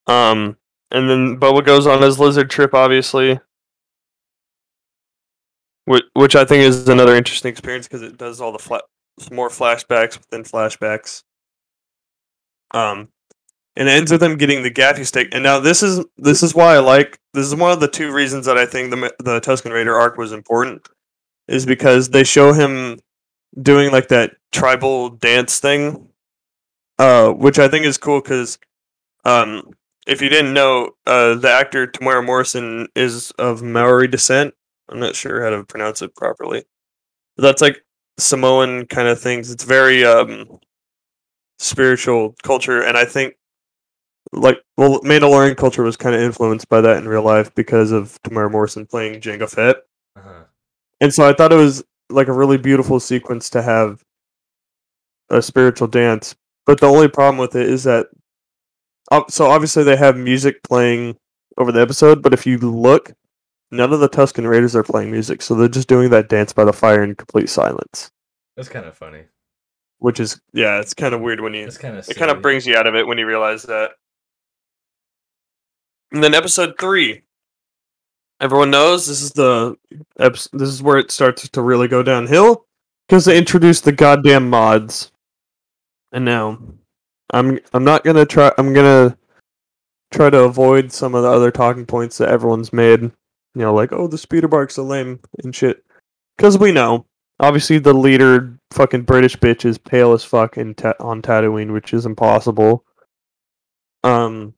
Um 0.08 0.56
and 0.90 1.08
then 1.08 1.38
Boba 1.38 1.64
goes 1.64 1.86
on 1.86 2.02
his 2.02 2.18
lizard 2.18 2.50
trip 2.50 2.74
obviously. 2.74 3.38
Which, 5.84 6.04
which 6.12 6.36
I 6.36 6.44
think 6.44 6.64
is 6.64 6.88
another 6.88 7.14
interesting 7.14 7.50
experience 7.50 7.86
because 7.86 8.02
it 8.02 8.18
does 8.18 8.40
all 8.40 8.52
the 8.52 8.58
fla- 8.58 8.82
more 9.30 9.48
flashbacks 9.48 10.18
within 10.18 10.42
flashbacks. 10.42 11.22
Um, 12.72 13.08
and 13.78 13.88
ends 13.88 14.10
with 14.10 14.20
them 14.20 14.36
getting 14.36 14.62
the 14.62 14.70
gaffi 14.70 15.06
stick. 15.06 15.28
And 15.32 15.42
now 15.42 15.60
this 15.60 15.82
is 15.82 16.04
this 16.18 16.42
is 16.42 16.54
why 16.54 16.74
I 16.74 16.78
like 16.80 17.18
this 17.32 17.46
is 17.46 17.54
one 17.54 17.70
of 17.72 17.80
the 17.80 17.88
two 17.88 18.12
reasons 18.12 18.44
that 18.46 18.58
I 18.58 18.66
think 18.66 18.90
the 18.90 19.14
the 19.20 19.40
Tusken 19.40 19.72
Raider 19.72 19.94
arc 19.94 20.18
was 20.18 20.32
important, 20.32 20.86
is 21.46 21.64
because 21.64 22.10
they 22.10 22.24
show 22.24 22.52
him 22.52 22.98
doing 23.62 23.92
like 23.92 24.08
that 24.08 24.32
tribal 24.52 25.10
dance 25.10 25.60
thing, 25.60 26.08
uh, 26.98 27.30
which 27.30 27.58
I 27.58 27.68
think 27.68 27.86
is 27.86 27.96
cool 27.96 28.20
because, 28.20 28.58
um, 29.24 29.70
if 30.08 30.20
you 30.20 30.28
didn't 30.28 30.52
know, 30.54 30.90
uh, 31.06 31.34
the 31.36 31.50
actor 31.50 31.86
Temuera 31.86 32.24
Morrison 32.24 32.88
is 32.96 33.30
of 33.38 33.62
Maori 33.62 34.08
descent. 34.08 34.54
I'm 34.88 34.98
not 34.98 35.14
sure 35.14 35.44
how 35.44 35.50
to 35.50 35.62
pronounce 35.64 36.02
it 36.02 36.16
properly. 36.16 36.64
But 37.36 37.42
that's 37.44 37.62
like 37.62 37.84
Samoan 38.18 38.86
kind 38.86 39.06
of 39.06 39.20
things. 39.20 39.50
It's 39.52 39.62
very 39.64 40.04
um 40.04 40.58
spiritual 41.60 42.34
culture, 42.42 42.82
and 42.82 42.96
I 42.96 43.04
think 43.04 43.34
like 44.32 44.58
well, 44.76 45.00
Mandalorian 45.02 45.56
culture 45.56 45.82
was 45.82 45.96
kind 45.96 46.14
of 46.14 46.20
influenced 46.22 46.68
by 46.68 46.80
that 46.80 46.96
in 46.98 47.08
real 47.08 47.22
life 47.22 47.54
because 47.54 47.92
of 47.92 48.20
Temuera 48.22 48.50
Morrison 48.50 48.86
playing 48.86 49.20
Jango 49.20 49.48
Fett, 49.48 49.76
Uh-huh. 50.16 50.44
and 51.00 51.12
so 51.14 51.28
I 51.28 51.32
thought 51.32 51.52
it 51.52 51.56
was 51.56 51.84
like 52.10 52.28
a 52.28 52.32
really 52.32 52.56
beautiful 52.58 52.98
sequence 53.00 53.50
to 53.50 53.62
have 53.62 54.02
a 55.30 55.42
spiritual 55.42 55.88
dance. 55.88 56.34
But 56.66 56.80
the 56.80 56.86
only 56.86 57.08
problem 57.08 57.38
with 57.38 57.54
it 57.54 57.68
is 57.68 57.84
that, 57.84 58.06
so 59.28 59.46
obviously 59.46 59.84
they 59.84 59.96
have 59.96 60.16
music 60.16 60.62
playing 60.62 61.16
over 61.56 61.72
the 61.72 61.80
episode, 61.80 62.22
but 62.22 62.32
if 62.32 62.46
you 62.46 62.58
look, 62.58 63.12
none 63.70 63.92
of 63.92 64.00
the 64.00 64.08
Tusken 64.08 64.48
Raiders 64.48 64.76
are 64.76 64.82
playing 64.82 65.10
music, 65.10 65.42
so 65.42 65.54
they're 65.54 65.68
just 65.68 65.88
doing 65.88 66.10
that 66.10 66.28
dance 66.28 66.52
by 66.52 66.64
the 66.64 66.72
fire 66.72 67.02
in 67.02 67.14
complete 67.14 67.48
silence, 67.48 68.10
That's 68.56 68.68
kind 68.68 68.86
of 68.86 68.96
funny. 68.96 69.24
which 69.98 70.20
is 70.20 70.40
yeah, 70.52 70.78
it's 70.80 70.94
kind 70.94 71.14
of 71.14 71.20
weird 71.20 71.40
when 71.40 71.54
you 71.54 71.66
It's 71.66 71.78
kind 71.78 71.96
of 71.96 72.08
it 72.08 72.16
kind 72.16 72.30
of 72.30 72.42
brings 72.42 72.66
you 72.66 72.76
out 72.76 72.86
of 72.86 72.94
it 72.94 73.06
when 73.06 73.18
you 73.18 73.26
realize 73.26 73.62
that. 73.64 73.92
And 76.12 76.22
then 76.22 76.34
episode 76.34 76.78
three. 76.78 77.22
Everyone 78.40 78.70
knows 78.70 79.06
this 79.06 79.20
is 79.20 79.32
the 79.32 79.76
this 80.16 80.48
is 80.54 80.82
where 80.82 80.98
it 80.98 81.10
starts 81.10 81.48
to 81.48 81.60
really 81.62 81.88
go 81.88 82.02
downhill 82.02 82.66
because 83.08 83.24
they 83.24 83.36
introduced 83.36 83.84
the 83.84 83.92
goddamn 83.92 84.48
mods. 84.48 85.10
And 86.12 86.24
now, 86.24 86.58
I'm 87.30 87.58
I'm 87.72 87.84
not 87.84 88.04
gonna 88.04 88.26
try. 88.26 88.52
I'm 88.58 88.72
gonna 88.72 89.16
try 90.12 90.30
to 90.30 90.40
avoid 90.40 90.90
some 90.92 91.14
of 91.14 91.22
the 91.22 91.28
other 91.28 91.50
talking 91.50 91.86
points 91.86 92.18
that 92.18 92.30
everyone's 92.30 92.72
made. 92.72 93.02
You 93.02 93.12
know, 93.54 93.74
like 93.74 93.92
oh 93.92 94.06
the 94.06 94.18
speeder 94.18 94.48
bike's 94.48 94.78
are 94.78 94.82
lame 94.82 95.20
and 95.42 95.54
shit. 95.54 95.84
Because 96.36 96.58
we 96.58 96.72
know, 96.72 97.04
obviously 97.40 97.78
the 97.78 97.92
leader, 97.92 98.58
fucking 98.70 99.02
British 99.02 99.36
bitch, 99.36 99.64
is 99.64 99.76
pale 99.78 100.12
as 100.12 100.24
fuck 100.24 100.56
in 100.56 100.74
ta- 100.74 100.94
on 101.00 101.20
Tatooine, 101.20 101.72
which 101.72 101.92
is 101.92 102.06
impossible. 102.06 102.84
Um, 104.04 104.54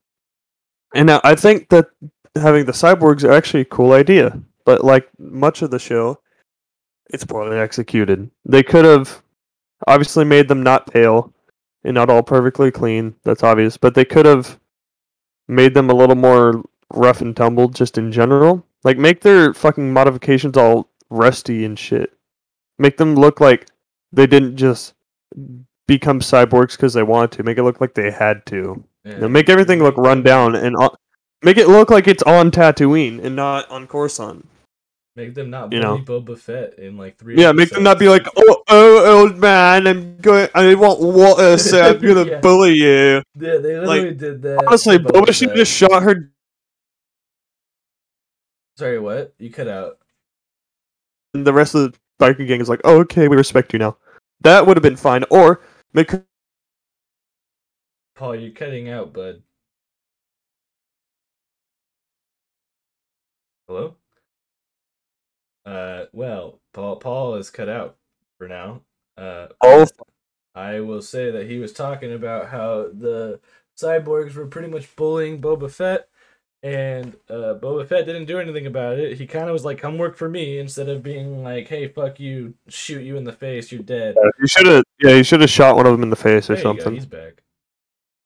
and 0.93 1.07
now 1.07 1.21
I 1.23 1.35
think 1.35 1.69
that 1.69 1.87
having 2.35 2.65
the 2.65 2.71
cyborgs 2.71 3.23
are 3.23 3.31
actually 3.31 3.61
a 3.61 3.65
cool 3.65 3.93
idea, 3.93 4.39
but 4.65 4.83
like 4.83 5.09
much 5.17 5.61
of 5.61 5.71
the 5.71 5.79
show, 5.79 6.19
it's 7.09 7.25
poorly 7.25 7.57
executed. 7.57 8.29
They 8.45 8.63
could 8.63 8.85
have 8.85 9.21
obviously 9.87 10.23
made 10.25 10.47
them 10.47 10.63
not 10.63 10.91
pale 10.91 11.30
and 11.83 11.95
not 11.95 12.09
all 12.09 12.23
perfectly 12.23 12.71
clean. 12.71 13.15
That's 13.23 13.43
obvious, 13.43 13.77
but 13.77 13.95
they 13.95 14.05
could 14.05 14.25
have 14.25 14.59
made 15.47 15.73
them 15.73 15.89
a 15.89 15.95
little 15.95 16.15
more 16.15 16.63
rough 16.93 17.21
and 17.21 17.35
tumble 17.35 17.69
just 17.69 17.97
in 17.97 18.11
general. 18.11 18.65
Like 18.83 18.97
make 18.97 19.21
their 19.21 19.53
fucking 19.53 19.93
modifications 19.93 20.57
all 20.57 20.89
rusty 21.09 21.65
and 21.65 21.77
shit. 21.77 22.13
Make 22.79 22.97
them 22.97 23.15
look 23.15 23.39
like 23.39 23.67
they 24.11 24.27
didn't 24.27 24.57
just 24.57 24.93
become 25.87 26.19
cyborgs 26.19 26.71
because 26.71 26.93
they 26.93 27.03
wanted 27.03 27.31
to. 27.33 27.43
Make 27.43 27.57
it 27.57 27.63
look 27.63 27.81
like 27.81 27.93
they 27.93 28.11
had 28.11 28.45
to. 28.47 28.83
Yeah. 29.03 29.13
You 29.13 29.21
know, 29.21 29.29
make 29.29 29.49
everything 29.49 29.83
look 29.83 29.97
run 29.97 30.23
down 30.23 30.55
and 30.55 30.75
make 31.43 31.57
it 31.57 31.67
look 31.67 31.89
like 31.89 32.07
it's 32.07 32.23
on 32.23 32.51
Tatooine 32.51 33.23
and 33.23 33.35
not 33.35 33.69
on 33.69 33.87
Coruscant. 33.87 34.47
Make 35.15 35.33
them 35.33 35.49
not 35.49 35.73
You 35.73 35.81
bully 35.81 36.01
know. 36.01 36.21
Boba 36.21 36.37
Fett 36.37 36.79
in 36.79 36.95
like 36.97 37.17
three. 37.17 37.35
Yeah, 37.35 37.51
make 37.51 37.69
them 37.69 37.83
not 37.83 37.99
be 37.99 38.07
like, 38.07 38.25
oh, 38.37 38.63
oh, 38.69 39.19
old 39.19 39.37
man, 39.37 39.85
I'm 39.85 40.17
going, 40.17 40.47
I 40.55 40.73
want 40.75 41.01
water, 41.01 41.57
so 41.57 41.81
I'm 41.81 41.99
gonna 42.01 42.25
Yeah. 42.25 42.39
bully 42.39 42.73
you. 42.75 43.21
Yeah, 43.35 43.57
they 43.57 43.77
literally 43.77 44.13
did 44.13 44.41
that. 44.43 44.63
Honestly, 44.67 44.97
to 44.97 45.03
Boba 45.03 45.33
should 45.33 45.49
Fett. 45.49 45.57
just 45.57 45.73
shot 45.73 46.03
her. 46.03 46.31
Sorry, 48.77 48.99
what? 48.99 49.33
You 49.37 49.51
cut 49.51 49.67
out. 49.67 49.99
And 51.33 51.45
the 51.45 51.53
rest 51.53 51.75
of 51.75 51.91
the 51.91 51.97
biker 52.19 52.47
gang 52.47 52.61
is 52.61 52.69
like, 52.69 52.81
oh, 52.85 52.99
okay, 53.01 53.27
we 53.27 53.35
respect 53.35 53.73
you 53.73 53.79
now. 53.79 53.97
That 54.41 54.65
would 54.65 54.77
have 54.77 54.83
been 54.83 54.95
fine. 54.95 55.25
Or 55.29 55.61
make 55.93 56.11
Paul, 58.15 58.35
you're 58.35 58.51
cutting 58.51 58.89
out, 58.89 59.13
bud. 59.13 59.43
Hello? 63.67 63.95
Uh, 65.65 66.05
well, 66.13 66.59
Paul 66.73 66.95
Paul 66.97 67.35
is 67.35 67.49
cut 67.49 67.69
out 67.69 67.95
for 68.37 68.47
now. 68.47 68.81
Uh, 69.17 69.47
Oh, 69.61 69.85
I 70.55 70.79
will 70.81 71.01
say 71.01 71.31
that 71.31 71.47
he 71.49 71.59
was 71.59 71.71
talking 71.73 72.11
about 72.13 72.49
how 72.49 72.87
the 72.93 73.39
cyborgs 73.79 74.35
were 74.35 74.47
pretty 74.47 74.67
much 74.67 74.93
bullying 74.95 75.39
Boba 75.39 75.71
Fett, 75.71 76.07
and 76.63 77.15
uh, 77.29 77.55
Boba 77.61 77.87
Fett 77.87 78.05
didn't 78.05 78.25
do 78.25 78.39
anything 78.39 78.65
about 78.65 78.99
it. 78.99 79.17
He 79.17 79.25
kind 79.27 79.47
of 79.47 79.53
was 79.53 79.63
like, 79.65 79.77
"Come 79.77 79.97
work 79.97 80.17
for 80.17 80.27
me," 80.29 80.59
instead 80.59 80.89
of 80.89 81.03
being 81.03 81.43
like, 81.43 81.67
"Hey, 81.67 81.87
fuck 81.87 82.19
you, 82.19 82.53
shoot 82.67 83.01
you 83.03 83.15
in 83.17 83.23
the 83.23 83.31
face, 83.31 83.71
you're 83.71 83.81
dead." 83.83 84.15
you 84.39 84.47
should 84.47 84.67
have. 84.67 84.83
Yeah, 84.99 85.11
you 85.15 85.23
should 85.23 85.41
have 85.41 85.49
shot 85.49 85.75
one 85.75 85.85
of 85.85 85.91
them 85.93 86.03
in 86.03 86.09
the 86.09 86.15
face 86.15 86.49
or 86.49 86.55
There 86.55 86.63
something. 86.63 86.93
he's 86.95 87.05
back. 87.05 87.43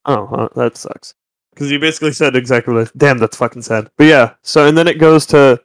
Oh, 0.05 0.49
that 0.55 0.77
sucks. 0.77 1.13
because 1.53 1.71
you 1.71 1.79
basically 1.79 2.11
said 2.11 2.35
exactly 2.35 2.85
damn, 2.97 3.17
that's 3.17 3.37
fucking 3.37 3.61
sad. 3.63 3.89
But 3.97 4.05
yeah, 4.05 4.33
so 4.41 4.67
and 4.67 4.77
then 4.77 4.87
it 4.87 4.99
goes 4.99 5.25
to 5.27 5.61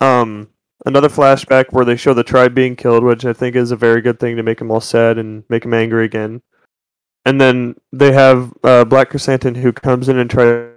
um 0.00 0.48
another 0.86 1.08
flashback 1.08 1.66
where 1.70 1.84
they 1.84 1.96
show 1.96 2.14
the 2.14 2.24
tribe 2.24 2.54
being 2.54 2.76
killed, 2.76 3.04
which 3.04 3.24
I 3.24 3.32
think 3.32 3.56
is 3.56 3.70
a 3.70 3.76
very 3.76 4.00
good 4.00 4.20
thing 4.20 4.36
to 4.36 4.42
make 4.42 4.58
them 4.58 4.70
all 4.70 4.80
sad 4.80 5.18
and 5.18 5.44
make 5.48 5.62
them 5.62 5.74
angry 5.74 6.04
again. 6.04 6.42
And 7.24 7.40
then 7.40 7.76
they 7.92 8.12
have 8.12 8.54
uh, 8.64 8.84
Black 8.84 9.10
Krrsantan 9.10 9.56
who 9.56 9.72
comes 9.72 10.08
in 10.08 10.18
and 10.18 10.30
tries. 10.30 10.72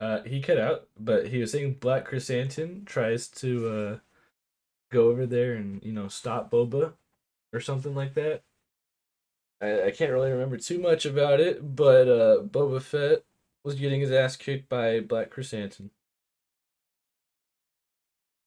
Uh, 0.00 0.22
he 0.22 0.40
cut 0.40 0.58
out, 0.58 0.88
but 0.98 1.28
he 1.28 1.38
was 1.38 1.52
saying 1.52 1.74
Black 1.74 2.08
Krrsantan 2.08 2.84
tries 2.84 3.28
to 3.28 3.68
uh, 3.68 3.98
go 4.90 5.08
over 5.08 5.26
there 5.26 5.54
and 5.54 5.82
you 5.84 5.92
know 5.92 6.08
stop 6.08 6.50
Boba 6.50 6.94
or 7.52 7.60
something 7.60 7.94
like 7.94 8.14
that. 8.14 8.42
I, 9.60 9.84
I 9.84 9.90
can't 9.90 10.12
really 10.12 10.32
remember 10.32 10.58
too 10.58 10.78
much 10.78 11.06
about 11.06 11.40
it, 11.40 11.76
but 11.76 12.08
uh, 12.08 12.42
Boba 12.42 12.82
Fett 12.82 13.24
was 13.64 13.76
getting 13.76 14.00
his 14.00 14.12
ass 14.12 14.36
kicked 14.36 14.68
by 14.68 15.00
Black 15.00 15.30
Krrsantan. 15.30 15.90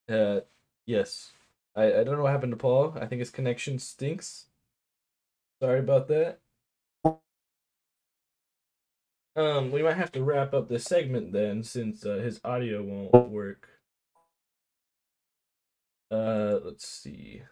Uh, 0.09 0.41
yes. 0.87 1.33
I, 1.75 1.85
I 1.99 2.03
don't 2.03 2.17
know 2.17 2.23
what 2.23 2.31
happened 2.33 2.53
to 2.53 2.57
Paul. 2.57 2.95
I 2.99 3.05
think 3.07 3.19
his 3.19 3.31
connection 3.31 3.79
stinks. 3.79 4.47
Sorry 5.61 5.79
about 5.79 6.07
that. 6.09 6.39
Um, 9.35 9.71
we 9.71 9.83
might 9.83 9.97
have 9.97 10.11
to 10.13 10.23
wrap 10.23 10.53
up 10.53 10.69
this 10.69 10.85
segment 10.85 11.33
then, 11.33 11.63
since 11.63 12.05
uh, 12.05 12.15
his 12.17 12.41
audio 12.43 12.83
won't 12.83 13.31
work. 13.31 13.69
Uh, 16.11 16.59
let's 16.63 16.87
see. 16.87 17.43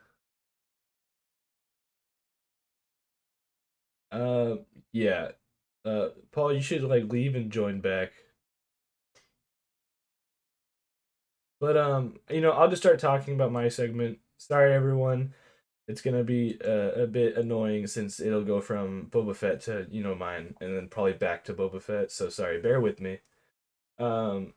Uh, 4.11 4.57
yeah. 4.93 5.29
Uh, 5.85 6.09
Paul, 6.31 6.53
you 6.53 6.61
should 6.61 6.83
like 6.83 7.11
leave 7.11 7.35
and 7.35 7.51
join 7.51 7.81
back. 7.81 8.11
But 11.59 11.77
um, 11.77 12.19
you 12.29 12.41
know, 12.41 12.51
I'll 12.51 12.69
just 12.69 12.81
start 12.81 12.99
talking 12.99 13.33
about 13.33 13.51
my 13.51 13.69
segment. 13.69 14.19
Sorry, 14.37 14.73
everyone. 14.73 15.33
It's 15.87 16.01
gonna 16.01 16.23
be 16.23 16.59
uh, 16.63 16.91
a 17.03 17.07
bit 17.07 17.37
annoying 17.37 17.87
since 17.87 18.19
it'll 18.19 18.43
go 18.43 18.61
from 18.61 19.07
Boba 19.09 19.35
Fett 19.35 19.61
to 19.61 19.87
you 19.89 20.03
know 20.03 20.15
mine, 20.15 20.55
and 20.61 20.75
then 20.75 20.87
probably 20.89 21.13
back 21.13 21.43
to 21.45 21.53
Boba 21.53 21.81
Fett. 21.81 22.11
So 22.11 22.29
sorry, 22.29 22.61
bear 22.61 22.81
with 22.81 23.01
me. 23.01 23.19
Um, 23.99 24.53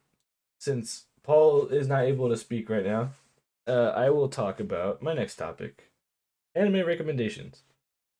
since 0.59 1.07
Paul 1.23 1.69
is 1.69 1.89
not 1.89 2.05
able 2.05 2.29
to 2.29 2.37
speak 2.37 2.69
right 2.69 2.85
now, 2.85 3.11
uh, 3.67 3.93
I 3.97 4.11
will 4.11 4.29
talk 4.29 4.61
about 4.61 5.03
my 5.03 5.15
next 5.15 5.37
topic: 5.37 5.91
anime 6.55 6.87
recommendations. 6.87 7.63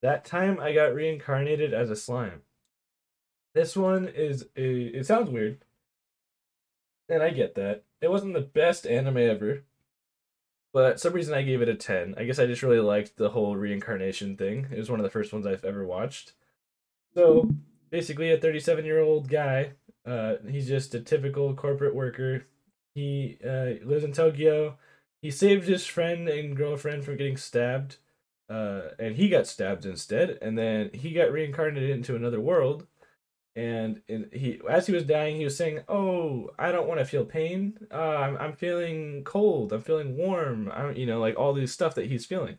That 0.03 0.25
time 0.25 0.59
I 0.59 0.73
got 0.73 0.95
reincarnated 0.95 1.75
as 1.75 1.91
a 1.91 1.97
slime. 1.97 2.43
This 3.55 3.77
one 3.77 4.09
is 4.09 4.49
a, 4.57 4.81
it 4.87 5.07
sounds 5.07 5.29
weird. 5.31 5.65
And 7.09 7.23
I 7.23 7.31
get 7.31 7.57
that. 7.57 7.85
It 8.01 8.11
wasn't 8.11 8.35
the 8.35 8.41
best 8.41 8.87
anime 8.87 9.19
ever. 9.19 9.65
But 10.73 11.01
some 11.01 11.13
reason 11.13 11.35
I 11.35 11.43
gave 11.43 11.63
it 11.63 11.69
a 11.69 11.75
10. 11.75 12.15
I 12.17 12.25
guess 12.25 12.39
I 12.39 12.47
just 12.47 12.63
really 12.63 12.81
liked 12.81 13.17
the 13.17 13.31
whole 13.31 13.57
reincarnation 13.57 14.37
thing. 14.37 14.69
It 14.71 14.79
was 14.79 14.91
one 14.91 15.01
of 15.01 15.05
the 15.05 15.11
first 15.11 15.33
ones 15.33 15.47
I've 15.47 15.65
ever 15.65 15.85
watched. 15.85 16.33
So, 17.15 17.51
basically 17.91 18.31
a 18.31 18.39
37-year-old 18.39 19.29
guy, 19.29 19.73
uh 20.07 20.37
he's 20.49 20.69
just 20.69 20.95
a 20.95 21.01
typical 21.01 21.55
corporate 21.55 21.95
worker. 21.95 22.47
He 22.95 23.39
uh 23.45 23.85
lives 23.85 24.05
in 24.05 24.13
Tokyo. 24.13 24.79
He 25.23 25.31
saved 25.31 25.67
his 25.67 25.87
friend 25.87 26.29
and 26.29 26.57
girlfriend 26.57 27.05
from 27.05 27.17
getting 27.17 27.37
stabbed 27.37 27.97
uh, 28.51 28.91
and 28.99 29.15
he 29.15 29.29
got 29.29 29.47
stabbed 29.47 29.87
instead, 29.87 30.37
and 30.43 30.59
then 30.59 30.91
he 30.93 31.13
got 31.13 31.31
reincarnated 31.31 31.89
into 31.89 32.17
another 32.17 32.41
world. 32.41 32.87
And 33.57 34.03
he, 34.33 34.61
as 34.69 34.87
he 34.87 34.93
was 34.93 35.05
dying, 35.05 35.37
he 35.37 35.45
was 35.45 35.57
saying, 35.57 35.81
"Oh, 35.89 36.51
I 36.59 36.73
don't 36.73 36.89
want 36.89 37.01
to 37.01 37.07
feel 37.07 37.25
pain. 37.25 37.79
Uh, 37.93 37.97
I'm, 37.97 38.37
I'm 38.39 38.53
feeling 38.55 39.25
cold. 39.25 39.73
I'm 39.73 39.83
feeling 39.83 40.17
warm. 40.17 40.71
I'm, 40.73 40.97
you 40.97 41.07
know, 41.07 41.21
like 41.21 41.37
all 41.39 41.53
this 41.53 41.73
stuff 41.73 41.95
that 41.97 42.07
he's 42.07 42.27
feeling." 42.27 42.59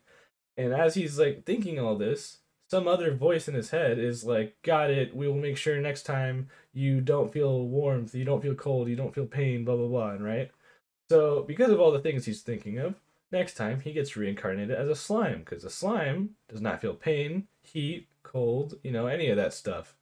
And 0.57 0.73
as 0.73 0.95
he's 0.95 1.17
like 1.17 1.45
thinking 1.45 1.79
all 1.79 1.97
this, 1.97 2.39
some 2.69 2.87
other 2.87 3.13
voice 3.15 3.47
in 3.47 3.53
his 3.55 3.69
head 3.71 3.99
is 3.99 4.25
like, 4.25 4.57
"Got 4.63 4.91
it. 4.91 5.15
We 5.15 5.27
will 5.27 5.35
make 5.35 5.57
sure 5.57 5.79
next 5.79 6.03
time 6.03 6.49
you 6.73 7.01
don't 7.01 7.31
feel 7.33 7.67
warmth, 7.67 8.13
you 8.15 8.25
don't 8.25 8.41
feel 8.41 8.55
cold, 8.55 8.89
you 8.89 8.95
don't 8.95 9.15
feel 9.15 9.27
pain, 9.27 9.65
blah 9.65 9.77
blah 9.77 9.87
blah." 9.87 10.11
And 10.11 10.23
right. 10.25 10.51
So 11.09 11.43
because 11.43 11.71
of 11.71 11.79
all 11.79 11.91
the 11.91 11.99
things 11.99 12.25
he's 12.25 12.41
thinking 12.41 12.77
of, 12.79 12.95
Next 13.31 13.53
time, 13.53 13.79
he 13.79 13.93
gets 13.93 14.17
reincarnated 14.17 14.75
as 14.75 14.89
a 14.89 14.95
slime 14.95 15.39
because 15.39 15.63
a 15.63 15.69
slime 15.69 16.31
does 16.49 16.59
not 16.59 16.81
feel 16.81 16.93
pain, 16.93 17.47
heat, 17.61 18.09
cold, 18.23 18.75
you 18.83 18.91
know, 18.91 19.07
any 19.07 19.29
of 19.29 19.37
that 19.37 19.53
stuff, 19.53 19.95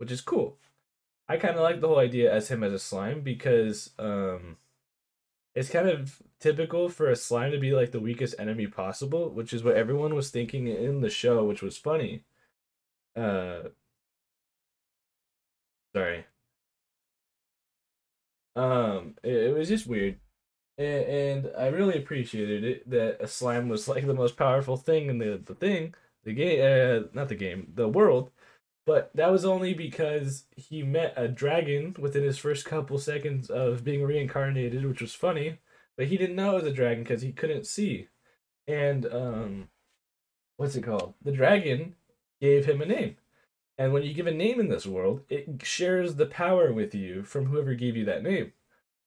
which 0.00 0.10
is 0.10 0.20
cool. 0.20 0.58
I 1.28 1.36
kind 1.36 1.54
of 1.54 1.62
like 1.62 1.80
the 1.80 1.88
whole 1.88 1.98
idea 1.98 2.32
as 2.32 2.48
him 2.48 2.64
as 2.64 2.72
a 2.72 2.78
slime 2.78 3.20
because 3.20 3.90
um, 3.98 4.56
it's 5.54 5.70
kind 5.70 5.88
of 5.88 6.22
typical 6.40 6.88
for 6.88 7.08
a 7.10 7.16
slime 7.16 7.52
to 7.52 7.58
be 7.58 7.72
like 7.72 7.92
the 7.92 8.00
weakest 8.00 8.34
enemy 8.38 8.66
possible, 8.66 9.30
which 9.30 9.52
is 9.52 9.62
what 9.62 9.76
everyone 9.76 10.14
was 10.14 10.30
thinking 10.30 10.66
in 10.66 11.02
the 11.02 11.10
show, 11.10 11.44
which 11.44 11.62
was 11.62 11.76
funny. 11.76 12.24
Uh, 13.16 13.68
sorry. 15.94 16.24
Um, 18.56 19.14
it, 19.22 19.34
it 19.34 19.54
was 19.54 19.68
just 19.68 19.86
weird 19.86 20.18
and, 20.80 21.04
and 21.04 21.52
I 21.58 21.66
really 21.66 21.98
appreciated 21.98 22.64
it 22.64 22.90
that 22.90 23.18
a 23.20 23.28
slime 23.28 23.68
was 23.68 23.86
like 23.86 24.06
the 24.06 24.14
most 24.14 24.36
powerful 24.36 24.76
thing 24.76 25.08
in 25.08 25.18
the 25.18 25.40
the 25.44 25.54
thing, 25.54 25.94
the 26.24 26.32
game, 26.32 26.60
uh, 26.60 27.08
not 27.12 27.28
the 27.28 27.34
game, 27.34 27.72
the 27.74 27.88
world. 27.88 28.30
But 28.90 29.12
that 29.14 29.30
was 29.30 29.44
only 29.44 29.72
because 29.72 30.46
he 30.56 30.82
met 30.82 31.14
a 31.16 31.28
dragon 31.28 31.94
within 31.96 32.24
his 32.24 32.38
first 32.38 32.64
couple 32.64 32.98
seconds 32.98 33.48
of 33.48 33.84
being 33.84 34.02
reincarnated, 34.02 34.84
which 34.84 35.00
was 35.00 35.14
funny. 35.14 35.60
But 35.96 36.08
he 36.08 36.16
didn't 36.16 36.34
know 36.34 36.56
it 36.56 36.64
was 36.64 36.72
a 36.72 36.74
dragon 36.74 37.04
because 37.04 37.22
he 37.22 37.30
couldn't 37.30 37.68
see. 37.68 38.08
And 38.66 39.06
um, 39.06 39.68
what's 40.56 40.74
it 40.74 40.82
called? 40.82 41.14
The 41.22 41.30
dragon 41.30 41.94
gave 42.40 42.66
him 42.66 42.82
a 42.82 42.84
name. 42.84 43.14
And 43.78 43.92
when 43.92 44.02
you 44.02 44.12
give 44.12 44.26
a 44.26 44.32
name 44.32 44.58
in 44.58 44.70
this 44.70 44.86
world, 44.86 45.20
it 45.28 45.62
shares 45.62 46.16
the 46.16 46.26
power 46.26 46.72
with 46.72 46.92
you 46.92 47.22
from 47.22 47.46
whoever 47.46 47.74
gave 47.74 47.96
you 47.96 48.04
that 48.06 48.24
name. 48.24 48.54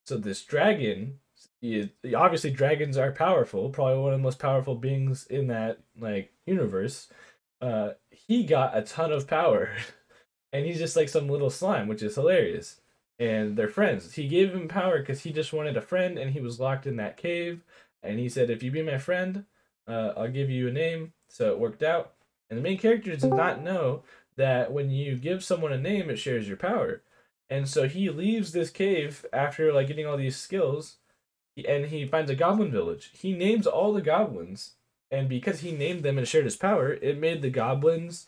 So 0.05 0.15
this 0.15 0.45
dragon 0.45 1.19
he, 1.59 1.89
obviously 2.15 2.51
dragons 2.51 2.95
are 2.95 3.11
powerful, 3.11 3.69
probably 3.69 4.01
one 4.01 4.13
of 4.13 4.19
the 4.19 4.23
most 4.23 4.39
powerful 4.39 4.75
beings 4.75 5.27
in 5.27 5.47
that 5.47 5.79
like 5.99 6.31
universe. 6.45 7.09
Uh, 7.61 7.91
he 8.27 8.43
got 8.43 8.77
a 8.77 8.81
ton 8.81 9.11
of 9.11 9.27
power, 9.27 9.71
and 10.53 10.65
he's 10.65 10.79
just 10.79 10.95
like 10.95 11.09
some 11.09 11.27
little 11.27 11.49
slime, 11.49 11.87
which 11.87 12.03
is 12.03 12.15
hilarious. 12.15 12.81
And 13.19 13.55
they're 13.55 13.67
friends. 13.67 14.13
He 14.13 14.27
gave 14.27 14.53
him 14.53 14.67
power 14.67 14.99
because 14.99 15.21
he 15.21 15.31
just 15.31 15.53
wanted 15.53 15.77
a 15.77 15.81
friend, 15.81 16.17
and 16.17 16.31
he 16.31 16.41
was 16.41 16.59
locked 16.59 16.87
in 16.87 16.97
that 16.97 17.17
cave. 17.17 17.63
And 18.01 18.19
he 18.19 18.27
said, 18.27 18.49
"If 18.49 18.63
you 18.63 18.71
be 18.71 18.81
my 18.81 18.97
friend, 18.97 19.45
uh, 19.87 20.13
I'll 20.17 20.29
give 20.29 20.49
you 20.49 20.67
a 20.67 20.71
name." 20.71 21.13
So 21.29 21.51
it 21.51 21.59
worked 21.59 21.83
out. 21.83 22.13
And 22.49 22.57
the 22.57 22.63
main 22.63 22.77
character 22.77 23.11
does 23.11 23.23
not 23.23 23.63
know 23.63 24.03
that 24.35 24.71
when 24.71 24.89
you 24.89 25.15
give 25.15 25.43
someone 25.43 25.71
a 25.71 25.77
name, 25.77 26.09
it 26.09 26.17
shares 26.17 26.47
your 26.47 26.57
power. 26.57 27.01
And 27.49 27.67
so 27.67 27.87
he 27.87 28.09
leaves 28.09 28.51
this 28.51 28.69
cave 28.69 29.25
after 29.31 29.71
like 29.71 29.87
getting 29.87 30.05
all 30.05 30.17
these 30.17 30.37
skills 30.37 30.97
and 31.67 31.85
he 31.87 32.05
finds 32.05 32.31
a 32.31 32.35
goblin 32.35 32.71
village. 32.71 33.11
He 33.13 33.33
names 33.33 33.67
all 33.67 33.93
the 33.93 34.01
goblins, 34.01 34.71
and 35.13 35.29
because 35.29 35.59
he 35.59 35.71
named 35.71 36.03
them 36.03 36.17
and 36.17 36.27
shared 36.27 36.45
his 36.45 36.55
power, 36.55 36.91
it 36.91 37.19
made 37.19 37.41
the 37.43 37.51
goblins 37.51 38.27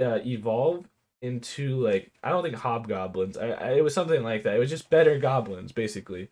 uh, 0.00 0.20
evolve 0.24 0.88
into 1.20 1.80
like 1.80 2.12
I 2.22 2.30
don't 2.30 2.44
think 2.44 2.54
hobgoblins. 2.56 3.36
I, 3.36 3.48
I 3.48 3.72
it 3.72 3.84
was 3.84 3.94
something 3.94 4.22
like 4.22 4.44
that. 4.44 4.54
It 4.54 4.60
was 4.60 4.70
just 4.70 4.90
better 4.90 5.18
goblins 5.18 5.72
basically, 5.72 6.28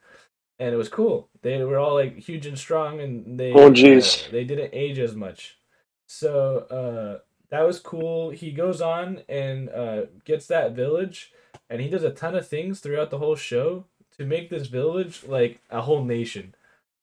and 0.61 0.73
it 0.73 0.77
was 0.77 0.89
cool. 0.89 1.29
They 1.43 1.63
were 1.65 1.79
all 1.79 1.95
like 1.95 2.19
huge 2.19 2.47
and 2.47 2.59
strong, 2.59 3.01
and 3.01 3.39
they 3.39 3.53
oh 3.53 3.71
jeez 3.73 4.29
uh, 4.29 4.31
they 4.31 4.45
didn't 4.45 4.71
age 4.73 5.01
as 5.01 5.17
much. 5.17 5.59
So 6.09 6.59
uh, 6.71 7.19
that 7.51 7.67
was 7.67 7.81
cool. 7.81 8.31
He 8.31 8.53
goes 8.53 8.81
on 8.81 9.23
and 9.29 9.69
uh, 9.71 10.03
gets 10.25 10.47
that 10.47 10.73
village, 10.73 11.33
and 11.69 11.81
he 11.81 11.89
does 11.89 12.05
a 12.05 12.11
ton 12.11 12.37
of 12.37 12.47
things 12.49 12.79
throughout 12.79 13.11
the 13.11 13.19
whole 13.19 13.37
show 13.37 13.87
to 14.17 14.25
make 14.25 14.49
this 14.49 14.69
village 14.69 15.25
like 15.27 15.61
a 15.71 15.83
whole 15.83 16.05
nation. 16.05 16.55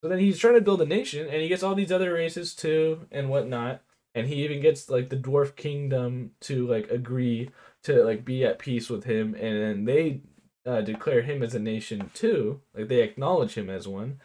So 0.03 0.09
then 0.09 0.19
he's 0.19 0.37
trying 0.37 0.55
to 0.55 0.61
build 0.61 0.81
a 0.81 0.85
nation, 0.85 1.29
and 1.29 1.41
he 1.41 1.47
gets 1.47 1.63
all 1.63 1.75
these 1.75 1.91
other 1.91 2.11
races 2.11 2.53
too, 2.53 3.07
and 3.09 3.29
whatnot. 3.29 3.81
And 4.13 4.27
he 4.27 4.43
even 4.43 4.59
gets 4.59 4.89
like 4.89 5.07
the 5.07 5.15
dwarf 5.15 5.55
kingdom 5.55 6.31
to 6.41 6.67
like 6.67 6.91
agree 6.91 7.51
to 7.83 8.03
like 8.03 8.25
be 8.25 8.43
at 8.43 8.59
peace 8.59 8.89
with 8.89 9.05
him, 9.05 9.33
and 9.33 9.61
then 9.61 9.85
they 9.85 10.19
uh, 10.65 10.81
declare 10.81 11.21
him 11.21 11.41
as 11.41 11.55
a 11.55 11.59
nation 11.59 12.11
too. 12.13 12.59
Like 12.75 12.89
they 12.89 13.01
acknowledge 13.01 13.53
him 13.53 13.69
as 13.69 13.87
one, 13.87 14.19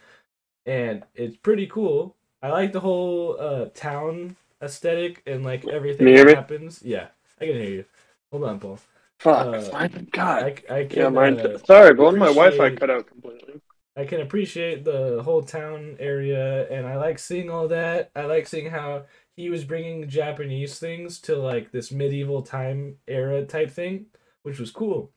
and 0.65 1.05
it's 1.15 1.37
pretty 1.37 1.65
cool. 1.65 2.17
I 2.43 2.49
like 2.49 2.73
the 2.73 2.81
whole 2.81 3.37
uh, 3.39 3.67
town 3.73 4.35
aesthetic 4.61 5.23
and 5.25 5.45
like 5.45 5.65
everything 5.65 6.13
that 6.13 6.35
happens. 6.35 6.81
Yeah, 6.83 7.07
I 7.39 7.45
can 7.45 7.55
hear 7.55 7.69
you. 7.69 7.85
Hold 8.33 8.43
on, 8.43 8.59
Paul. 8.59 8.79
Fuck, 9.19 9.47
uh, 9.47 9.95
God. 10.11 10.43
I, 10.43 10.79
I 10.79 10.83
can, 10.83 10.99
yeah, 10.99 11.09
mine. 11.09 11.39
Uh, 11.39 11.57
sorry, 11.59 11.93
but 11.93 12.15
my 12.15 12.25
Wi-Fi 12.27 12.75
cut 12.75 12.89
out 12.89 13.07
completely. 13.07 13.61
I 13.99 14.05
can 14.05 14.21
appreciate 14.21 14.85
the 14.85 15.21
whole 15.23 15.43
town 15.43 15.97
area, 15.99 16.69
and 16.69 16.87
I 16.87 16.95
like 16.95 17.19
seeing 17.19 17.49
all 17.49 17.67
that. 17.67 18.11
I 18.15 18.21
like 18.27 18.47
seeing 18.47 18.69
how 18.71 19.03
he 19.35 19.49
was 19.49 19.65
bringing 19.65 20.07
Japanese 20.07 20.79
things 20.79 21.19
to 21.21 21.35
like 21.35 21.73
this 21.73 21.91
medieval 21.91 22.41
time 22.41 22.95
era 23.07 23.43
type 23.43 23.71
thing, 23.71 24.05
which 24.43 24.57
was 24.57 24.71
cool. 24.71 25.11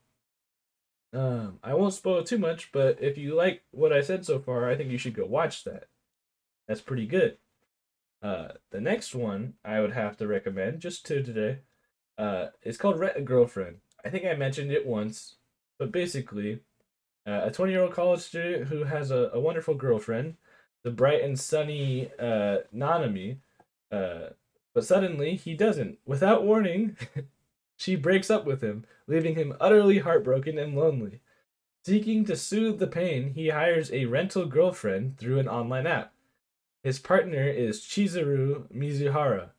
Um, 1.13 1.59
I 1.63 1.75
won't 1.75 1.93
spoil 1.93 2.25
too 2.25 2.37
much, 2.37 2.73
but 2.73 3.01
if 3.01 3.17
you 3.17 3.35
like 3.35 3.63
what 3.71 3.93
I 3.93 4.01
said 4.01 4.25
so 4.25 4.37
far, 4.37 4.69
I 4.69 4.75
think 4.75 4.91
you 4.91 4.97
should 4.97 5.15
go 5.15 5.25
watch 5.25 5.63
that. 5.63 5.85
That's 6.67 6.81
pretty 6.81 7.05
good. 7.05 7.37
Uh, 8.21 8.49
the 8.71 8.81
next 8.81 9.15
one 9.15 9.53
I 9.63 9.79
would 9.79 9.93
have 9.93 10.17
to 10.17 10.27
recommend, 10.27 10.81
just 10.81 11.05
to 11.05 11.23
today, 11.23 11.59
uh, 12.17 12.47
is 12.63 12.77
called 12.77 12.99
Rent 12.99 13.15
a 13.15 13.21
Girlfriend. 13.21 13.77
I 14.03 14.09
think 14.09 14.25
I 14.25 14.33
mentioned 14.33 14.73
it 14.73 14.85
once, 14.85 15.37
but 15.79 15.93
basically, 15.93 16.59
uh, 17.25 17.41
a 17.45 17.51
20 17.51 17.71
year 17.71 17.81
old 17.81 17.93
college 17.93 18.21
student 18.21 18.67
who 18.67 18.83
has 18.83 19.11
a, 19.11 19.31
a 19.33 19.39
wonderful 19.39 19.75
girlfriend, 19.75 20.35
the 20.83 20.91
bright 20.91 21.23
and 21.23 21.39
sunny 21.39 22.09
uh, 22.19 22.57
Nanami, 22.75 23.37
uh, 23.91 24.29
but 24.73 24.85
suddenly 24.85 25.35
he 25.35 25.53
doesn't. 25.53 25.99
Without 26.05 26.43
warning, 26.43 26.97
she 27.77 27.95
breaks 27.95 28.29
up 28.29 28.45
with 28.45 28.61
him, 28.61 28.85
leaving 29.07 29.35
him 29.35 29.55
utterly 29.59 29.99
heartbroken 29.99 30.57
and 30.57 30.75
lonely. 30.75 31.21
Seeking 31.85 32.23
to 32.25 32.35
soothe 32.35 32.79
the 32.79 32.87
pain, 32.87 33.33
he 33.33 33.49
hires 33.49 33.91
a 33.91 34.05
rental 34.05 34.45
girlfriend 34.45 35.17
through 35.17 35.39
an 35.39 35.49
online 35.49 35.85
app. 35.85 36.13
His 36.81 36.99
partner 36.99 37.47
is 37.47 37.81
Chizuru 37.81 38.71
Mizuhara, 38.73 39.49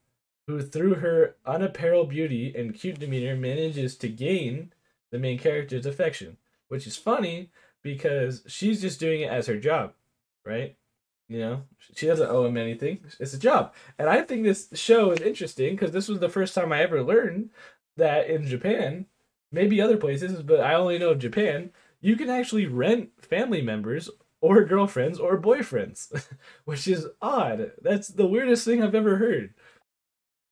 who, 0.46 0.62
through 0.62 0.96
her 0.96 1.36
unapparelled 1.46 2.10
beauty 2.10 2.54
and 2.54 2.74
cute 2.74 2.98
demeanor, 2.98 3.36
manages 3.36 3.96
to 3.96 4.08
gain 4.08 4.72
the 5.10 5.18
main 5.18 5.38
character's 5.38 5.86
affection, 5.86 6.36
which 6.68 6.86
is 6.86 6.96
funny 6.96 7.50
because 7.82 8.42
she's 8.46 8.80
just 8.80 9.00
doing 9.00 9.22
it 9.22 9.30
as 9.30 9.46
her 9.46 9.58
job, 9.58 9.92
right? 10.44 10.76
You 11.28 11.38
know, 11.38 11.62
she 11.78 12.06
doesn't 12.06 12.30
owe 12.30 12.44
him 12.44 12.56
anything. 12.56 13.00
It's 13.18 13.34
a 13.34 13.38
job. 13.38 13.74
And 13.98 14.08
I 14.08 14.22
think 14.22 14.42
this 14.42 14.68
show 14.74 15.10
is 15.10 15.20
interesting 15.20 15.74
because 15.74 15.92
this 15.92 16.08
was 16.08 16.20
the 16.20 16.28
first 16.28 16.54
time 16.54 16.72
I 16.72 16.82
ever 16.82 17.02
learned 17.02 17.50
that 17.96 18.28
in 18.28 18.46
Japan, 18.46 19.06
maybe 19.50 19.80
other 19.80 19.96
places, 19.96 20.42
but 20.42 20.60
I 20.60 20.74
only 20.74 20.98
know 20.98 21.10
of 21.10 21.18
Japan, 21.18 21.70
you 22.00 22.16
can 22.16 22.28
actually 22.28 22.66
rent 22.66 23.10
family 23.22 23.62
members 23.62 24.10
or 24.42 24.64
girlfriends 24.64 25.18
or 25.18 25.40
boyfriends, 25.40 26.26
which 26.66 26.86
is 26.86 27.06
odd. 27.22 27.72
That's 27.80 28.08
the 28.08 28.26
weirdest 28.26 28.66
thing 28.66 28.82
I've 28.82 28.94
ever 28.94 29.16
heard. 29.16 29.54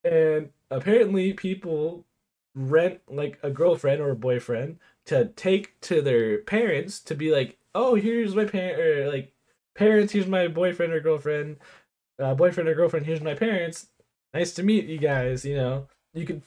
And 0.04 0.50
apparently, 0.70 1.34
people 1.34 2.06
rent 2.54 3.00
like 3.08 3.38
a 3.42 3.50
girlfriend 3.50 4.00
or 4.00 4.10
a 4.10 4.16
boyfriend 4.16 4.78
to 5.06 5.26
take 5.26 5.80
to 5.82 6.00
their 6.00 6.38
parents 6.38 7.00
to 7.00 7.14
be 7.14 7.30
like, 7.30 7.58
oh, 7.74 7.94
here's 7.94 8.34
my 8.34 8.44
parent, 8.44 8.80
or 8.80 9.10
like, 9.10 9.32
parents, 9.74 10.12
here's 10.12 10.26
my 10.26 10.48
boyfriend 10.48 10.92
or 10.92 11.00
girlfriend, 11.00 11.56
uh, 12.18 12.34
boyfriend 12.34 12.68
or 12.68 12.74
girlfriend, 12.74 13.06
here's 13.06 13.20
my 13.20 13.34
parents. 13.34 13.86
Nice 14.34 14.52
to 14.54 14.62
meet 14.62 14.86
you 14.86 14.98
guys. 14.98 15.44
You 15.44 15.56
know, 15.56 15.88
you 16.14 16.24
could 16.24 16.42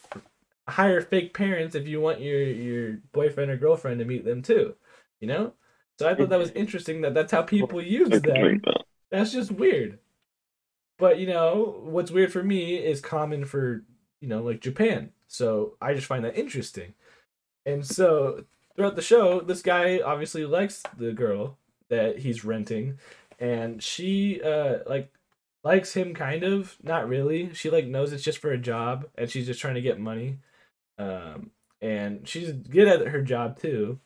hire 0.68 1.02
fake 1.02 1.34
parents 1.34 1.76
if 1.76 1.88
you 1.88 2.02
want 2.02 2.22
your 2.22 2.42
your 2.42 2.98
boyfriend 3.12 3.52
or 3.52 3.58
girlfriend 3.58 4.00
to 4.00 4.06
meet 4.06 4.26
them 4.26 4.42
too. 4.42 4.76
You 5.20 5.28
know, 5.28 5.54
so 6.00 6.10
I 6.10 6.16
thought 6.16 6.30
that 6.30 6.40
was 6.40 6.52
interesting 6.52 7.02
that 7.02 7.14
that's 7.14 7.32
how 7.32 7.42
people 7.44 7.82
use 7.82 8.10
them. 8.10 8.62
That's 9.12 9.32
just 9.32 9.52
weird. 9.52 10.00
But 10.98 11.20
you 11.20 11.28
know, 11.28 11.82
what's 11.84 12.12
weird 12.12 12.32
for 12.32 12.44
me 12.44 12.76
is 12.78 13.02
common 13.02 13.46
for 13.46 13.84
you 14.20 14.28
know 14.28 14.42
like 14.42 14.62
Japan. 14.62 15.12
So 15.28 15.76
I 15.82 15.94
just 15.94 16.08
find 16.08 16.26
that 16.26 16.38
interesting. 16.38 16.94
And 17.66 17.86
so 17.86 18.46
throughout 18.76 18.96
the 18.96 19.02
show, 19.02 19.42
this 19.42 19.62
guy 19.62 20.00
obviously 20.00 20.46
likes 20.46 20.84
the 20.98 21.12
girl 21.14 21.58
that 21.90 22.20
he's 22.20 22.46
renting, 22.46 22.98
and 23.40 23.82
she 23.82 24.42
uh 24.42 24.80
like 24.88 25.12
likes 25.64 25.94
him 25.94 26.14
kind 26.14 26.44
of, 26.44 26.78
not 26.84 27.08
really. 27.10 27.54
She 27.54 27.70
like 27.70 27.86
knows 27.88 28.14
it's 28.14 28.24
just 28.24 28.38
for 28.40 28.52
a 28.52 28.58
job, 28.58 29.08
and 29.16 29.30
she's 29.30 29.48
just 29.48 29.60
trying 29.60 29.76
to 29.76 29.82
get 29.82 30.00
money. 30.00 30.40
Um, 30.98 31.52
and 31.82 32.28
she's 32.28 32.52
good 32.52 32.88
at 32.88 33.08
her 33.08 33.22
job 33.22 33.60
too. 33.60 34.00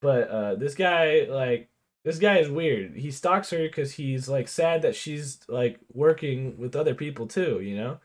But 0.00 0.28
uh, 0.28 0.54
this 0.56 0.74
guy 0.74 1.26
like 1.28 1.68
this 2.04 2.18
guy 2.18 2.38
is 2.38 2.48
weird. 2.50 2.96
He 2.96 3.10
stalks 3.10 3.50
her 3.50 3.58
because 3.58 3.92
he's 3.92 4.28
like 4.28 4.48
sad 4.48 4.82
that 4.82 4.94
she's 4.96 5.40
like 5.48 5.78
working 5.92 6.58
with 6.58 6.76
other 6.76 6.94
people 6.94 7.26
too, 7.26 7.60
you 7.60 7.76
know. 7.76 7.98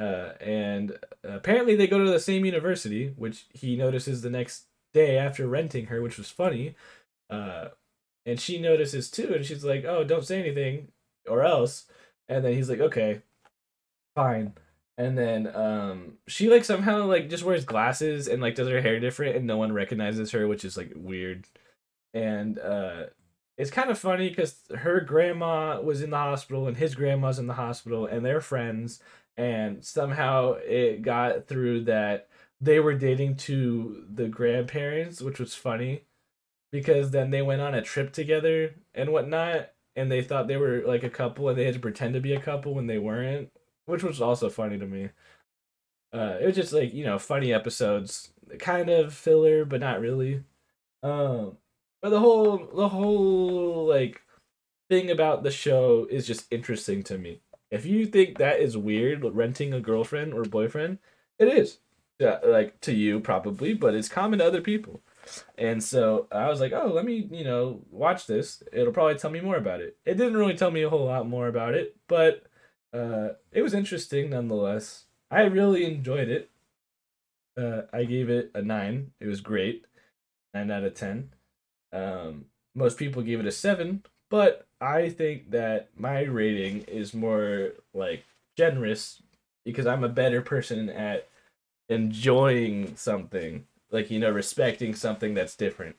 Uh, 0.00 0.32
and 0.40 0.98
apparently 1.22 1.76
they 1.76 1.86
go 1.86 2.02
to 2.02 2.10
the 2.10 2.18
same 2.18 2.46
university, 2.46 3.12
which 3.16 3.44
he 3.52 3.76
notices 3.76 4.22
the 4.22 4.30
next 4.30 4.64
day 4.94 5.18
after 5.18 5.46
renting 5.46 5.86
her, 5.86 6.00
which 6.00 6.16
was 6.16 6.30
funny. 6.30 6.74
Uh, 7.28 7.68
and 8.24 8.40
she 8.40 8.58
notices 8.58 9.10
too, 9.10 9.34
and 9.34 9.44
she's 9.44 9.64
like, 9.64 9.84
"Oh, 9.84 10.04
don't 10.04 10.24
say 10.24 10.40
anything, 10.40 10.88
or 11.28 11.42
else." 11.42 11.84
And 12.28 12.44
then 12.44 12.54
he's 12.54 12.70
like, 12.70 12.80
"Okay, 12.80 13.20
fine." 14.14 14.54
And 14.96 15.16
then 15.18 15.54
um, 15.54 16.14
she 16.26 16.48
like 16.48 16.64
somehow 16.64 17.04
like 17.06 17.28
just 17.30 17.44
wears 17.44 17.64
glasses 17.64 18.28
and 18.28 18.42
like 18.42 18.54
does 18.54 18.68
her 18.68 18.80
hair 18.80 19.00
different, 19.00 19.36
and 19.36 19.46
no 19.46 19.58
one 19.58 19.72
recognizes 19.72 20.30
her, 20.32 20.48
which 20.48 20.64
is 20.64 20.76
like 20.76 20.92
weird. 20.96 21.46
And 22.14 22.58
uh, 22.58 23.04
it's 23.58 23.70
kind 23.70 23.90
of 23.90 23.98
funny 23.98 24.30
because 24.30 24.56
her 24.74 25.00
grandma 25.00 25.80
was 25.80 26.02
in 26.02 26.10
the 26.10 26.16
hospital 26.16 26.66
and 26.66 26.76
his 26.76 26.94
grandma's 26.94 27.38
in 27.38 27.46
the 27.46 27.54
hospital, 27.54 28.06
and 28.06 28.24
they're 28.24 28.40
friends 28.40 29.00
and 29.36 29.84
somehow 29.84 30.54
it 30.64 31.02
got 31.02 31.46
through 31.48 31.84
that 31.84 32.28
they 32.60 32.80
were 32.80 32.94
dating 32.94 33.36
to 33.36 34.04
the 34.12 34.28
grandparents, 34.28 35.22
which 35.22 35.38
was 35.40 35.54
funny 35.54 36.04
because 36.72 37.10
then 37.10 37.30
they 37.30 37.42
went 37.42 37.62
on 37.62 37.74
a 37.74 37.82
trip 37.82 38.12
together 38.12 38.74
and 38.94 39.10
whatnot, 39.10 39.70
and 39.96 40.10
they 40.10 40.22
thought 40.22 40.46
they 40.46 40.56
were 40.56 40.82
like 40.86 41.02
a 41.02 41.10
couple 41.10 41.48
and 41.48 41.58
they 41.58 41.64
had 41.64 41.74
to 41.74 41.80
pretend 41.80 42.14
to 42.14 42.20
be 42.20 42.34
a 42.34 42.40
couple 42.40 42.74
when 42.74 42.86
they 42.86 42.98
weren't, 42.98 43.50
which 43.86 44.04
was 44.04 44.20
also 44.20 44.48
funny 44.48 44.78
to 44.78 44.86
me. 44.86 45.10
Uh, 46.12 46.36
it 46.40 46.46
was 46.46 46.56
just 46.56 46.72
like 46.72 46.92
you 46.92 47.04
know 47.04 47.18
funny 47.18 47.52
episodes, 47.52 48.32
kind 48.58 48.90
of 48.90 49.14
filler, 49.14 49.64
but 49.64 49.80
not 49.80 50.00
really. 50.00 50.42
Um, 51.02 51.58
but 52.02 52.10
the 52.10 52.20
whole 52.20 52.68
the 52.74 52.88
whole 52.88 53.86
like 53.86 54.22
thing 54.88 55.10
about 55.10 55.42
the 55.42 55.50
show 55.50 56.06
is 56.10 56.26
just 56.26 56.46
interesting 56.52 57.02
to 57.04 57.18
me. 57.18 57.40
If 57.70 57.86
you 57.86 58.06
think 58.06 58.38
that 58.38 58.60
is 58.60 58.76
weird, 58.76 59.24
renting 59.24 59.72
a 59.72 59.80
girlfriend 59.80 60.34
or 60.34 60.42
boyfriend, 60.42 60.98
it 61.38 61.48
is. 61.48 61.78
Yeah, 62.18 62.38
like 62.44 62.80
to 62.82 62.92
you 62.92 63.20
probably, 63.20 63.72
but 63.72 63.94
it's 63.94 64.08
common 64.08 64.40
to 64.40 64.46
other 64.46 64.60
people. 64.60 65.00
And 65.56 65.82
so 65.82 66.26
I 66.30 66.48
was 66.48 66.60
like, 66.60 66.72
oh, 66.72 66.88
let 66.88 67.04
me, 67.04 67.28
you 67.30 67.44
know, 67.44 67.80
watch 67.90 68.26
this. 68.26 68.62
It'll 68.72 68.92
probably 68.92 69.14
tell 69.14 69.30
me 69.30 69.40
more 69.40 69.56
about 69.56 69.80
it. 69.80 69.96
It 70.04 70.14
didn't 70.18 70.36
really 70.36 70.54
tell 70.54 70.70
me 70.70 70.82
a 70.82 70.90
whole 70.90 71.06
lot 71.06 71.28
more 71.28 71.48
about 71.48 71.74
it, 71.74 71.96
but 72.08 72.44
uh, 72.92 73.30
it 73.52 73.62
was 73.62 73.72
interesting 73.72 74.30
nonetheless. 74.30 75.04
I 75.30 75.42
really 75.42 75.84
enjoyed 75.84 76.28
it. 76.28 76.50
Uh, 77.56 77.82
I 77.92 78.04
gave 78.04 78.28
it 78.28 78.50
a 78.54 78.62
nine. 78.62 79.12
It 79.20 79.26
was 79.26 79.40
great, 79.40 79.86
nine 80.52 80.70
out 80.70 80.84
of 80.84 80.94
ten. 80.94 81.30
Um, 81.92 82.46
most 82.74 82.98
people 82.98 83.22
gave 83.22 83.40
it 83.40 83.46
a 83.46 83.52
seven, 83.52 84.02
but 84.30 84.66
I 84.80 85.10
think 85.10 85.50
that 85.50 85.88
my 85.96 86.22
rating 86.22 86.82
is 86.82 87.12
more 87.12 87.72
like 87.92 88.24
generous 88.56 89.22
because 89.64 89.86
I'm 89.86 90.04
a 90.04 90.08
better 90.08 90.40
person 90.40 90.88
at 90.88 91.28
enjoying 91.88 92.96
something, 92.96 93.66
like 93.90 94.10
you 94.10 94.18
know, 94.18 94.30
respecting 94.30 94.94
something 94.94 95.34
that's 95.34 95.56
different. 95.56 95.96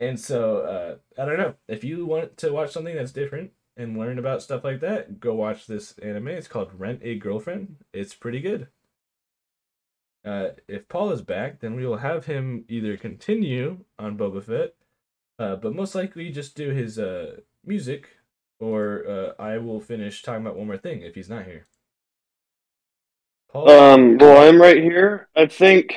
And 0.00 0.18
so 0.20 0.58
uh, 0.58 1.20
I 1.20 1.24
don't 1.24 1.38
know 1.38 1.54
if 1.66 1.82
you 1.82 2.06
want 2.06 2.36
to 2.38 2.52
watch 2.52 2.70
something 2.70 2.94
that's 2.94 3.12
different 3.12 3.50
and 3.76 3.98
learn 3.98 4.18
about 4.18 4.42
stuff 4.42 4.62
like 4.62 4.80
that. 4.80 5.18
Go 5.18 5.34
watch 5.34 5.66
this 5.66 5.98
anime. 5.98 6.28
It's 6.28 6.48
called 6.48 6.70
Rent 6.78 7.00
a 7.02 7.16
Girlfriend. 7.16 7.76
It's 7.92 8.14
pretty 8.14 8.40
good. 8.40 8.68
Uh, 10.24 10.50
if 10.66 10.88
Paul 10.88 11.10
is 11.10 11.22
back, 11.22 11.60
then 11.60 11.74
we 11.74 11.86
will 11.86 11.96
have 11.98 12.26
him 12.26 12.64
either 12.68 12.96
continue 12.96 13.78
on 13.98 14.18
Boba 14.18 14.42
Fett, 14.42 14.74
uh, 15.38 15.56
but 15.56 15.74
most 15.74 15.94
likely 15.94 16.30
just 16.30 16.56
do 16.56 16.70
his 16.70 16.98
uh, 16.98 17.36
music, 17.68 18.08
or 18.58 19.04
uh, 19.08 19.42
I 19.42 19.58
will 19.58 19.80
finish 19.80 20.22
talking 20.22 20.42
about 20.42 20.56
one 20.56 20.66
more 20.66 20.76
thing 20.76 21.02
if 21.02 21.14
he's 21.14 21.28
not 21.28 21.44
here. 21.44 21.66
Paul? 23.50 23.70
Um, 23.70 24.18
well, 24.18 24.48
I'm 24.48 24.60
right 24.60 24.76
here. 24.76 25.28
I 25.36 25.46
think, 25.46 25.94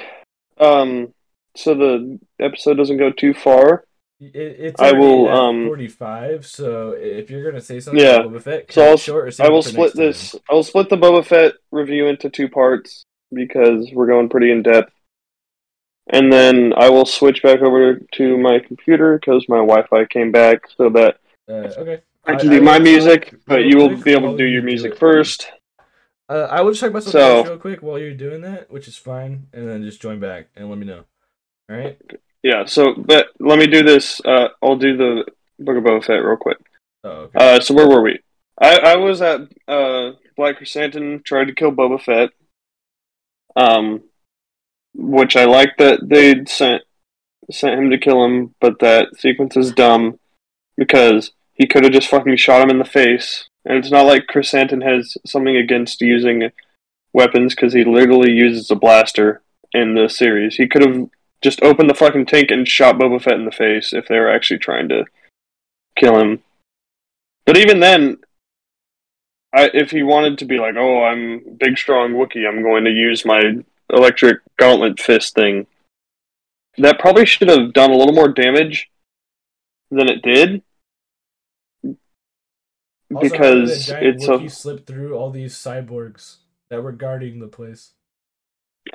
um, 0.60 1.14
so 1.56 1.74
the 1.74 2.20
episode 2.40 2.76
doesn't 2.76 2.98
go 2.98 3.12
too 3.12 3.34
far. 3.34 3.86
It, 4.20 4.36
it's 4.36 4.82
I 4.82 4.92
will 4.92 5.30
um 5.30 5.66
45. 5.66 6.46
So 6.46 6.92
if 6.92 7.32
you're 7.32 7.44
gonna 7.44 7.62
say 7.62 7.80
something, 7.80 8.04
yeah. 8.04 8.20
Boba 8.20 8.42
Fett, 8.42 8.72
so 8.72 8.92
I'll, 8.92 8.98
short 8.98 9.40
I 9.40 9.50
will 9.50 9.64
split 9.64 9.96
this. 9.96 10.36
I 10.50 10.54
will 10.54 10.64
split 10.64 10.90
the 10.90 10.98
Boba 10.98 11.26
Fett 11.26 11.54
review 11.72 12.08
into 12.08 12.30
two 12.30 12.48
parts 12.48 13.04
because 13.34 13.90
we're 13.94 14.08
going 14.08 14.30
pretty 14.30 14.52
in 14.52 14.62
depth. 14.62 14.94
And 16.08 16.32
then 16.32 16.74
I 16.76 16.90
will 16.90 17.06
switch 17.06 17.42
back 17.42 17.62
over 17.62 18.00
to 18.14 18.38
my 18.38 18.60
computer 18.60 19.18
because 19.18 19.48
my 19.48 19.58
Wi-Fi 19.58 20.06
came 20.06 20.32
back, 20.32 20.68
so 20.78 20.90
that 20.90 21.18
uh, 21.50 21.54
okay. 21.78 22.02
I 22.26 22.36
can 22.36 22.50
I, 22.50 22.52
do 22.54 22.58
I 22.58 22.60
my 22.60 22.80
music, 22.80 23.36
but 23.48 23.66
you 23.66 23.78
will 23.78 23.96
be 23.96 24.12
able 24.12 24.32
to 24.32 24.38
do 24.38 24.46
your 24.46 24.64
music 24.64 24.98
first. 24.98 25.52
Uh, 26.30 26.48
I 26.50 26.62
will 26.62 26.72
just 26.72 26.82
talk 26.82 26.92
about 26.92 27.04
something 27.04 27.20
so, 27.20 27.44
real 27.44 27.58
quick 27.58 27.82
while 27.82 28.00
you're 28.00 28.14
doing 28.14 28.42
that, 28.42 28.72
which 28.72 28.88
is 28.88 28.96
fine, 28.96 29.48
and 29.54 29.68
then 29.68 29.84
just 29.84 30.02
join 30.02 30.20
back 30.20 30.48
and 30.56 30.70
let 30.70 30.78
me 30.78 30.86
know. 30.86 31.04
All 31.70 31.76
right. 31.76 32.00
Yeah. 32.44 32.66
So, 32.66 32.94
but 32.96 33.28
let 33.40 33.60
me 33.60 33.68
do 33.68 33.84
this. 33.84 34.22
Uh, 34.24 34.50
I'll 34.62 34.78
do 34.78 34.96
the 34.96 35.26
Book 35.60 35.78
of 35.78 35.84
Boba 35.84 36.04
Fett 36.04 36.24
real 36.24 36.38
quick. 36.38 36.58
Oh. 37.04 37.10
Okay. 37.10 37.56
Uh, 37.56 37.60
so 37.60 37.74
where 37.74 37.88
were 37.88 38.02
we? 38.02 38.20
I, 38.62 38.78
I 38.78 38.96
was 38.96 39.22
at 39.22 39.42
uh, 39.68 40.12
Black 40.38 40.60
Krrsantan, 40.60 41.26
tried 41.26 41.46
to 41.46 41.56
kill 41.56 41.72
Boba 41.72 42.02
Fett. 42.02 42.30
Um, 43.56 44.04
which 44.94 45.36
I 45.36 45.46
like 45.46 45.76
that 45.78 46.00
they 46.08 46.46
sent 46.46 46.84
sent 47.50 47.80
him 47.80 47.90
to 47.90 47.98
kill 47.98 48.24
him, 48.24 48.56
but 48.62 48.80
that 48.80 49.18
sequence 49.18 49.58
is 49.58 49.74
dumb 49.74 50.20
because 50.82 51.32
he 51.54 51.68
could 51.68 51.84
have 51.84 51.94
just 51.94 52.10
fucking 52.10 52.36
shot 52.38 52.64
him 52.64 52.72
in 52.72 52.80
the 52.80 52.84
face. 52.84 53.48
And 53.66 53.78
it's 53.78 53.92
not 53.92 54.08
like 54.08 54.26
Krrsantan 54.26 54.84
has 54.84 55.16
something 55.28 55.56
against 55.56 56.02
using 56.02 56.50
weapons 57.14 57.54
because 57.54 57.74
he 57.74 57.84
literally 57.84 58.32
uses 58.32 58.72
a 58.72 58.76
blaster 58.76 59.44
in 59.74 59.94
the 59.94 60.10
series. 60.10 60.56
He 60.56 60.68
could 60.68 60.82
have 60.84 61.08
just 61.44 61.62
opened 61.62 61.88
the 61.88 61.94
fucking 61.94 62.26
tank 62.26 62.50
and 62.50 62.68
shot 62.68 62.96
Boba 62.96 63.22
Fett 63.22 63.36
in 63.36 63.46
the 63.46 63.52
face 63.52 63.94
if 63.94 64.08
they 64.08 64.18
were 64.18 64.32
actually 64.32 64.58
trying 64.58 64.90
to 64.90 65.06
kill 65.96 66.18
him. 66.18 66.42
But 67.46 67.58
even 67.58 67.80
then, 67.80 68.18
I, 69.54 69.70
if 69.76 69.92
he 69.92 70.02
wanted 70.02 70.40
to 70.40 70.46
be 70.46 70.58
like, 70.58 70.78
"Oh, 70.78 71.04
I'm 71.04 71.58
big, 71.60 71.78
strong 71.78 72.14
Wookiee. 72.14 72.48
I'm 72.48 72.64
going 72.64 72.86
to 72.86 72.92
use 72.92 73.24
my 73.24 73.64
electric 73.92 74.40
gauntlet 74.58 75.00
fist 75.00 75.36
thing," 75.36 75.68
that 76.80 76.98
probably 76.98 77.28
should 77.28 77.50
have 77.50 77.74
done 77.74 77.92
a 77.92 77.98
little 77.98 78.16
more 78.16 78.30
damage 78.30 78.90
than 79.92 80.10
it 80.10 80.24
did. 80.24 80.64
Also, 83.16 83.30
because 83.30 83.70
how 83.70 83.76
it's 83.76 83.86
giant 83.88 84.24
a, 84.24 84.28
Wookiee 84.28 84.52
slip 84.52 84.86
through 84.88 85.16
all 85.16 85.30
these 85.32 85.54
cyborgs 85.56 86.38
that 86.70 86.84
were 86.84 86.92
guarding 86.92 87.40
the 87.40 87.48
place. 87.48 87.92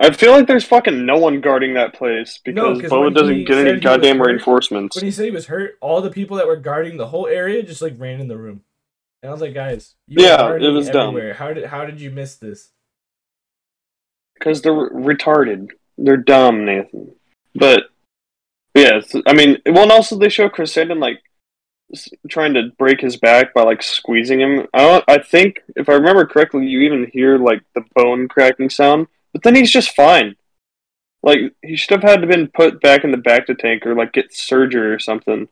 I 0.01 0.11
feel 0.11 0.33
like 0.33 0.47
there's 0.49 0.65
fucking 0.65 1.07
no 1.07 1.17
one 1.17 1.41
guarding 1.41 1.75
that 1.75 1.95
place 1.95 2.41
because 2.45 2.81
when 2.83 2.91
Boba 2.91 3.15
doesn't 3.15 3.45
get 3.45 3.59
any 3.67 3.79
goddamn 3.81 4.19
hurt- 4.19 4.27
reinforcements. 4.29 4.97
When 4.97 5.05
he 5.05 5.11
said 5.13 5.27
he 5.27 5.31
was 5.31 5.47
hurt, 5.47 5.79
all 5.81 6.01
the 6.03 6.11
people 6.11 6.37
that 6.39 6.47
were 6.47 6.57
guarding 6.57 6.97
the 6.97 7.07
whole 7.07 7.27
area 7.29 7.63
just 7.63 7.81
like 7.83 7.95
ran 7.99 8.21
in 8.21 8.27
the 8.27 8.37
room, 8.37 8.63
and 9.23 9.31
I 9.31 9.33
was 9.33 9.41
like, 9.41 9.55
"Guys, 9.55 9.95
you 10.09 10.25
Yeah, 10.25 10.55
it 10.57 10.69
was 10.73 10.91
dumb. 10.91 11.11
everywhere. 11.11 11.35
How 11.35 11.53
did 11.53 11.67
how 11.67 11.85
did 11.87 12.01
you 12.01 12.11
miss 12.11 12.35
this?" 12.35 12.71
Because 14.35 14.63
they're 14.63 14.73
retarded. 14.73 15.69
They're 15.97 16.17
dumb, 16.17 16.65
Nathan. 16.65 17.13
But 17.55 17.85
yeah, 18.75 19.01
I 19.27 19.33
mean, 19.33 19.59
well, 19.67 19.85
and 19.85 19.93
also 19.93 20.19
they 20.19 20.29
show 20.29 20.49
Krrsantan 20.49 21.01
like 21.01 21.17
s- 21.17 21.26
trying 22.29 22.55
to 22.55 22.71
break 22.79 23.01
his 23.01 23.17
back 23.17 23.55
by 23.55 23.63
like 23.63 23.83
squeezing 23.83 24.41
him. 24.41 24.67
I 24.75 24.79
don't. 24.81 25.05
I 25.09 25.19
think 25.19 25.61
if 25.77 25.89
I 25.89 25.93
remember 25.95 26.27
correctly, 26.27 26.67
you 26.67 26.81
even 26.81 27.11
hear 27.13 27.39
like 27.39 27.63
the 27.75 27.83
bone 27.95 28.29
cracking 28.29 28.71
sound. 28.71 29.07
But 29.33 29.43
then 29.43 29.55
he's 29.55 29.71
just 29.71 29.95
fine. 29.95 30.35
Like 31.23 31.41
he 31.63 31.77
should 31.77 31.91
have 31.91 32.03
had 32.03 32.21
to 32.23 32.27
been 32.27 32.49
put 32.49 32.81
back 32.81 33.05
in 33.05 33.11
the 33.11 33.17
back 33.17 33.47
to 33.47 33.55
tank 33.55 33.87
or 33.87 33.95
like 33.95 34.13
get 34.13 34.33
surgery 34.35 34.91
or 34.93 34.99
something 34.99 35.49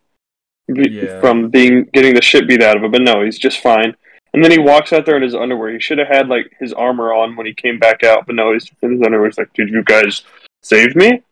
be- 0.73 0.91
Yeah. 0.91 1.21
from 1.21 1.51
being 1.51 1.85
getting 1.93 2.15
the 2.15 2.23
shit 2.23 2.49
beat 2.49 2.63
out 2.63 2.77
of 2.77 2.83
him. 2.85 2.91
But 2.91 3.03
no, 3.03 3.23
he's 3.23 3.39
just 3.39 3.61
fine. 3.61 3.95
And 4.33 4.43
then 4.43 4.51
he 4.51 4.59
walks 4.59 4.93
out 4.93 5.07
there 5.07 5.17
in 5.17 5.23
his 5.23 5.35
underwear. 5.35 5.71
He 5.73 5.79
should 5.81 5.99
have 5.99 6.09
had 6.09 6.29
like 6.29 6.51
his 6.59 6.73
armor 6.73 7.13
on 7.15 7.37
when 7.37 7.47
he 7.47 7.55
came 7.55 7.79
back 7.79 8.03
out, 8.03 8.27
but 8.27 8.35
no, 8.35 8.53
he's 8.53 8.69
in 8.83 8.93
his 8.93 9.03
underwear. 9.03 9.29
He's 9.29 9.39
like, 9.39 9.53
"Did 9.53 9.69
you 9.69 9.85
guys 9.85 10.23
save 10.63 10.97
me?" 10.97 11.23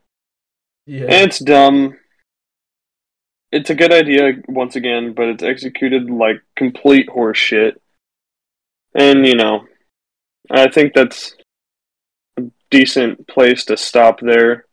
Yeah, 0.86 1.02
And 1.04 1.26
it's 1.28 1.38
dumb. 1.40 1.98
It's 3.52 3.70
a 3.70 3.74
good 3.74 3.92
idea 3.92 4.32
once 4.48 4.76
again, 4.76 5.12
but 5.12 5.28
it's 5.28 5.42
executed 5.42 6.08
like 6.10 6.42
complete 6.56 7.08
horse 7.10 7.38
shit. 7.38 7.80
And 8.94 9.26
you 9.26 9.34
know, 9.34 9.66
I 10.50 10.68
think 10.70 10.94
that's 10.94 11.34
a 12.38 12.44
decent 12.70 13.28
place 13.28 13.64
to 13.66 13.76
stop 13.76 14.20
there. 14.20 14.64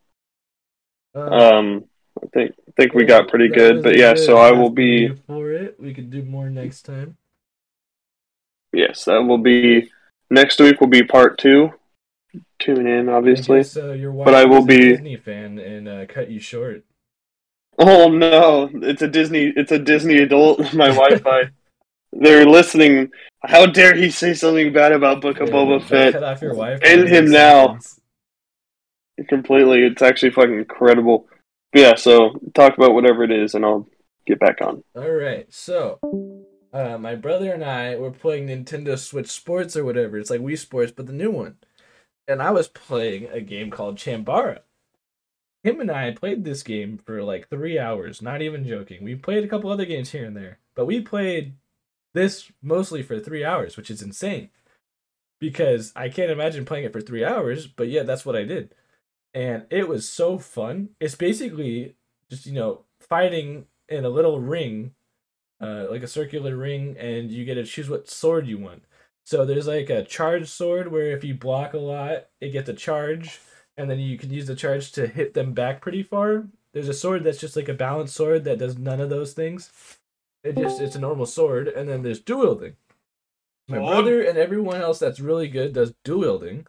Uh, 1.14 1.20
Um, 1.20 1.84
I 2.22 2.26
think 2.32 2.54
I 2.68 2.72
think 2.76 2.94
we 2.94 3.04
got 3.04 3.28
pretty 3.28 3.48
good, 3.48 3.82
but 3.82 3.96
yeah. 3.96 4.14
good 4.14 4.24
So 4.24 4.36
I 4.38 4.52
will 4.52 4.70
be 4.70 5.08
for 5.26 5.52
it. 5.52 5.78
We 5.78 5.92
could 5.94 6.10
do 6.10 6.22
more 6.22 6.48
next 6.48 6.82
time. 6.82 7.16
yes, 8.72 9.04
that 9.04 9.18
will 9.22 9.38
be 9.38 9.90
next 10.30 10.60
week. 10.60 10.80
Will 10.80 10.88
be 10.88 11.02
part 11.02 11.36
two. 11.38 11.70
Tune 12.60 12.86
in, 12.86 13.08
I 13.08 13.12
obviously. 13.12 13.58
guess, 13.58 13.76
uh, 13.76 13.92
your 13.92 14.12
wife 14.12 14.24
But 14.26 14.34
I 14.34 14.44
will 14.44 14.64
be- 14.64 14.90
Disney 14.90 15.16
fan 15.16 15.58
and 15.58 15.88
uh, 15.88 16.06
cut 16.06 16.30
you 16.30 16.38
short. 16.40 16.84
Oh 17.82 18.08
no, 18.08 18.68
it's 18.74 19.00
a 19.00 19.08
Disney. 19.08 19.52
It's 19.56 19.72
a 19.72 19.78
Disney 19.78 20.18
adult. 20.18 20.60
My 20.74 20.88
Wi-Fi. 20.88 21.44
They're 22.12 22.44
listening. 22.44 23.10
How 23.42 23.64
dare 23.64 23.96
he 23.96 24.10
say 24.10 24.34
something 24.34 24.72
bad 24.72 24.92
about 24.92 25.22
Book 25.22 25.40
of 25.40 25.48
Yeah, 25.48 25.54
Boba 25.54 25.82
Fett? 25.82 26.12
Cut 26.12 26.22
off 26.22 26.42
your 26.42 26.54
wife. 26.54 26.80
End 26.82 27.08
him 27.08 27.30
now. 27.30 27.78
Completely. 29.28 29.84
It's 29.84 30.02
actually 30.02 30.30
fucking 30.32 30.58
incredible. 30.58 31.26
But 31.72 31.80
yeah. 31.80 31.94
So 31.94 32.38
talk 32.54 32.76
about 32.76 32.92
whatever 32.92 33.24
it 33.24 33.30
is, 33.30 33.54
and 33.54 33.64
I'll 33.64 33.88
get 34.26 34.38
back 34.38 34.58
on. 34.60 34.84
All 34.94 35.10
right, 35.10 35.46
so 35.52 35.98
uh, 36.72 36.98
my 36.98 37.14
brother 37.14 37.52
and 37.52 37.64
I 37.64 37.96
were 37.96 38.10
playing 38.10 38.46
Nintendo 38.46 38.98
Switch 38.98 39.28
Sports 39.28 39.76
or 39.76 39.84
whatever. 39.84 40.18
It's 40.18 40.30
like 40.30 40.40
Wii 40.40 40.58
Sports, 40.58 40.92
but 40.92 41.06
the 41.06 41.12
new 41.12 41.30
one. 41.30 41.56
And 42.28 42.42
I 42.42 42.50
was 42.50 42.68
playing 42.68 43.28
a 43.30 43.40
game 43.40 43.70
called 43.70 43.96
Chambara. 43.96 44.60
Him 45.62 45.80
and 45.80 45.90
I 45.90 46.12
played 46.12 46.44
this 46.44 46.62
game 46.62 46.98
for 46.98 47.22
like 47.22 47.48
three 47.48 47.78
hours. 47.78 48.22
Not 48.22 48.42
even 48.42 48.66
joking. 48.66 49.04
We 49.04 49.14
played 49.14 49.44
a 49.44 49.48
couple 49.48 49.70
other 49.70 49.84
games 49.84 50.10
here 50.10 50.24
and 50.24 50.36
there, 50.36 50.58
but 50.74 50.86
we 50.86 51.00
played 51.00 51.54
this 52.14 52.50
mostly 52.62 53.02
for 53.02 53.18
three 53.18 53.44
hours, 53.44 53.76
which 53.76 53.90
is 53.90 54.02
insane. 54.02 54.50
Because 55.38 55.92
I 55.96 56.08
can't 56.08 56.30
imagine 56.30 56.64
playing 56.64 56.84
it 56.84 56.92
for 56.92 57.00
three 57.00 57.24
hours, 57.24 57.66
but 57.66 57.88
yeah, 57.88 58.02
that's 58.02 58.26
what 58.26 58.36
I 58.36 58.44
did. 58.44 58.74
And 59.32 59.64
it 59.70 59.88
was 59.88 60.08
so 60.08 60.38
fun. 60.38 60.90
It's 60.98 61.14
basically 61.14 61.94
just, 62.28 62.46
you 62.46 62.52
know, 62.52 62.84
fighting 63.00 63.66
in 63.88 64.04
a 64.04 64.10
little 64.10 64.40
ring, 64.40 64.92
uh, 65.60 65.86
like 65.90 66.02
a 66.02 66.08
circular 66.08 66.56
ring, 66.56 66.96
and 66.98 67.30
you 67.30 67.44
get 67.44 67.54
to 67.54 67.64
choose 67.64 67.88
what 67.88 68.08
sword 68.08 68.46
you 68.46 68.58
want. 68.58 68.84
So 69.24 69.44
there's 69.44 69.66
like 69.66 69.90
a 69.90 70.04
charge 70.04 70.48
sword 70.48 70.90
where 70.90 71.12
if 71.12 71.22
you 71.22 71.34
block 71.34 71.74
a 71.74 71.78
lot, 71.78 72.26
it 72.40 72.50
gets 72.50 72.68
a 72.68 72.74
charge, 72.74 73.38
and 73.80 73.90
then 73.90 73.98
you 73.98 74.18
can 74.18 74.30
use 74.30 74.46
the 74.46 74.54
charge 74.54 74.92
to 74.92 75.06
hit 75.06 75.32
them 75.32 75.52
back 75.54 75.80
pretty 75.80 76.02
far. 76.02 76.44
There's 76.74 76.88
a 76.88 76.94
sword 76.94 77.24
that's 77.24 77.40
just 77.40 77.56
like 77.56 77.68
a 77.68 77.74
balanced 77.74 78.14
sword 78.14 78.44
that 78.44 78.58
does 78.58 78.78
none 78.78 79.00
of 79.00 79.08
those 79.08 79.32
things. 79.32 79.72
It 80.44 80.56
just 80.56 80.80
it's 80.80 80.96
a 80.96 81.00
normal 81.00 81.26
sword, 81.26 81.68
and 81.68 81.88
then 81.88 82.02
there's 82.02 82.20
dual 82.20 82.40
wielding. 82.40 82.76
My 83.68 83.78
brother 83.78 84.22
and 84.22 84.36
everyone 84.36 84.80
else 84.80 84.98
that's 84.98 85.20
really 85.20 85.48
good 85.48 85.72
does 85.72 85.94
dual 86.04 86.20
wielding. 86.20 86.66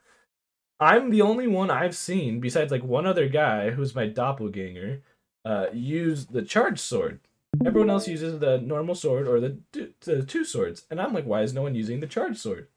I'm 0.80 1.10
the 1.10 1.22
only 1.22 1.48
one 1.48 1.70
I've 1.70 1.96
seen 1.96 2.40
besides 2.40 2.72
like 2.72 2.84
one 2.84 3.06
other 3.06 3.28
guy 3.28 3.72
who's 3.72 3.94
my 3.94 4.08
doppelganger 4.08 5.02
uh, 5.46 5.68
use 5.74 6.28
the 6.28 6.42
charge 6.42 6.80
sword. 6.80 7.20
Everyone 7.66 7.90
else 7.90 8.08
uses 8.08 8.40
the 8.40 8.58
normal 8.58 8.96
sword 8.96 9.28
or 9.28 9.40
the, 9.40 9.58
d- 9.72 9.94
the 10.02 10.24
two 10.24 10.46
swords, 10.46 10.86
and 10.90 11.02
I'm 11.02 11.14
like, 11.14 11.26
why 11.26 11.42
is 11.42 11.54
no 11.54 11.64
one 11.64 11.76
using 11.76 12.00
the 12.00 12.08
charge 12.08 12.38
sword? 12.38 12.68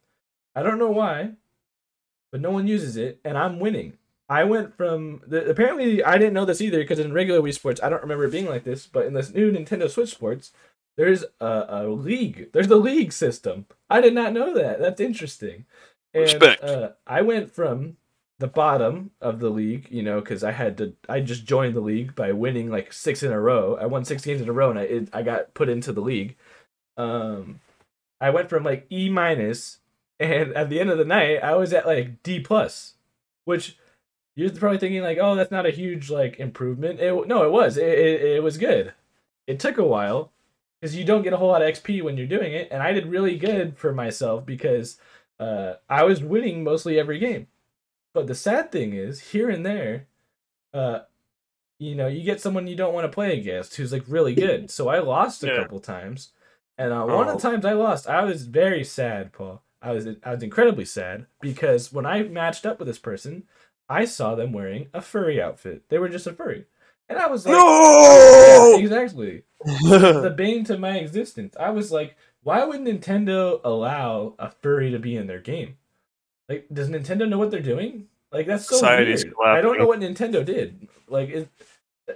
I 0.55 0.63
don't 0.63 0.79
know 0.79 0.91
why, 0.91 1.33
but 2.33 2.41
no 2.41 2.51
one 2.51 2.67
uses 2.67 2.97
it, 2.97 3.21
and 3.25 3.39
I'm 3.39 3.61
winning. 3.61 3.97
I 4.35 4.43
went 4.43 4.77
from 4.77 5.23
the, 5.25 5.49
apparently 5.49 6.03
I 6.03 6.19
didn't 6.19 6.35
know 6.35 6.45
this 6.45 6.61
either 6.61 6.79
because 6.79 6.99
in 6.99 7.13
regular 7.13 7.41
Wii 7.41 7.55
Sports 7.55 7.81
I 7.81 7.89
don't 7.89 8.03
remember 8.03 8.25
it 8.25 8.33
being 8.33 8.49
like 8.49 8.65
this, 8.65 8.85
but 8.85 9.07
in 9.07 9.15
this 9.15 9.33
new 9.33 9.53
Nintendo 9.53 9.89
Switch 9.89 10.11
Sports, 10.11 10.51
there's 10.97 11.25
a, 11.41 11.67
a 11.69 11.87
league. 11.87 12.51
There's 12.53 12.67
the 12.67 12.75
league 12.75 13.13
system. 13.13 13.67
I 13.89 14.01
did 14.01 14.13
not 14.13 14.33
know 14.33 14.53
that. 14.53 14.81
That's 14.81 15.01
interesting. 15.01 15.67
And, 16.13 16.25
Respect. 16.25 16.65
Uh, 16.65 16.91
I 17.07 17.23
went 17.23 17.53
from 17.53 17.97
the 18.41 18.49
bottom 18.49 19.13
of 19.21 19.39
the 19.39 19.51
league, 19.51 19.87
you 19.89 20.03
know, 20.03 20.21
because 20.21 20.43
I 20.43 20.51
had 20.51 20.79
to. 20.79 20.95
I 21.09 21.21
just 21.21 21.45
joined 21.45 21.77
the 21.77 21.81
league 21.81 22.17
by 22.17 22.33
winning 22.33 22.71
like 22.71 22.93
six 22.93 23.23
in 23.23 23.31
a 23.31 23.41
row. 23.41 23.79
I 23.81 23.87
won 23.87 24.05
six 24.05 24.25
games 24.25 24.41
in 24.41 24.49
a 24.49 24.53
row, 24.53 24.71
and 24.71 24.81
I 24.81 24.83
it, 24.83 25.09
I 25.13 25.23
got 25.23 25.55
put 25.55 25.69
into 25.69 25.93
the 25.93 26.01
league. 26.01 26.35
Um, 26.97 27.61
I 28.21 28.31
went 28.31 28.51
from 28.51 28.65
like 28.65 28.87
E 28.91 29.09
minus, 29.09 29.79
and 30.19 30.53
at 30.55 30.71
the 30.71 30.81
end 30.81 30.91
of 30.91 30.99
the 30.99 31.05
night, 31.05 31.39
I 31.41 31.55
was 31.55 31.73
at 31.73 31.87
like 31.87 32.21
D 32.25 32.41
plus, 32.41 32.95
which 33.45 33.77
you're 34.37 34.51
probably 34.51 34.79
thinking 34.79 35.03
like, 35.03 35.19
oh, 35.21 35.35
that's 35.35 35.51
not 35.51 35.67
a 35.67 35.71
huge 35.71 36.11
like 36.11 36.39
improvement. 36.41 37.01
It 37.01 37.27
no, 37.29 37.45
it 37.45 37.51
was. 37.53 37.77
It 37.77 37.87
it, 37.89 38.23
it 38.37 38.43
was 38.43 38.59
good. 38.59 38.93
It 39.47 39.61
took 39.61 39.79
a 39.79 39.85
while 39.85 40.33
because 40.81 40.97
you 40.97 41.05
don't 41.05 41.23
get 41.23 41.33
a 41.33 41.37
whole 41.37 41.49
lot 41.49 41.63
of 41.63 41.69
XP 41.69 42.03
when 42.03 42.17
you're 42.17 42.27
doing 42.27 42.53
it, 42.53 42.69
and 42.71 42.83
I 42.83 42.93
did 42.93 43.07
really 43.07 43.37
good 43.39 43.77
for 43.79 43.93
myself 43.93 44.45
because 44.47 44.99
uh, 45.39 45.75
I 45.89 46.05
was 46.05 46.23
winning 46.23 46.65
mostly 46.65 46.99
every 46.99 47.19
game. 47.19 47.47
But 48.15 48.27
the 48.27 48.35
sad 48.35 48.71
thing 48.73 48.93
is, 48.95 49.21
here 49.21 49.51
and 49.51 49.65
there, 49.67 50.07
uh, 50.73 51.01
you 51.79 51.95
know, 51.95 52.07
you 52.07 52.23
get 52.23 52.41
someone 52.41 52.67
you 52.67 52.77
don't 52.77 52.95
want 52.95 53.05
to 53.05 53.15
play 53.15 53.39
against 53.39 53.77
who's 53.77 53.93
like 53.93 54.05
really 54.09 54.35
good. 54.35 54.71
So 54.71 54.89
I 54.89 55.01
lost 55.01 55.43
a 55.45 55.49
Yeah. 55.49 55.59
couple 55.59 55.81
times, 55.81 56.33
and 56.79 56.93
uh, 56.93 57.05
one 57.05 57.29
of 57.29 57.35
Oh. 57.35 57.37
the 57.37 57.43
times 57.43 57.65
I 57.65 57.73
lost, 57.73 58.09
I 58.09 58.23
was 58.25 58.47
very 58.47 58.85
sad, 58.85 59.33
Paul. 59.33 59.63
I 59.83 59.93
was 59.93 60.07
I 60.25 60.33
was 60.35 60.43
incredibly 60.43 60.85
sad 60.87 61.27
because 61.41 61.93
when 61.93 62.07
I 62.07 62.23
matched 62.25 62.65
up 62.67 62.79
with 62.79 62.89
this 62.89 62.99
person, 62.99 63.45
I 63.89 64.05
saw 64.05 64.35
them 64.35 64.53
wearing 64.53 64.89
a 64.95 65.01
furry 65.01 65.41
outfit. 65.41 65.85
They 65.89 65.99
were 65.99 66.09
just 66.09 66.27
a 66.27 66.33
furry, 66.33 66.67
and 67.09 67.19
I 67.19 67.27
was 67.29 67.45
like, 67.47 67.53
No! 67.53 68.77
Yeah, 68.77 68.83
exactly 68.83 69.45
the 69.65 70.35
bane 70.37 70.65
to 70.65 70.79
my 70.79 70.99
existence. 70.99 71.57
I 71.59 71.71
was 71.71 71.91
like, 71.91 72.17
why 72.43 72.65
would 72.65 72.81
Nintendo 72.81 73.61
allow 73.65 74.35
a 74.39 74.51
furry 74.51 74.91
to 74.91 74.99
be 74.99 75.17
in 75.17 75.27
their 75.27 75.41
game? 75.41 75.77
Like, 76.49 76.67
does 76.73 76.91
Nintendo 76.91 77.29
know 77.29 77.39
what 77.39 77.51
they're 77.51 77.61
doing? 77.61 78.09
Like, 78.31 78.47
that's 78.47 78.67
so 78.67 78.77
Society's 78.77 79.25
weird. 79.25 79.35
I 79.59 79.61
don't 79.61 79.79
know 79.79 79.87
what 79.87 80.01
Nintendo 80.01 80.45
did. 80.45 80.89
Like, 81.09 81.31
it, 81.31 81.49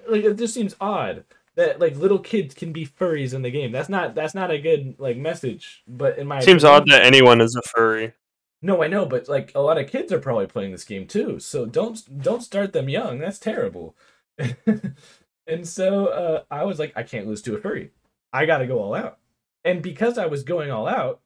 like 0.08 0.24
it 0.24 0.36
just 0.36 0.52
seems 0.52 0.74
odd 0.80 1.24
that 1.54 1.80
like 1.80 1.96
little 1.96 2.18
kids 2.18 2.54
can 2.54 2.72
be 2.72 2.86
furries 2.86 3.32
in 3.32 3.42
the 3.42 3.50
game. 3.50 3.72
That's 3.72 3.88
not 3.88 4.14
that's 4.14 4.34
not 4.34 4.50
a 4.50 4.58
good 4.58 4.96
like 4.98 5.16
message. 5.16 5.82
But 5.88 6.18
in 6.18 6.26
my 6.26 6.38
It 6.38 6.42
seems 6.44 6.62
opinion, 6.64 6.82
odd 6.82 6.90
that 6.90 7.06
anyone 7.06 7.40
is 7.40 7.56
a 7.56 7.62
furry. 7.62 8.12
No, 8.60 8.82
I 8.82 8.88
know, 8.88 9.06
but 9.06 9.28
like 9.28 9.52
a 9.54 9.60
lot 9.60 9.78
of 9.78 9.88
kids 9.88 10.12
are 10.12 10.18
probably 10.18 10.46
playing 10.46 10.72
this 10.72 10.84
game 10.84 11.06
too. 11.06 11.38
So 11.38 11.64
don't 11.66 12.20
don't 12.22 12.42
start 12.42 12.72
them 12.72 12.88
young. 12.88 13.18
That's 13.18 13.38
terrible. 13.38 13.96
and 15.46 15.66
so 15.66 16.06
uh, 16.06 16.42
I 16.50 16.64
was 16.64 16.78
like, 16.78 16.92
I 16.96 17.02
can't 17.02 17.26
lose 17.26 17.42
to 17.42 17.54
a 17.54 17.60
furry. 17.60 17.90
I 18.32 18.46
got 18.46 18.58
to 18.58 18.66
go 18.66 18.80
all 18.80 18.94
out. 18.94 19.18
And 19.64 19.82
because 19.82 20.18
I 20.18 20.26
was 20.26 20.42
going 20.42 20.70
all 20.70 20.88
out, 20.88 21.20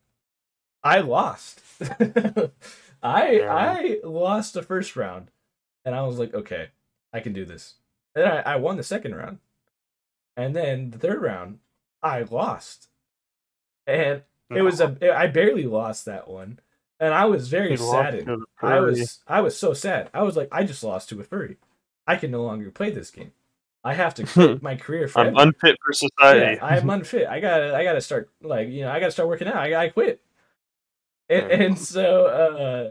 I 0.82 1.00
lost. 1.00 1.60
I 3.02 3.30
yeah. 3.32 3.54
I 3.54 3.98
lost 4.04 4.54
the 4.54 4.62
first 4.62 4.96
round, 4.96 5.30
and 5.84 5.94
I 5.94 6.02
was 6.02 6.18
like, 6.18 6.34
okay, 6.34 6.68
I 7.12 7.20
can 7.20 7.32
do 7.32 7.44
this. 7.44 7.74
And 8.14 8.26
I, 8.26 8.40
I 8.40 8.56
won 8.56 8.76
the 8.76 8.82
second 8.82 9.14
round, 9.14 9.38
and 10.36 10.54
then 10.54 10.90
the 10.90 10.98
third 10.98 11.22
round, 11.22 11.58
I 12.02 12.22
lost, 12.22 12.88
and 13.86 14.22
it 14.50 14.62
was 14.62 14.80
a 14.80 15.16
I 15.16 15.26
barely 15.26 15.64
lost 15.64 16.04
that 16.04 16.28
one, 16.28 16.60
and 17.02 17.12
I 17.12 17.24
was 17.24 17.48
very 17.48 17.76
sad. 17.76 18.28
I 18.62 18.78
was 18.78 19.18
I 19.26 19.40
was 19.40 19.58
so 19.58 19.74
sad. 19.74 20.08
I 20.14 20.22
was 20.22 20.36
like, 20.36 20.48
I 20.52 20.62
just 20.62 20.84
lost 20.84 21.08
to 21.08 21.20
a 21.20 21.24
furry. 21.24 21.56
I 22.06 22.14
can 22.14 22.30
no 22.30 22.44
longer 22.44 22.70
play 22.70 22.90
this 22.90 23.10
game. 23.10 23.32
I 23.82 23.94
have 23.94 24.14
to 24.14 24.24
quit 24.24 24.62
my 24.62 24.76
career. 24.76 25.08
Forever. 25.08 25.30
I'm 25.30 25.48
unfit 25.48 25.76
for 25.84 25.92
society. 25.92 26.58
Yeah, 26.60 26.64
I'm 26.64 26.88
unfit. 26.88 27.26
I 27.26 27.40
gotta 27.40 27.76
I 27.76 27.82
gotta 27.82 28.00
start 28.00 28.30
like 28.40 28.68
you 28.68 28.82
know 28.82 28.90
I 28.92 29.00
gotta 29.00 29.10
start 29.10 29.28
working 29.28 29.48
out. 29.48 29.56
I 29.56 29.86
I 29.86 29.88
quit. 29.88 30.22
And, 31.28 31.50
and 31.50 31.78
so 31.78 32.26
uh, 32.26 32.90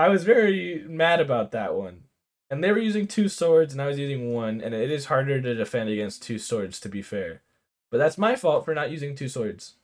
I 0.00 0.08
was 0.10 0.22
very 0.22 0.84
mad 0.86 1.20
about 1.20 1.50
that 1.52 1.74
one. 1.74 2.02
And 2.50 2.62
they 2.62 2.70
were 2.70 2.78
using 2.78 3.08
two 3.08 3.28
swords, 3.28 3.72
and 3.72 3.82
I 3.82 3.86
was 3.86 3.98
using 3.98 4.32
one, 4.32 4.60
and 4.60 4.74
it 4.74 4.90
is 4.90 5.06
harder 5.06 5.40
to 5.40 5.54
defend 5.54 5.88
against 5.88 6.22
two 6.22 6.38
swords, 6.38 6.78
to 6.80 6.88
be 6.88 7.02
fair. 7.02 7.42
But 7.90 7.98
that's 7.98 8.18
my 8.18 8.36
fault 8.36 8.64
for 8.64 8.74
not 8.74 8.92
using 8.92 9.16
two 9.16 9.28
swords. 9.28 9.74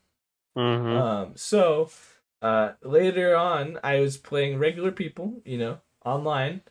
Mm-hmm. 0.56 0.96
Um, 0.96 1.32
so 1.34 1.90
uh, 2.42 2.72
later 2.82 3.36
on, 3.36 3.78
I 3.84 4.00
was 4.00 4.16
playing 4.16 4.58
regular 4.58 4.92
people, 4.92 5.42
you 5.44 5.58
know, 5.58 5.78
online, 6.04 6.62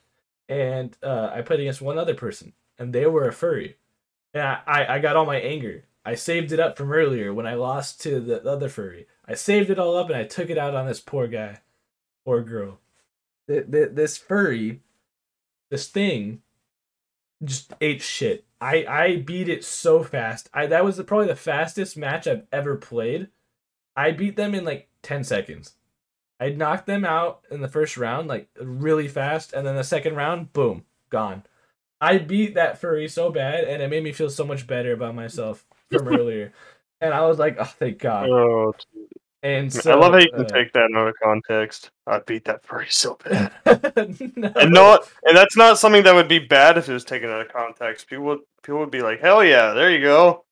and 0.47 0.97
uh, 1.03 1.32
I 1.34 1.41
played 1.41 1.59
against 1.59 1.82
one 1.82 1.97
other 1.97 2.15
person, 2.15 2.53
and 2.78 2.93
they 2.93 3.05
were 3.05 3.28
a 3.28 3.34
furry. 3.34 3.78
And 4.34 4.43
I, 4.43 4.61
I, 4.65 4.95
I 4.95 4.99
got 4.99 5.15
all 5.15 5.26
my 5.26 5.39
anger. 5.39 5.86
I 6.05 6.15
saved 6.15 6.51
it 6.51 6.59
up 6.59 6.78
from 6.78 6.91
earlier 6.91 7.34
when 7.34 7.45
I 7.45 7.53
lost 7.53 8.01
to 8.01 8.20
the 8.20 8.43
other 8.49 8.70
furry. 8.70 9.07
I 9.28 9.36
saved 9.36 9.70
it 9.70 9.80
all 9.80 9.95
up 9.95 10.07
and 10.07 10.17
I 10.17 10.24
took 10.24 10.49
it 10.49 10.57
out 10.57 10.74
on 10.74 10.88
this 10.88 10.99
poor 10.99 11.28
guy 11.28 11.59
or 12.26 12.41
girl. 12.41 12.80
The, 13.47 13.65
the, 13.67 13.91
this 13.93 14.17
furry, 14.17 14.82
this 15.70 15.88
thing, 15.88 16.41
just 17.43 17.74
ate 17.82 18.01
shit. 18.01 18.45
I, 18.61 18.86
I 18.88 19.15
beat 19.17 19.49
it 19.49 19.63
so 19.63 20.03
fast. 20.03 20.49
I 20.53 20.67
that 20.67 20.84
was 20.84 20.97
the, 20.97 21.03
probably 21.03 21.28
the 21.28 21.36
fastest 21.36 21.95
match 21.95 22.28
I've 22.28 22.45
ever 22.51 22.76
played. 22.76 23.30
I 23.95 24.11
beat 24.11 24.36
them 24.36 24.55
in 24.55 24.65
like 24.65 24.89
10 25.04 25.24
seconds. 25.24 25.76
I 26.39 26.50
knocked 26.50 26.86
them 26.86 27.04
out 27.04 27.41
in 27.52 27.62
the 27.62 27.68
first 27.68 27.97
round 27.97 28.28
like 28.28 28.47
really 28.60 29.08
fast, 29.08 29.54
and 29.54 29.68
then 29.68 29.76
the 29.76 29.84
second 29.84 30.16
round, 30.16 30.54
boom, 30.54 30.86
gone. 31.10 31.43
I 32.02 32.18
beat 32.18 32.56
that 32.56 32.80
furry 32.80 33.10
so 33.10 33.30
bad, 33.30 33.66
and 33.66 33.82
it 33.82 33.89
made 33.89 34.04
me 34.04 34.14
feel 34.14 34.30
so 34.30 34.45
much 34.45 34.66
better 34.66 34.93
about 34.93 35.16
myself 35.16 35.66
from 35.91 36.08
earlier. 36.20 36.54
And 37.02 37.14
I 37.14 37.26
was 37.26 37.39
like, 37.39 37.58
oh, 37.60 37.66
thank 37.66 38.00
God. 38.00 38.30
Oh, 38.30 38.74
and 39.41 39.72
so, 39.72 39.91
I 39.91 39.95
love 39.95 40.12
how 40.12 40.20
you 40.20 40.32
can 40.32 40.45
uh, 40.45 40.50
take 40.50 40.74
that 40.74 40.91
out 40.93 41.08
of 41.08 41.16
context. 41.24 41.91
I 42.06 42.20
beat 42.20 42.43
that 42.45 42.66
furry 42.66 42.88
so 42.89 43.18
bad, 43.24 43.52
no. 44.36 44.52
and 44.56 44.74
not, 44.74 45.10
and 45.24 45.36
that's 45.36 45.56
not 45.56 45.80
something 45.80 46.04
that 46.04 46.14
would 46.14 46.28
be 46.28 46.39
bad 46.39 46.78
if 46.78 46.89
it 46.89 46.93
was 46.93 47.06
taken 47.06 47.30
out 47.30 47.41
of 47.41 47.47
context. 47.47 48.08
People 48.08 48.39
people 48.64 48.80
would 48.80 48.91
be 48.91 49.02
like, 49.02 49.22
"Hell 49.22 49.43
yeah, 49.43 49.74
there 49.74 49.91
you 49.91 50.02
go." 50.02 50.43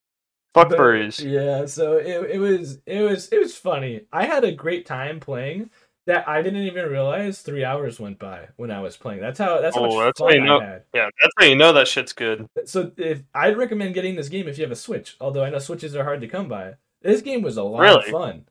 Fuck 0.58 0.70
but, 0.70 0.80
furries. 0.80 1.24
Yeah, 1.24 1.66
so 1.66 1.98
it, 1.98 2.32
it 2.32 2.40
was 2.40 2.80
it 2.86 3.02
was 3.02 3.30
it 3.30 3.40
was 3.40 3.56
funny. 3.56 4.02
I 4.12 4.26
had 4.26 4.44
a 4.44 4.52
great 4.52 4.86
time 4.86 5.20
playing 5.20 5.70
that 6.08 6.28
I 6.28 6.42
didn't 6.42 6.64
even 6.64 6.90
realize 6.90 7.42
three 7.42 7.64
hours 7.64 8.00
went 8.00 8.18
by 8.18 8.48
when 8.56 8.72
I 8.72 8.82
was 8.82 8.98
playing. 8.98 9.22
That's 9.22 9.38
how 9.38 9.62
that's 9.62 9.76
how 9.76 9.84
oh, 9.84 9.96
much 9.96 10.06
that's 10.06 10.20
fun 10.20 10.30
how 10.30 10.36
you 10.36 10.44
know, 10.44 10.60
I 10.60 10.66
had. 10.66 10.84
Yeah, 10.94 11.10
that's 11.22 11.34
how 11.38 11.46
you 11.46 11.56
know 11.56 11.74
that 11.74 11.88
shit's 11.88 12.14
good. 12.14 12.48
So 12.66 12.92
if 12.98 13.22
I'd 13.36 13.58
recommend 13.58 13.94
getting 13.94 14.16
this 14.16 14.30
game 14.30 14.48
if 14.48 14.58
you 14.58 14.64
have 14.64 14.72
a 14.72 14.76
Switch, 14.76 15.16
although 15.22 15.44
I 15.44 15.50
know 15.50 15.60
Switches 15.60 15.96
are 15.96 16.04
hard 16.04 16.22
to 16.22 16.28
come 16.28 16.48
by. 16.48 16.76
This 17.02 17.22
game 17.22 17.44
was 17.44 17.58
a 17.58 17.64
lot 17.64 17.82
really? 17.82 18.06
of 18.06 18.12
fun. 18.12 18.46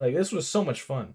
Like 0.00 0.14
this 0.14 0.30
was 0.30 0.46
so 0.46 0.64
much 0.64 0.82
fun. 0.82 1.14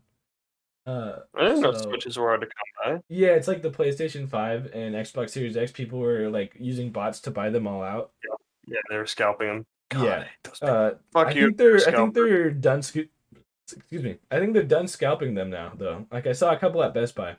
Uh, 0.86 1.19
I 1.36 1.43
didn't 1.43 1.61
so, 1.61 1.71
know 1.71 1.78
Switches 1.78 2.17
were 2.17 2.28
hard 2.28 2.41
to 2.41 2.47
come 2.47 2.95
by. 2.95 3.01
Yeah, 3.07 3.30
it's 3.30 3.47
like 3.47 3.61
the 3.61 3.69
PlayStation 3.69 4.28
Five 4.28 4.71
and 4.73 4.95
Xbox 4.95 5.30
Series 5.30 5.55
X. 5.55 5.71
People 5.71 5.99
were 5.99 6.30
like 6.30 6.53
using 6.59 6.91
bots 6.91 7.21
to 7.21 7.32
buy 7.32 7.49
them 7.49 7.67
all 7.67 7.84
out. 7.84 8.11
Yeah, 8.28 8.75
yeah 8.75 8.82
they 8.89 8.97
were 8.97 9.05
scalping 9.05 9.47
them. 9.47 9.65
God, 9.89 10.27
yeah. 10.61 10.67
Uh, 10.67 10.91
Fuck 11.13 11.27
I 11.27 11.31
you. 11.31 11.45
Think 11.47 11.57
they're, 11.57 11.77
I 11.77 11.91
think 11.91 12.13
they're 12.13 12.51
done. 12.51 12.81
Sc- 12.81 13.09
excuse 13.75 14.03
me. 14.03 14.17
I 14.31 14.39
think 14.39 14.53
they're 14.53 14.63
done 14.63 14.88
scalping 14.88 15.33
them 15.33 15.49
now, 15.49 15.71
though. 15.75 16.05
Like 16.11 16.27
I 16.27 16.33
saw 16.33 16.51
a 16.53 16.57
couple 16.57 16.83
at 16.83 16.93
Best 16.93 17.15
Buy. 17.15 17.35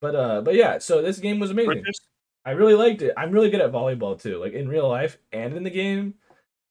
But 0.00 0.14
uh, 0.14 0.40
but 0.40 0.54
yeah. 0.54 0.78
So 0.78 1.02
this 1.02 1.18
game 1.18 1.38
was 1.38 1.50
amazing. 1.50 1.84
I 2.44 2.52
really 2.52 2.74
liked 2.74 3.02
it. 3.02 3.12
I'm 3.16 3.32
really 3.32 3.50
good 3.50 3.60
at 3.60 3.72
volleyball 3.72 4.20
too. 4.20 4.38
Like 4.38 4.54
in 4.54 4.68
real 4.68 4.88
life 4.88 5.18
and 5.32 5.54
in 5.54 5.62
the 5.62 5.70
game. 5.70 6.14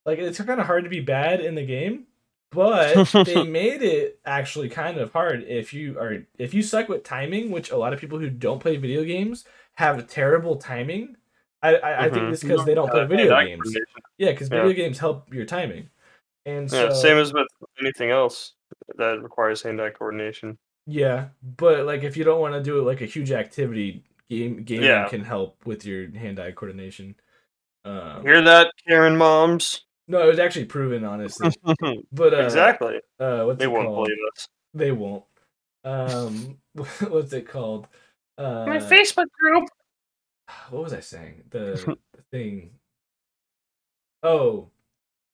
Like 0.06 0.20
it's 0.20 0.42
kind 0.42 0.60
of 0.60 0.66
hard 0.66 0.86
to 0.86 0.90
be 0.90 1.02
bad 1.02 1.42
in 1.42 1.56
the 1.56 1.66
game, 1.66 2.06
but 2.52 3.12
they 3.26 3.44
made 3.44 3.84
it 3.84 4.20
actually 4.26 4.70
kind 4.70 4.98
of 4.98 5.14
hard 5.14 5.44
if 5.44 5.74
you 5.74 6.00
are 6.00 6.24
if 6.38 6.54
you 6.54 6.64
suck 6.64 6.90
with 6.90 7.04
timing, 7.04 7.52
which 7.52 7.70
a 7.70 7.78
lot 7.78 7.94
of 7.94 8.00
people 8.00 8.18
who 8.18 8.30
don't 8.30 8.60
play 8.60 8.78
video 8.78 9.04
games 9.04 9.46
have 9.76 10.08
terrible 10.08 10.56
timing. 10.56 11.16
I, 11.62 11.70
I, 11.70 11.72
mm-hmm. 11.74 11.86
I 11.86 12.04
think 12.04 12.16
mm-hmm. 12.16 12.34
it's 12.34 12.44
because 12.44 12.66
they 12.66 12.74
don't 12.74 12.90
play 12.90 13.06
video 13.06 13.46
games. 13.46 13.76
Yeah, 14.18 14.32
because 14.32 14.50
video 14.50 14.68
yeah. 14.68 14.74
games 14.74 15.00
help 15.00 15.34
your 15.34 15.46
timing. 15.46 15.90
And 16.46 16.70
so, 16.70 16.88
yeah, 16.88 16.94
same 16.94 17.18
as 17.18 17.34
with 17.34 17.48
anything 17.80 18.12
else 18.12 18.54
that 18.98 19.22
requires 19.22 19.62
hand-eye 19.62 19.92
coordination. 19.92 20.58
Yeah, 20.88 21.28
but 21.58 21.86
like 21.86 22.04
if 22.04 22.18
you 22.18 22.24
don't 22.24 22.42
want 22.42 22.54
to 22.56 22.64
do 22.64 22.80
it 22.80 22.84
like 22.84 23.02
a 23.02 23.06
huge 23.06 23.32
activity, 23.32 24.04
game 24.30 24.64
gaming 24.64 24.86
yeah. 24.86 25.08
can 25.08 25.24
help 25.24 25.66
with 25.66 25.86
your 25.86 26.10
hand-eye 26.12 26.52
coordination. 26.54 27.16
Um, 27.86 28.24
Hear 28.24 28.42
that, 28.42 28.72
Karen 28.88 29.18
moms? 29.18 29.86
No, 30.08 30.24
it 30.24 30.28
was 30.28 30.40
actually 30.40 30.66
proven, 30.66 31.04
honestly. 31.04 31.52
but 32.12 32.34
uh, 32.34 32.38
exactly, 32.38 33.00
uh, 33.20 33.54
they 33.54 33.68
won't 33.68 33.88
called? 33.88 34.08
believe 34.08 34.18
us. 34.34 34.48
They 34.74 34.92
won't. 34.92 35.24
Um, 35.84 36.58
what's 37.08 37.34
it 37.34 37.48
called? 37.48 37.88
Uh, 38.38 38.66
My 38.66 38.78
Facebook 38.78 39.28
group. 39.40 39.70
what 40.70 40.84
was 40.84 40.94
I 40.94 41.00
saying? 41.00 41.44
The, 41.50 41.98
the 42.14 42.22
thing. 42.32 42.72
Oh, 44.24 44.70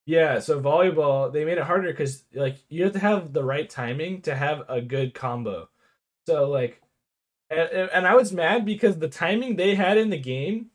yeah. 0.06 0.40
So 0.40 0.62
volleyball, 0.62 1.32
they 1.32 1.46
made 1.46 1.58
it 1.58 1.64
harder 1.64 1.92
because 1.92 2.24
like 2.34 2.58
you 2.70 2.84
have 2.84 2.94
to 2.94 3.00
have 3.00 3.34
the 3.34 3.44
right 3.44 3.70
timing 3.70 4.22
to 4.24 4.36
have 4.36 4.64
a 4.68 4.82
good 4.82 5.14
combo. 5.14 5.70
So 6.28 6.50
like, 6.50 6.82
and, 7.50 7.90
and 7.94 8.08
I 8.08 8.16
was 8.16 8.32
mad 8.32 8.66
because 8.66 8.98
the 8.98 9.08
timing 9.08 9.56
they 9.56 9.76
had 9.76 9.98
in 9.98 10.10
the 10.10 10.18
game 10.18 10.68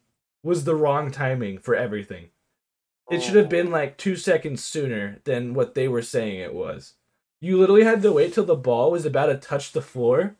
was 0.42 0.64
the 0.64 0.74
wrong 0.74 1.10
timing 1.10 1.58
for 1.58 1.74
everything. 1.74 2.30
It 3.10 3.22
should 3.22 3.34
have 3.34 3.48
been 3.48 3.68
oh. 3.68 3.70
like 3.70 3.96
two 3.96 4.14
seconds 4.14 4.62
sooner 4.62 5.18
than 5.24 5.52
what 5.52 5.74
they 5.74 5.88
were 5.88 6.02
saying 6.02 6.38
it 6.38 6.54
was. 6.54 6.94
You 7.40 7.58
literally 7.58 7.82
had 7.82 8.02
to 8.02 8.12
wait 8.12 8.34
till 8.34 8.44
the 8.44 8.54
ball 8.54 8.92
was 8.92 9.04
about 9.04 9.26
to 9.26 9.36
touch 9.36 9.72
the 9.72 9.82
floor 9.82 10.36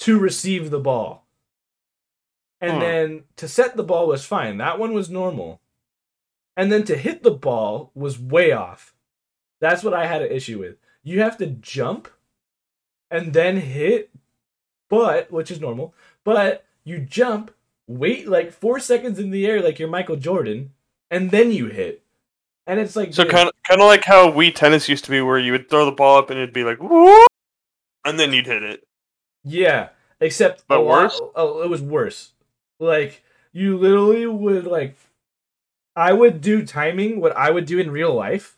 to 0.00 0.18
receive 0.18 0.70
the 0.70 0.80
ball. 0.80 1.24
And 2.60 2.72
huh. 2.72 2.78
then 2.80 3.24
to 3.36 3.48
set 3.48 3.76
the 3.76 3.84
ball 3.84 4.08
was 4.08 4.24
fine. 4.24 4.58
That 4.58 4.78
one 4.78 4.92
was 4.92 5.08
normal. 5.08 5.60
And 6.56 6.72
then 6.72 6.84
to 6.84 6.96
hit 6.96 7.22
the 7.22 7.30
ball 7.30 7.92
was 7.94 8.18
way 8.18 8.50
off. 8.52 8.94
That's 9.60 9.84
what 9.84 9.94
I 9.94 10.06
had 10.06 10.22
an 10.22 10.32
issue 10.32 10.58
with. 10.58 10.76
You 11.02 11.22
have 11.22 11.36
to 11.38 11.46
jump 11.46 12.08
and 13.10 13.32
then 13.32 13.58
hit, 13.58 14.10
but 14.88 15.30
which 15.30 15.50
is 15.50 15.60
normal, 15.60 15.94
but 16.24 16.64
you 16.84 16.98
jump, 16.98 17.52
wait 17.86 18.28
like 18.28 18.52
four 18.52 18.80
seconds 18.80 19.18
in 19.18 19.30
the 19.30 19.46
air 19.46 19.62
like 19.62 19.78
you're 19.78 19.88
Michael 19.88 20.16
Jordan, 20.16 20.72
and 21.10 21.30
then 21.30 21.52
you 21.52 21.66
hit. 21.66 22.02
And 22.66 22.78
it's 22.78 22.96
like 22.96 23.14
So 23.14 23.24
kind 23.24 23.48
of 23.48 23.54
kind 23.66 23.80
of 23.80 23.86
like 23.86 24.04
how 24.04 24.30
Wii 24.30 24.54
tennis 24.54 24.88
used 24.88 25.04
to 25.04 25.10
be 25.10 25.20
where 25.22 25.38
you 25.38 25.52
would 25.52 25.70
throw 25.70 25.86
the 25.86 25.92
ball 25.92 26.18
up 26.18 26.28
and 26.28 26.38
it'd 26.38 26.52
be 26.52 26.64
like 26.64 26.78
Whoa! 26.78 27.24
and 28.04 28.18
then 28.18 28.32
you'd 28.32 28.46
hit 28.46 28.62
it. 28.62 28.86
Yeah, 29.44 29.88
except 30.20 30.64
but 30.68 30.84
worse. 30.84 31.18
Lot, 31.18 31.32
oh, 31.36 31.62
it 31.62 31.70
was 31.70 31.80
worse. 31.80 32.32
Like 32.78 33.22
you 33.52 33.76
literally 33.76 34.26
would 34.26 34.66
like 34.66 34.96
I 35.98 36.12
would 36.12 36.40
do 36.40 36.64
timing 36.64 37.20
what 37.20 37.36
I 37.36 37.50
would 37.50 37.66
do 37.66 37.80
in 37.80 37.90
real 37.90 38.14
life. 38.14 38.56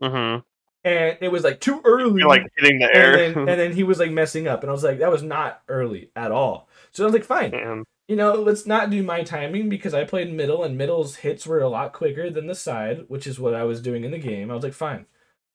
Mm-hmm. 0.00 0.40
And 0.84 1.18
it 1.20 1.30
was 1.30 1.42
like 1.42 1.60
too 1.60 1.80
early. 1.84 2.20
You're 2.20 2.28
like 2.28 2.46
hitting 2.56 2.78
the 2.78 2.94
air. 2.94 3.24
And 3.24 3.34
then, 3.34 3.48
and 3.48 3.60
then, 3.60 3.72
he 3.74 3.82
was 3.82 3.98
like 3.98 4.12
messing 4.12 4.46
up. 4.46 4.62
And 4.62 4.70
I 4.70 4.72
was 4.72 4.84
like, 4.84 5.00
that 5.00 5.10
was 5.10 5.24
not 5.24 5.62
early 5.68 6.10
at 6.14 6.30
all. 6.30 6.68
So 6.92 7.02
I 7.02 7.06
was 7.06 7.14
like, 7.14 7.24
fine. 7.24 7.50
Damn. 7.50 7.84
You 8.06 8.14
know, 8.14 8.34
let's 8.34 8.64
not 8.64 8.90
do 8.90 9.02
my 9.02 9.24
timing 9.24 9.68
because 9.68 9.92
I 9.92 10.04
played 10.04 10.32
middle 10.32 10.62
and 10.62 10.78
middle's 10.78 11.16
hits 11.16 11.46
were 11.48 11.60
a 11.60 11.68
lot 11.68 11.92
quicker 11.92 12.30
than 12.30 12.46
the 12.46 12.54
side, 12.54 13.06
which 13.08 13.26
is 13.26 13.40
what 13.40 13.54
I 13.54 13.64
was 13.64 13.82
doing 13.82 14.04
in 14.04 14.12
the 14.12 14.18
game. 14.18 14.48
I 14.50 14.54
was 14.54 14.62
like, 14.62 14.72
fine. 14.72 15.06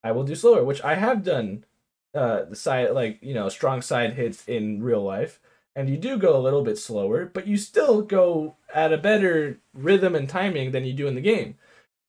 I 0.03 0.11
will 0.11 0.23
do 0.23 0.35
slower, 0.35 0.63
which 0.63 0.81
I 0.83 0.95
have 0.95 1.23
done 1.23 1.63
uh 2.13 2.45
the 2.45 2.55
side 2.55 2.91
like, 2.91 3.19
you 3.21 3.33
know, 3.33 3.47
strong 3.47 3.81
side 3.81 4.13
hits 4.13 4.45
in 4.45 4.83
real 4.83 5.03
life 5.03 5.39
and 5.78 5.89
you 5.89 5.95
do 5.97 6.17
go 6.17 6.36
a 6.36 6.41
little 6.41 6.63
bit 6.63 6.78
slower, 6.80 7.30
but 7.32 7.45
you 7.47 7.55
still 7.55 8.01
go 8.01 8.55
at 8.73 8.91
a 8.91 8.97
better 8.97 9.59
rhythm 9.73 10.15
and 10.15 10.28
timing 10.28 10.71
than 10.71 10.84
you 10.84 10.93
do 10.93 11.07
in 11.07 11.13
the 11.15 11.21
game. 11.21 11.55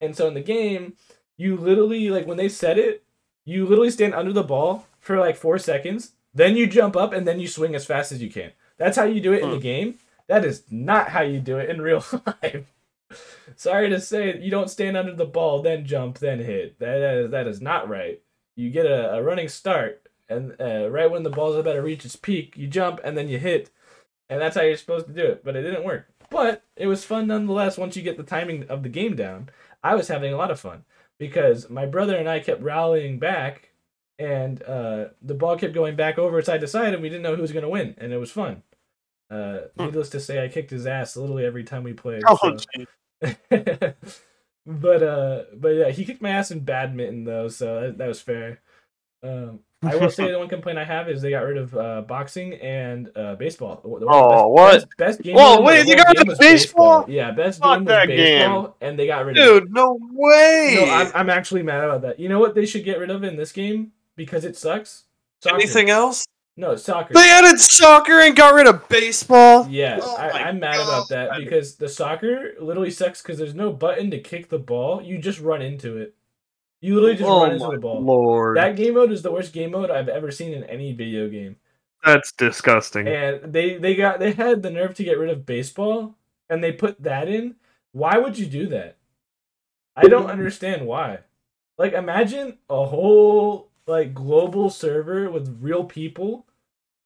And 0.01 0.17
so 0.17 0.27
in 0.27 0.35
the 0.35 0.41
game, 0.41 0.95
you 1.37 1.55
literally 1.57 2.09
like 2.09 2.27
when 2.27 2.39
they 2.39 2.49
set 2.49 2.79
it, 2.79 3.05
you 3.45 3.67
literally 3.67 3.91
stand 3.91 4.15
under 4.15 4.33
the 4.33 4.43
ball 4.43 4.87
for 4.99 5.19
like 5.19 5.37
four 5.37 5.59
seconds, 5.59 6.13
then 6.35 6.57
you 6.57 6.67
jump 6.67 6.97
up 6.97 7.13
and 7.13 7.29
then 7.29 7.41
you 7.41 7.47
swing 7.47 7.75
as 7.75 7.85
fast 7.85 8.11
as 8.11 8.23
you 8.23 8.31
can. 8.31 8.53
That's 8.79 8.97
how 8.97 9.05
you 9.05 9.21
do 9.21 9.35
it 9.35 9.43
in 9.43 9.51
the 9.51 9.57
Hmm. 9.57 9.63
game. 9.63 9.95
That 10.29 10.45
is 10.47 10.65
not 10.71 11.11
how 11.11 11.23
you 11.23 11.41
do 11.41 11.59
it 11.59 11.69
in 11.71 11.83
real 11.83 12.05
life. 12.43 12.67
Sorry 13.57 13.89
to 13.91 14.01
say, 14.01 14.39
you 14.41 14.51
don't 14.51 14.71
stand 14.71 14.97
under 14.97 15.15
the 15.15 15.25
ball, 15.25 15.63
then 15.63 15.85
jump, 15.87 16.19
then 16.19 16.39
hit. 16.39 16.79
That 16.79 16.99
that 16.99 17.17
is, 17.19 17.31
that 17.31 17.47
is 17.47 17.61
not 17.61 17.89
right. 17.89 18.21
You 18.57 18.71
get 18.71 18.87
a, 18.87 19.15
a 19.15 19.23
running 19.23 19.49
start, 19.49 20.08
and 20.29 20.55
uh, 20.61 20.89
right 20.91 21.11
when 21.11 21.23
the 21.23 21.31
ball's 21.31 21.57
about 21.57 21.73
to 21.75 21.83
reach 21.83 22.05
its 22.05 22.17
peak, 22.17 22.57
you 22.57 22.67
jump 22.67 23.01
and 23.05 23.17
then 23.17 23.29
you 23.29 23.39
hit, 23.39 23.71
and 24.29 24.41
that's 24.41 24.57
how 24.57 24.63
you're 24.63 24.77
supposed 24.77 25.07
to 25.07 25.13
do 25.13 25.25
it. 25.25 25.45
But 25.45 25.57
it 25.57 25.63
didn't 25.63 25.85
work. 25.85 26.07
But 26.31 26.63
it 26.77 26.87
was 26.87 27.05
fun 27.05 27.27
nonetheless. 27.29 27.79
Once 27.79 27.97
you 27.97 28.03
get 28.03 28.17
the 28.17 28.23
timing 28.23 28.65
of 28.69 28.83
the 28.83 28.89
game 28.91 29.17
down, 29.17 29.49
I 29.83 29.95
was 29.95 30.09
having 30.09 30.33
a 30.33 30.37
lot 30.37 30.51
of 30.51 30.61
fun 30.61 30.85
because 31.19 31.71
my 31.71 31.87
brother 31.87 32.17
and 32.17 32.29
I 32.29 32.41
kept 32.41 32.63
rallying 32.63 33.19
back, 33.19 33.71
and 34.19 34.63
uh, 34.63 35.07
the 35.23 35.35
ball 35.35 35.57
kept 35.57 35.73
going 35.75 35.97
back 35.97 36.19
over 36.19 36.43
side 36.43 36.61
to 36.61 36.67
side, 36.69 36.93
and 36.93 37.03
we 37.03 37.09
didn't 37.09 37.23
know 37.23 37.35
who 37.37 37.43
was 37.43 37.53
going 37.53 37.63
to 37.63 37.69
win, 37.69 37.95
and 37.99 38.13
it 38.13 38.19
was 38.19 38.31
fun. 38.31 38.63
Uh, 39.31 39.59
Hmm. 39.77 39.87
needless 39.87 40.09
to 40.11 40.21
say, 40.21 40.43
I 40.45 40.49
kicked 40.49 40.71
his 40.71 40.87
ass 40.87 41.17
literally 41.17 41.45
every 41.45 41.65
time 41.65 41.83
we 41.83 41.93
played. 41.93 42.23
Oh, 42.27 42.37
so- 42.37 42.57
but 44.67 45.03
uh, 45.03 45.43
but 45.55 45.69
yeah, 45.71 45.91
he 45.91 46.05
kicked 46.05 46.23
my 46.23 46.31
ass 46.31 46.51
in 46.51 46.61
badminton 46.61 47.25
though, 47.25 47.49
so 47.49 47.81
that, 47.81 47.99
that 47.99 48.07
was 48.09 48.21
fair. 48.21 48.61
Um, 49.23 49.61
I 49.83 49.95
will 49.95 50.11
say 50.11 50.29
the 50.31 50.39
one 50.39 50.49
complaint 50.49 50.77
I 50.77 50.85
have 50.85 51.09
is 51.09 51.23
they 51.23 51.31
got 51.31 51.45
rid 51.45 51.57
of 51.57 51.77
uh, 51.77 52.01
boxing 52.03 52.55
and 52.55 53.11
uh, 53.17 53.37
baseball. 53.37 53.81
The- 53.83 54.01
the 54.01 54.07
Oh, 54.11 54.31
best, 54.31 54.49
what? 54.49 54.73
Best, 54.73 54.87
best 54.99 55.23
game. 55.23 55.37
Whoa, 55.37 55.53
of 55.53 55.59
the- 55.59 55.63
wait, 55.65 55.83
the 55.83 55.91
they 55.91 55.97
got 55.97 56.09
rid 56.09 56.19
of 56.23 56.29
was 56.29 56.39
baseball? 56.39 57.05
Yeah, 57.09 57.31
best 57.31 57.61
Fuck 57.61 57.77
game 57.79 57.85
was 57.85 57.89
that 57.95 58.09
baseball, 58.09 58.77
and 58.81 58.99
they 58.99 59.07
got 59.07 59.25
rid 59.25 59.39
of 59.39 59.45
it. 59.45 59.47
Dude, 59.61 59.73
no 59.73 59.99
way. 60.13 60.75
No, 60.85 60.93
I'm, 60.93 61.13
I'm 61.15 61.31
actually 61.31 61.63
mad 61.63 61.85
about 61.85 62.03
that. 62.03 62.19
You 62.19 62.29
know 62.29 62.41
what 62.41 62.55
they 62.57 62.67
should 62.67 62.85
get 62.85 62.99
rid 62.99 63.11
of 63.11 63.23
in 63.23 63.37
this 63.37 63.53
game 63.53 63.93
because 64.17 64.45
it 64.45 64.57
sucks. 64.57 65.05
Soccer. 65.43 65.55
Anything 65.55 65.91
else? 65.91 66.27
No, 66.57 66.75
soccer. 66.75 67.15
They 67.15 67.31
added 67.31 67.61
soccer 67.61 68.19
and 68.19 68.35
got 68.35 68.55
rid 68.55 68.67
of 68.67 68.89
baseball. 68.89 69.69
Yeah, 69.71 70.01
Oh 70.03 70.17
I, 70.17 70.43
I'm 70.49 70.59
mad 70.59 70.75
about 70.75 71.09
that 71.11 71.31
because 71.39 71.77
the 71.77 71.89
soccer 71.89 72.55
literally 72.61 72.91
sucks 72.91 73.23
because 73.23 73.39
there's 73.39 73.55
no 73.55 73.73
button 73.73 74.11
to 74.11 74.19
kick 74.19 74.49
the 74.49 74.59
ball. 74.59 75.01
You 75.01 75.19
just 75.19 75.39
run 75.39 75.63
into 75.63 75.97
it. 75.99 76.17
You 76.81 76.95
literally 76.95 77.17
just 77.17 77.29
oh 77.29 77.43
run 77.43 77.53
into 77.53 77.67
my 77.67 77.75
the 77.75 77.81
ball. 77.81 78.01
lord, 78.03 78.57
That 78.57 78.77
game 78.77 78.95
mode 78.95 79.11
is 79.13 79.23
the 79.23 79.33
worst 79.33 79.53
game 79.53 79.73
mode 79.73 79.91
I've 79.91 80.09
ever 80.09 80.31
seen 80.31 80.53
in 80.53 80.65
any 80.65 80.93
video 80.93 81.29
game. 81.29 81.57
that's 82.05 82.33
disgusting. 82.33 83.09
And 83.09 83.53
they 83.53 83.77
they 83.79 83.95
got 83.95 84.21
they 84.21 84.33
had 84.33 84.63
the 84.63 84.71
nerve 84.71 84.95
to 84.95 85.05
get 85.05 85.19
rid 85.19 85.31
of 85.31 85.45
baseball 85.47 86.15
and 86.49 86.63
they 86.63 86.73
put 86.73 87.03
that 87.03 87.29
in. 87.29 87.57
Why 87.93 88.19
would 88.19 88.39
you 88.39 88.47
do 88.47 88.67
that? 88.69 88.97
I 89.97 90.07
don't 90.07 90.27
mm. 90.27 90.33
understand 90.33 90.87
why. 90.87 91.21
Like 91.77 91.93
imagine 91.93 92.59
a 92.71 92.85
whole 92.87 93.71
like 93.87 94.15
global 94.15 94.71
server 94.71 95.31
with 95.31 95.59
real 95.61 95.85
people 95.85 96.47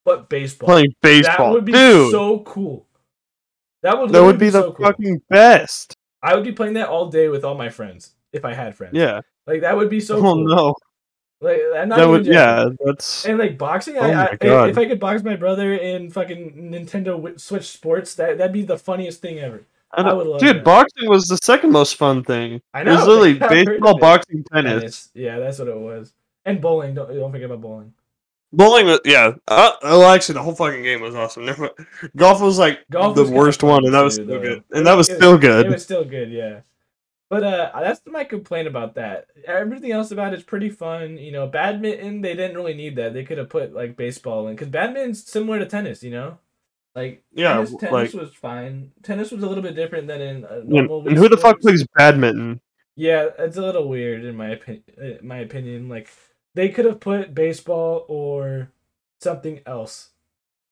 but 0.05 0.29
baseball. 0.29 0.67
Playing 0.67 0.93
baseball, 1.01 1.47
That 1.47 1.53
would 1.53 1.65
be 1.65 1.71
dude. 1.71 2.11
so 2.11 2.39
cool. 2.39 2.85
That 3.81 3.97
would 3.97 4.09
that 4.09 4.13
literally 4.13 4.27
would 4.27 4.39
be 4.39 4.49
the 4.49 4.61
so 4.61 4.71
cool. 4.73 4.85
fucking 4.85 5.21
best. 5.29 5.95
I 6.21 6.35
would 6.35 6.43
be 6.43 6.51
playing 6.51 6.73
that 6.73 6.89
all 6.89 7.09
day 7.09 7.27
with 7.27 7.43
all 7.43 7.55
my 7.55 7.69
friends 7.69 8.11
if 8.31 8.45
I 8.45 8.53
had 8.53 8.75
friends. 8.75 8.95
Yeah. 8.95 9.21
Like 9.47 9.61
that 9.61 9.75
would 9.75 9.89
be 9.89 9.99
so. 9.99 10.17
oh 10.17 10.21
cool. 10.21 10.45
no. 10.45 10.75
Like 11.41 11.59
I'm 11.75 11.89
not 11.89 11.97
That 11.97 12.07
would. 12.07 12.19
joking. 12.23 12.33
Yeah. 12.33 12.69
That's. 12.85 13.25
And 13.25 13.37
like 13.37 13.57
boxing, 13.57 13.97
Oh 13.97 14.01
I, 14.01 14.13
my 14.13 14.37
I 14.41 14.67
if 14.69 14.77
I 14.77 14.85
could 14.85 14.99
box 14.99 15.23
my 15.23 15.35
brother 15.35 15.73
in 15.73 16.09
fucking 16.09 16.53
Nintendo 16.71 17.37
Switch 17.39 17.67
Sports, 17.67 18.15
that 18.15 18.37
that'd 18.37 18.53
be 18.53 18.63
the 18.63 18.77
funniest 18.77 19.21
thing 19.21 19.39
ever. 19.39 19.63
I 19.91 20.01
I 20.03 20.13
would 20.13 20.25
love 20.25 20.41
it. 20.41 20.45
dude, 20.45 20.55
that. 20.57 20.63
boxing 20.63 21.09
was 21.09 21.25
the 21.25 21.37
second 21.37 21.71
most 21.71 21.95
fun 21.97 22.23
thing. 22.23 22.61
I 22.73 22.81
It 22.81 22.87
was 22.87 23.05
literally 23.07 23.33
baseball, 23.33 23.99
boxing, 23.99 24.43
tennis. 24.53 25.09
Yeah, 25.13 25.37
that's 25.39 25.59
what 25.59 25.67
it 25.67 25.77
was. 25.77 26.13
And 26.45 26.61
bowling. 26.61 26.93
Don't 26.95 27.13
don't 27.13 27.31
forget 27.31 27.45
about 27.45 27.61
bowling. 27.61 27.93
Bowling 28.53 28.85
was 28.85 28.99
yeah. 29.03 29.33
Uh, 29.47 29.71
well, 29.83 30.03
actually, 30.13 30.33
the 30.35 30.43
whole 30.43 30.55
fucking 30.55 30.81
game 30.83 31.01
was 31.01 31.13
awesome. 31.15 31.45
Golf 32.15 32.39
was 32.41 32.57
like 32.57 32.85
Golf 32.89 33.15
the 33.15 33.23
was 33.23 33.31
worst 33.31 33.63
one, 33.63 33.83
and 33.85 33.93
that 33.93 34.01
was 34.03 34.13
still 34.15 34.27
though. 34.27 34.39
good. 34.39 34.63
And 34.71 34.87
that 34.87 34.93
was 34.95 35.09
It- 35.09 35.15
still 35.17 35.37
good. 35.37 35.65
It 35.65 35.71
was 35.71 35.83
still 35.83 36.05
good, 36.05 36.31
yeah. 36.31 36.61
But 37.33 37.43
uh, 37.43 37.71
that's 37.81 38.01
my 38.05 38.23
complaint 38.23 38.67
about 38.67 38.95
that. 38.95 39.27
Everything 39.45 39.91
else 39.91 40.11
about 40.11 40.33
it's 40.33 40.43
pretty 40.43 40.69
fun. 40.69 41.17
You 41.17 41.31
know, 41.31 41.47
badminton 41.47 42.21
they 42.21 42.35
didn't 42.35 42.55
really 42.55 42.73
need 42.75 42.95
that. 42.97 43.13
They 43.13 43.23
could 43.23 43.37
have 43.39 43.49
put 43.49 43.73
like 43.73 43.95
baseball 43.97 44.47
in 44.47 44.55
because 44.55 44.67
badminton's 44.69 45.25
similar 45.25 45.57
to 45.59 45.65
tennis. 45.65 46.03
You 46.03 46.11
know, 46.11 46.37
like 46.95 47.23
Yeah, 47.33 47.53
tennis, 47.55 47.75
tennis 47.79 47.91
like- 47.91 48.13
was 48.13 48.33
fine. 48.35 48.91
Tennis 49.01 49.31
was 49.31 49.41
a 49.43 49.47
little 49.47 49.63
bit 49.63 49.75
different 49.75 50.07
than 50.07 50.21
in 50.21 50.45
uh, 50.45 50.47
And, 50.59 50.69
normal. 50.69 51.07
and 51.07 51.17
who 51.17 51.27
the 51.27 51.37
fuck 51.37 51.59
plays 51.59 51.85
badminton? 51.97 52.61
Yeah, 52.95 53.29
it's 53.39 53.57
a 53.57 53.61
little 53.61 53.87
weird 53.89 54.23
in 54.23 54.35
my 54.35 54.49
opinion. 54.49 54.83
My 55.23 55.37
opinion, 55.39 55.89
like 55.89 56.09
they 56.53 56.69
could 56.69 56.85
have 56.85 56.99
put 56.99 57.33
baseball 57.33 58.05
or 58.07 58.69
something 59.21 59.61
else, 59.65 60.09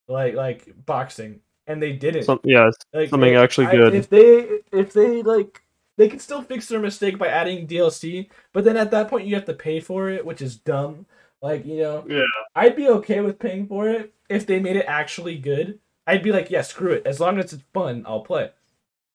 like 0.07 0.35
like 0.35 0.71
boxing, 0.85 1.39
and 1.65 1.81
they 1.81 1.93
didn't. 1.93 2.23
Some, 2.23 2.39
yeah, 2.43 2.69
Like, 2.93 3.09
something 3.09 3.33
they- 3.33 3.37
actually 3.37 3.67
I- 3.67 3.71
good. 3.75 3.95
if 3.95 4.09
they 4.09 4.59
if 4.71 4.93
they 4.93 5.23
like 5.23 5.60
they 6.01 6.09
can 6.09 6.19
still 6.19 6.41
fix 6.41 6.67
their 6.67 6.79
mistake 6.79 7.19
by 7.19 7.27
adding 7.27 7.67
DLC, 7.67 8.29
but 8.53 8.63
then 8.63 8.75
at 8.75 8.89
that 8.91 9.07
point 9.07 9.27
you 9.27 9.35
have 9.35 9.45
to 9.45 9.53
pay 9.53 9.79
for 9.79 10.09
it, 10.09 10.25
which 10.25 10.41
is 10.41 10.55
dumb. 10.55 11.05
Like 11.41 11.63
you 11.65 11.77
know, 11.77 12.05
Yeah. 12.09 12.23
I'd 12.55 12.75
be 12.75 12.87
okay 12.89 13.21
with 13.21 13.37
paying 13.39 13.67
for 13.67 13.87
it 13.87 14.13
if 14.29 14.45
they 14.47 14.59
made 14.59 14.75
it 14.77 14.85
actually 14.87 15.37
good. 15.37 15.79
I'd 16.07 16.23
be 16.23 16.31
like, 16.31 16.49
yeah, 16.49 16.61
screw 16.63 16.91
it. 16.93 17.05
As 17.05 17.19
long 17.19 17.37
as 17.37 17.53
it's 17.53 17.63
fun, 17.73 18.03
I'll 18.07 18.21
play. 18.21 18.49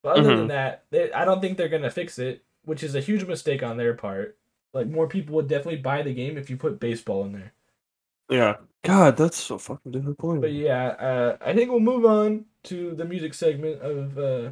But 0.02 0.18
other 0.18 0.36
than 0.36 0.44
Mhm. 0.46 0.48
that, 0.48 0.84
they, 0.90 1.12
I 1.12 1.24
don't 1.24 1.40
think 1.40 1.56
they're 1.58 1.68
gonna 1.68 1.90
fix 1.90 2.18
it, 2.20 2.44
which 2.64 2.82
is 2.84 2.94
a 2.94 3.00
huge 3.00 3.24
mistake 3.26 3.62
on 3.64 3.76
their 3.76 3.94
part. 3.94 4.38
Like 4.72 4.86
more 4.86 5.08
people 5.08 5.34
would 5.34 5.48
definitely 5.48 5.80
buy 5.80 6.02
the 6.02 6.14
game 6.14 6.38
if 6.38 6.48
you 6.50 6.56
put 6.56 6.78
baseball 6.80 7.24
in 7.24 7.32
there. 7.32 7.52
yeah. 8.30 8.56
God, 8.82 9.16
that's 9.16 9.36
so 9.36 9.58
fucking 9.58 9.90
disappointing. 9.92 10.40
But 10.42 10.52
yeah, 10.52 10.86
uh, 10.90 11.36
I 11.40 11.54
think 11.54 11.70
we'll 11.70 11.80
move 11.80 12.04
on 12.06 12.44
to 12.64 12.94
the 12.94 13.04
music 13.04 13.34
segment 13.34 13.80
of 13.82 14.16
uh, 14.16 14.50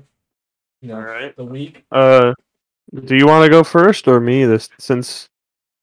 you 0.84 0.88
know 0.92 0.96
All 0.96 1.02
right. 1.02 1.34
the 1.34 1.44
week. 1.44 1.84
Uh, 1.90 2.34
do 3.04 3.16
you 3.16 3.26
want 3.26 3.44
to 3.44 3.50
go 3.50 3.64
first 3.64 4.06
or 4.06 4.20
me? 4.20 4.44
This 4.44 4.68
since 4.78 5.28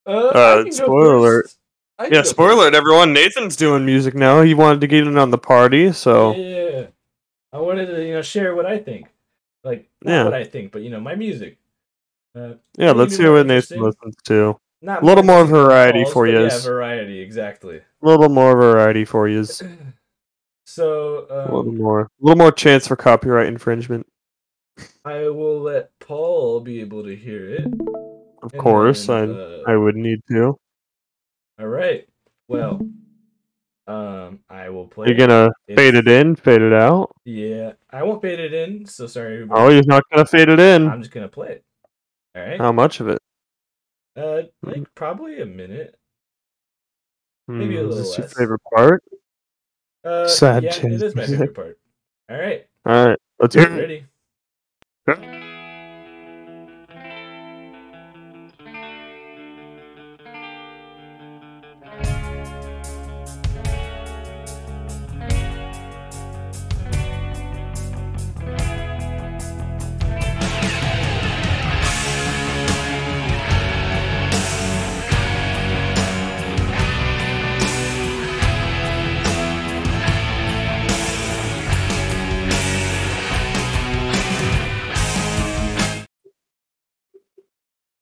Uh, 0.05 0.27
Uh, 0.27 0.29
I 0.29 0.55
can 0.61 0.63
go 0.65 0.69
spoiler 0.71 1.15
alert. 1.15 1.43
first. 1.45 1.57
I 1.99 2.05
can 2.05 2.13
yeah, 2.13 2.21
spoiler 2.23 2.53
alert, 2.53 2.75
everyone. 2.75 3.13
Nathan's 3.13 3.55
doing 3.55 3.85
music 3.85 4.13
now. 4.15 4.41
He 4.41 4.53
wanted 4.53 4.81
to 4.81 4.87
get 4.87 5.05
in 5.07 5.17
on 5.17 5.31
the 5.31 5.37
party, 5.37 5.91
so 5.91 6.33
Yeah, 6.35 6.87
I 7.51 7.57
wanted 7.59 7.87
to 7.87 8.05
you 8.05 8.13
know 8.13 8.21
share 8.21 8.55
what 8.55 8.65
I 8.67 8.77
think, 8.77 9.07
like 9.63 9.89
not 10.03 10.11
Yeah. 10.11 10.23
what 10.25 10.33
I 10.35 10.43
think, 10.43 10.71
but 10.71 10.83
you 10.83 10.89
know 10.91 10.99
my 10.99 11.15
music. 11.15 11.57
Uh, 12.35 12.53
yeah. 12.77 12.91
Let's 12.91 13.17
hear 13.17 13.33
what 13.33 13.45
Nathan 13.47 13.81
listens 13.81 14.15
to. 14.25 14.57
not 14.83 15.01
A 15.01 15.05
little 15.05 15.23
more 15.23 15.45
variety 15.45 16.03
calls, 16.03 16.13
for 16.13 16.27
you. 16.27 16.41
Yeah, 16.43 16.59
variety 16.59 17.19
exactly. 17.19 17.77
A 17.77 18.05
little 18.07 18.29
more 18.29 18.55
variety 18.55 19.05
for 19.05 19.27
you. 19.27 19.43
So 20.63 21.25
A 21.29 21.43
little 21.53 21.59
um, 21.71 21.77
more, 21.77 22.01
a 22.03 22.07
little 22.21 22.37
more 22.37 22.51
chance 22.51 22.87
for 22.87 22.95
copyright 22.95 23.47
infringement. 23.47 24.07
I 25.05 25.29
will 25.29 25.59
let 25.61 25.91
Paul 25.99 26.59
be 26.61 26.79
able 26.81 27.03
to 27.03 27.15
hear 27.15 27.49
it. 27.49 27.65
Of 28.43 28.53
and 28.53 28.61
course, 28.61 29.07
then, 29.07 29.35
I 29.35 29.39
uh, 29.41 29.63
I 29.67 29.75
would 29.75 29.95
need 29.95 30.21
to. 30.31 30.57
All 31.59 31.67
right. 31.67 32.07
Well, 32.47 32.81
um, 33.87 34.39
I 34.49 34.69
will 34.69 34.87
play. 34.87 35.07
You're 35.07 35.17
gonna 35.17 35.51
It's- 35.67 35.75
fade 35.77 35.95
it 35.95 36.07
in, 36.07 36.35
fade 36.35 36.61
it 36.61 36.73
out. 36.73 37.11
Yeah, 37.25 37.73
I 37.89 38.03
won't 38.03 38.21
fade 38.21 38.39
it 38.39 38.53
in. 38.53 38.85
So 38.85 39.07
sorry, 39.07 39.35
everybody. 39.35 39.61
Oh, 39.61 39.69
you're 39.69 39.83
not 39.85 40.03
gonna 40.11 40.25
fade 40.25 40.49
it 40.49 40.59
in. 40.59 40.87
I'm 40.87 41.01
just 41.01 41.13
gonna 41.13 41.27
play 41.27 41.49
it. 41.53 41.65
All 42.35 42.41
right. 42.43 42.59
How 42.59 42.71
much 42.71 42.99
of 42.99 43.07
it? 43.09 43.19
Uh, 44.15 44.43
like 44.63 44.83
probably 44.95 45.41
a 45.41 45.45
minute. 45.45 45.95
Hmm, 47.47 47.59
maybe 47.59 47.77
a 47.77 47.81
is 47.81 47.95
little 47.95 48.03
this 48.03 48.17
your 48.17 48.27
favorite 48.27 48.61
part? 48.73 49.03
Uh, 50.03 50.27
Sad 50.27 50.63
yeah, 50.63 50.71
jazz 50.71 50.83
it 51.01 51.01
is 51.05 51.15
my 51.15 51.25
favorite 51.27 51.53
part. 51.53 51.77
All 52.29 52.37
right, 52.37 52.65
All 52.85 53.07
right, 53.07 53.19
let's 53.39 53.53
hear 53.55 53.71
it. 53.71 53.79
ready. 53.79 54.05
Huh? 55.07 55.40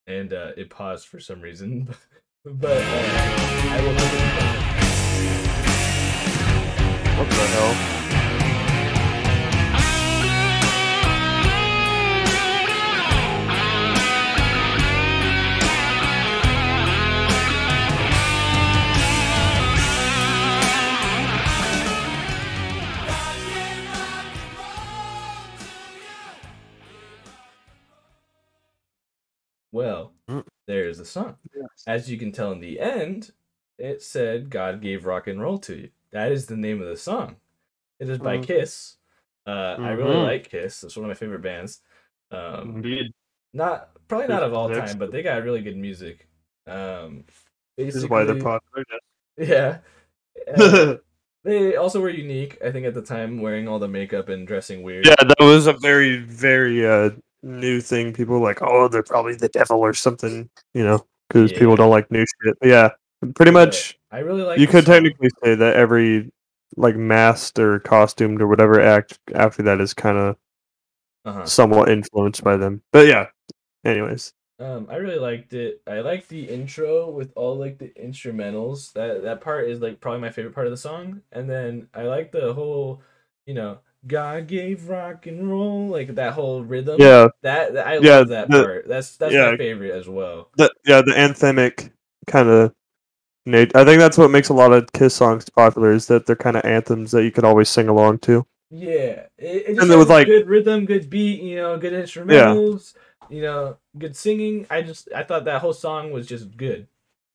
And 0.10 0.34
uh, 0.34 0.52
it 0.58 0.72
paused 0.72 1.08
for 1.08 1.20
some 1.20 1.40
reason, 1.40 1.88
but 2.44 2.82
uh, 2.82 3.06
I 3.70 3.82
will. 3.84 3.94
What 7.20 7.30
the 7.30 7.36
hell? 7.36 7.99
Well, 29.72 30.14
Mm. 30.30 30.46
there's 30.68 30.98
the 30.98 31.06
song. 31.06 31.38
As 31.88 32.10
you 32.12 32.18
can 32.18 32.32
tell 32.32 32.52
in 32.52 32.60
the 32.60 32.80
end, 32.80 33.32
it 33.78 34.02
said 34.02 34.50
God 34.50 34.82
gave 34.82 35.06
rock 35.06 35.28
and 35.28 35.40
roll 35.42 35.58
to 35.60 35.76
you. 35.76 35.90
That 36.12 36.32
is 36.32 36.48
the 36.48 36.58
name 36.58 36.82
of 36.82 36.88
the 36.88 36.98
song. 36.98 37.38
It 38.00 38.10
is 38.10 38.18
by 38.18 38.38
Mm. 38.38 38.44
Kiss. 38.44 38.98
Uh, 39.46 39.76
I 39.80 39.92
really 39.92 40.16
Mhm. 40.16 40.24
like 40.24 40.50
Kiss. 40.50 40.84
It's 40.84 40.96
one 40.96 41.06
of 41.06 41.10
my 41.10 41.14
favorite 41.16 41.42
bands. 41.42 41.82
Um, 42.32 42.78
Indeed. 42.78 43.14
not 43.54 43.90
probably 44.08 44.28
not 44.28 44.44
of 44.44 44.54
all 44.54 44.70
Next. 44.70 44.92
time, 44.92 45.00
but 45.00 45.12
they 45.12 45.22
got 45.24 45.44
really 45.44 45.62
good 45.62 45.78
music. 45.78 46.28
Um, 46.68 47.26
This 47.78 47.96
is 47.96 48.08
why 48.10 48.24
they're 48.26 48.40
popular. 48.42 48.84
Yeah. 49.38 49.80
Uh, 50.48 50.98
they 51.44 51.76
also 51.76 52.00
were 52.02 52.10
unique, 52.10 52.58
I 52.64 52.72
think, 52.72 52.86
at 52.86 52.94
the 52.94 53.02
time, 53.02 53.42
wearing 53.42 53.68
all 53.68 53.78
the 53.80 53.88
makeup 53.90 54.30
and 54.30 54.48
dressing 54.48 54.84
weird. 54.84 55.06
yeah, 55.06 55.16
that 55.20 55.36
was 55.40 55.68
a 55.68 55.74
very, 55.74 56.18
very 56.18 56.86
uh, 56.86 57.12
new 57.44 57.82
thing. 57.82 58.14
People 58.14 58.40
were 58.40 58.46
like, 58.48 58.62
oh, 58.62 58.88
they're 58.88 59.04
probably 59.04 59.36
the 59.36 59.50
devil 59.50 59.80
or 59.80 59.94
something, 59.94 60.50
you 60.74 60.84
know, 60.84 61.06
because 61.28 61.52
Yeah. 61.52 61.60
people 61.60 61.76
don't 61.76 61.90
like 61.90 62.10
new 62.12 62.26
shit. 62.44 62.58
But 62.60 62.70
yeah, 62.70 62.90
pretty 63.36 63.52
much. 63.52 63.98
I 64.12 64.20
really 64.20 64.44
like. 64.44 64.60
you 64.60 64.68
could 64.68 64.86
song. 64.86 64.96
technically 64.96 65.30
say 65.44 65.56
that 65.56 65.76
every 65.76 66.32
like 66.78 66.96
masked 66.96 67.60
or 67.60 67.80
costumed 67.80 68.42
or 68.42 68.48
whatever 68.48 68.80
act 68.82 69.20
after 69.34 69.64
that 69.64 69.82
is 69.82 69.94
kind 69.94 70.18
of 70.18 70.36
Uh-huh. 71.26 71.46
somewhat 71.46 71.90
influenced 71.90 72.44
by 72.44 72.58
them. 72.58 72.82
But 72.92 73.08
yeah. 73.08 73.28
Anyways, 73.86 74.34
Um, 74.60 74.88
I 74.90 74.98
really 74.98 75.20
liked 75.20 75.54
it. 75.54 75.82
I 75.88 76.02
liked 76.02 76.28
the 76.30 76.44
intro 76.50 77.10
with 77.10 77.32
all 77.36 77.56
like 77.58 77.78
the 77.78 77.90
instrumentals. 77.92 78.92
That 78.94 79.24
that 79.24 79.40
part 79.42 79.70
is 79.70 79.80
like 79.80 80.00
probably 80.02 80.20
my 80.22 80.30
favorite 80.32 80.54
part 80.54 80.68
of 80.68 80.72
the 80.72 80.78
song. 80.78 81.22
And 81.32 81.50
then 81.50 81.88
I 81.94 82.04
like 82.04 82.32
the 82.32 82.54
whole, 82.54 83.02
you 83.46 83.54
know, 83.54 83.80
God 84.08 84.48
gave 84.48 84.88
rock 84.90 85.28
and 85.28 85.50
roll, 85.50 85.88
like 85.88 86.16
that 86.16 86.34
whole 86.34 86.64
rhythm. 86.64 86.98
yeah, 87.00 87.28
That, 87.42 87.78
I 87.78 87.98
Yeah, 87.98 88.20
love 88.20 88.28
that 88.30 88.50
the- 88.50 88.64
part. 88.64 88.88
That's 88.88 89.18
that's 89.18 89.34
yeah. 89.34 89.52
my 89.52 89.58
favorite 89.58 89.92
as 89.92 90.08
well. 90.08 90.50
the 90.58 90.72
yeah 90.86 91.02
the 91.02 91.12
anthemic 91.14 91.92
kind 92.28 92.50
of. 92.50 92.74
I 93.48 93.66
think 93.84 94.00
that's 94.00 94.18
what 94.18 94.30
makes 94.30 94.50
a 94.50 94.54
lot 94.54 94.72
of 94.74 94.92
Kiss 94.94 95.16
songs 95.16 95.50
popular 95.50 95.92
is 95.92 96.06
that 96.08 96.28
they're 96.28 96.36
kind 96.36 96.56
of 96.56 96.64
anthems 96.66 97.10
that 97.12 97.24
you 97.24 97.32
could 97.32 97.44
always 97.44 97.68
sing 97.68 97.88
along 97.88 98.20
to. 98.20 98.46
Yeah, 98.70 99.26
it, 99.40 99.66
it 99.70 99.80
And 99.80 99.90
then 99.90 99.98
with, 99.98 100.10
like- 100.10 100.28
good 100.28 100.48
rhythm, 100.48 100.86
good 100.86 101.10
beat, 101.10 101.42
you 101.42 101.56
know, 101.56 101.76
good 101.78 101.94
instrumentals, 101.94 102.94
you 103.28 103.42
know, 103.42 103.78
good 103.98 104.16
singing. 104.16 104.68
I 104.70 104.84
just 104.84 105.10
I 105.16 105.24
thought 105.24 105.46
that 105.46 105.62
whole 105.62 105.74
song 105.74 106.12
was 106.12 106.28
just 106.28 106.56
good. 106.58 106.88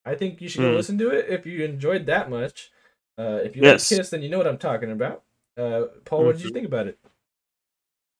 I 0.06 0.14
think 0.14 0.40
you 0.40 0.48
should 0.48 0.60
go 0.60 0.70
Mm. 0.70 0.76
listen 0.76 0.98
to 0.98 1.10
it 1.10 1.26
if 1.28 1.46
you 1.46 1.64
enjoyed 1.64 2.06
that 2.06 2.30
much. 2.30 2.70
Uh, 3.18 3.40
if 3.42 3.56
you 3.56 3.62
Yes. 3.62 3.90
like 3.90 3.98
Kiss, 3.98 4.10
then 4.10 4.22
you 4.22 4.28
know 4.28 4.38
what 4.38 4.46
I'm 4.46 4.58
talking 4.58 4.90
about. 4.92 5.22
Uh, 5.56 5.82
Paul, 6.04 6.24
what 6.24 6.36
did 6.36 6.44
you 6.44 6.50
Mhm. 6.50 6.54
think 6.54 6.66
about 6.66 6.86
it? 6.88 6.98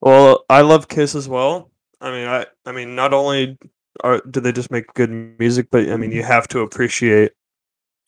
Well, 0.01 0.45
I 0.49 0.61
love 0.61 0.89
Kiss 0.89 1.15
as 1.15 1.29
well. 1.29 1.71
I 2.01 2.11
mean, 2.11 2.29
I 2.29 2.47
I 2.67 2.73
mean, 2.73 2.95
not 2.95 3.13
only 3.15 3.59
are 4.03 4.21
do 4.31 4.41
they 4.41 4.53
just 4.53 4.71
make 4.71 4.93
good 4.95 5.11
music, 5.11 5.69
but 5.71 5.89
I 5.89 5.97
mean, 5.97 6.13
you 6.13 6.23
have 6.23 6.47
to 6.49 6.61
appreciate 6.61 7.33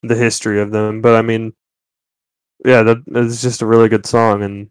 the 0.03 0.15
history 0.15 0.61
of 0.61 0.71
them. 0.71 1.01
But 1.01 1.15
I 1.17 1.23
mean, 1.23 1.55
yeah, 2.65 2.83
that 2.83 2.99
it's 3.09 3.43
just 3.43 3.63
a 3.63 3.67
really 3.67 3.89
good 3.89 4.07
song, 4.07 4.43
and 4.43 4.71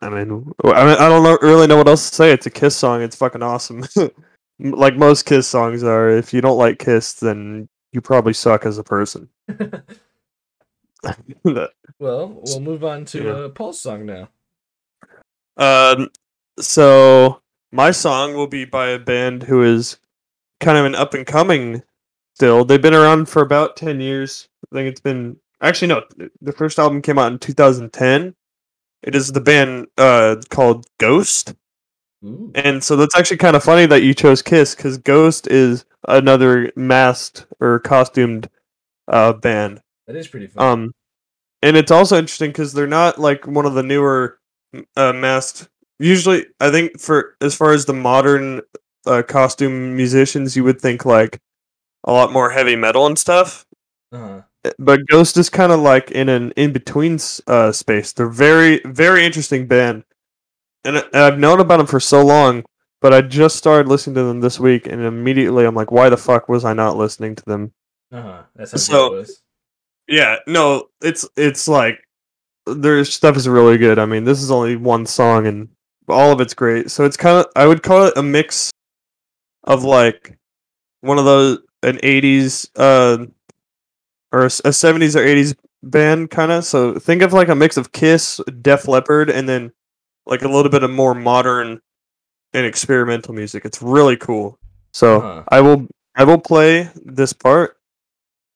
I 0.00 0.08
mean, 0.10 0.52
I 0.64 0.84
mean, 0.84 0.96
I 0.98 1.08
don't 1.08 1.24
know, 1.24 1.38
really 1.42 1.66
know 1.66 1.76
what 1.76 1.88
else 1.88 2.08
to 2.10 2.14
say. 2.14 2.32
It's 2.32 2.46
a 2.46 2.50
Kiss 2.50 2.76
song. 2.76 3.02
It's 3.02 3.16
fucking 3.16 3.42
awesome. 3.42 3.84
like 4.60 4.96
most 4.96 5.24
Kiss 5.26 5.48
songs 5.48 5.82
are. 5.82 6.08
If 6.10 6.32
you 6.32 6.40
don't 6.40 6.58
like 6.58 6.78
Kiss, 6.78 7.14
then 7.14 7.68
you 7.92 8.00
probably 8.00 8.32
suck 8.32 8.64
as 8.66 8.78
a 8.78 8.84
person. 8.84 9.28
Well, 12.00 12.40
we'll 12.44 12.60
move 12.60 12.84
on 12.84 13.04
to 13.06 13.24
Yeah. 13.24 13.30
uh, 13.32 13.48
Paul's 13.48 13.80
song 13.80 14.06
now. 14.06 14.28
Um, 15.56 16.10
so 16.60 17.40
my 17.72 17.90
song 17.90 18.34
will 18.34 18.46
be 18.46 18.64
by 18.64 18.88
a 18.90 18.98
band 18.98 19.42
who 19.44 19.62
is 19.62 19.98
kind 20.60 20.78
of 20.78 20.84
an 20.84 20.94
up 20.94 21.14
and 21.14 21.26
coming. 21.26 21.82
Still, 22.36 22.64
they've 22.64 22.80
been 22.80 22.94
around 22.94 23.28
for 23.28 23.42
about 23.42 23.76
ten 23.76 24.00
years. 24.00 24.48
I 24.72 24.76
think 24.76 24.88
it's 24.88 25.00
been 25.00 25.38
actually 25.60 25.88
no. 25.88 26.02
The 26.40 26.52
first 26.52 26.78
album 26.78 27.02
came 27.02 27.18
out 27.18 27.32
in 27.32 27.38
2010. 27.40 28.34
It 29.02 29.14
is 29.16 29.32
the 29.32 29.40
band 29.40 29.88
uh 29.98 30.36
called 30.50 30.86
Ghost, 30.98 31.54
Ooh. 32.24 32.52
and 32.54 32.82
so 32.84 32.94
that's 32.94 33.16
actually 33.16 33.38
kind 33.38 33.56
of 33.56 33.64
funny 33.64 33.86
that 33.86 34.02
you 34.04 34.14
chose 34.14 34.40
Kiss 34.42 34.76
because 34.76 34.98
Ghost 34.98 35.48
is 35.48 35.84
another 36.06 36.70
masked 36.76 37.46
or 37.58 37.80
costumed 37.80 38.48
uh 39.08 39.32
band. 39.32 39.80
That 40.08 40.16
is 40.16 40.26
pretty 40.26 40.48
fun. 40.48 40.64
Um, 40.66 40.92
and 41.62 41.76
it's 41.76 41.90
also 41.92 42.18
interesting 42.18 42.50
because 42.50 42.72
they're 42.72 42.86
not 42.88 43.20
like 43.20 43.46
one 43.46 43.66
of 43.66 43.74
the 43.74 43.82
newer 43.84 44.38
uh, 44.96 45.12
masked. 45.12 45.68
Usually, 46.00 46.46
I 46.58 46.70
think 46.70 46.98
for 46.98 47.36
as 47.40 47.54
far 47.54 47.72
as 47.72 47.84
the 47.84 47.92
modern 47.92 48.62
uh, 49.06 49.22
costume 49.26 49.94
musicians, 49.96 50.56
you 50.56 50.64
would 50.64 50.80
think 50.80 51.04
like 51.04 51.38
a 52.04 52.12
lot 52.12 52.32
more 52.32 52.50
heavy 52.50 52.74
metal 52.74 53.06
and 53.06 53.18
stuff. 53.18 53.64
uh-huh. 54.12 54.42
Uh, 54.64 54.70
But 54.78 55.06
Ghost 55.08 55.36
is 55.36 55.48
kind 55.50 55.70
of 55.72 55.78
like 55.80 56.10
in 56.10 56.28
an 56.28 56.50
in 56.52 56.72
between 56.72 57.18
uh, 57.46 57.70
space. 57.72 58.12
They're 58.12 58.28
very 58.28 58.80
very 58.84 59.24
interesting 59.24 59.66
band, 59.68 60.04
and, 60.84 60.98
I- 60.98 61.04
and 61.12 61.22
I've 61.22 61.38
known 61.38 61.60
about 61.60 61.76
them 61.78 61.86
for 61.86 62.00
so 62.00 62.24
long. 62.24 62.64
But 63.00 63.14
I 63.14 63.20
just 63.20 63.54
started 63.56 63.88
listening 63.88 64.16
to 64.16 64.24
them 64.24 64.40
this 64.40 64.58
week, 64.58 64.88
and 64.88 65.00
immediately 65.02 65.64
I'm 65.64 65.76
like, 65.76 65.92
why 65.92 66.08
the 66.08 66.16
fuck 66.16 66.48
was 66.48 66.64
I 66.64 66.72
not 66.72 66.96
listening 66.96 67.36
to 67.36 67.44
them? 67.44 67.72
Uh-huh. 68.10 68.42
That's 68.56 68.72
how 68.72 68.78
So- 68.78 69.06
it 69.14 69.18
was. 69.18 69.42
Yeah, 70.08 70.36
no, 70.46 70.88
it's 71.02 71.28
it's 71.36 71.68
like 71.68 72.00
their 72.66 73.04
stuff 73.04 73.36
is 73.36 73.48
really 73.48 73.78
good. 73.78 73.98
I 73.98 74.06
mean, 74.06 74.24
this 74.24 74.42
is 74.42 74.50
only 74.50 74.76
one 74.76 75.06
song 75.06 75.46
and 75.46 75.68
all 76.08 76.32
of 76.32 76.40
it's 76.40 76.54
great. 76.54 76.90
So 76.90 77.04
it's 77.04 77.16
kind 77.16 77.38
of 77.38 77.46
I 77.56 77.66
would 77.66 77.82
call 77.82 78.06
it 78.06 78.14
a 78.16 78.22
mix 78.22 78.70
of 79.64 79.84
like 79.84 80.36
one 81.02 81.18
of 81.18 81.24
those 81.26 81.58
an 81.82 81.98
80s 82.02 82.68
uh 82.76 83.26
or 84.32 84.44
a 84.44 84.48
70s 84.72 85.16
or 85.16 85.20
80s 85.20 85.54
band 85.82 86.30
kind 86.30 86.52
of. 86.52 86.64
So 86.64 86.98
think 86.98 87.22
of 87.22 87.32
like 87.32 87.48
a 87.48 87.54
mix 87.54 87.76
of 87.76 87.92
Kiss, 87.92 88.40
Def 88.62 88.88
Leppard 88.88 89.30
and 89.30 89.48
then 89.48 89.72
like 90.26 90.42
a 90.42 90.48
little 90.48 90.70
bit 90.70 90.82
of 90.82 90.90
more 90.90 91.14
modern 91.14 91.80
and 92.54 92.66
experimental 92.66 93.34
music. 93.34 93.64
It's 93.64 93.82
really 93.82 94.16
cool. 94.18 94.58
So 94.92 95.20
Uh-huh. 95.22 95.44
I 95.50 95.60
will 95.62 95.86
I 96.16 96.24
will 96.24 96.38
play 96.40 96.90
this 97.04 97.32
part. 97.32 97.77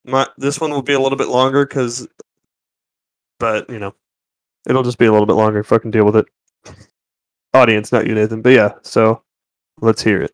My 0.05 0.27
this 0.37 0.59
one 0.59 0.71
will 0.71 0.81
be 0.81 0.93
a 0.93 0.99
little 0.99 1.17
bit 1.17 1.29
longer 1.29 1.65
because, 1.65 2.07
but 3.39 3.69
you 3.69 3.79
know, 3.79 3.95
it'll 4.67 4.83
just 4.83 4.97
be 4.97 5.05
a 5.05 5.11
little 5.11 5.27
bit 5.27 5.33
longer. 5.33 5.63
Fucking 5.63 5.91
deal 5.91 6.05
with 6.05 6.17
it. 6.17 6.25
Audience, 7.53 7.91
not 7.91 8.07
you, 8.07 8.15
Nathan. 8.15 8.41
But 8.41 8.53
yeah, 8.53 8.73
so 8.81 9.23
let's 9.81 10.01
hear 10.01 10.21
it. 10.21 10.33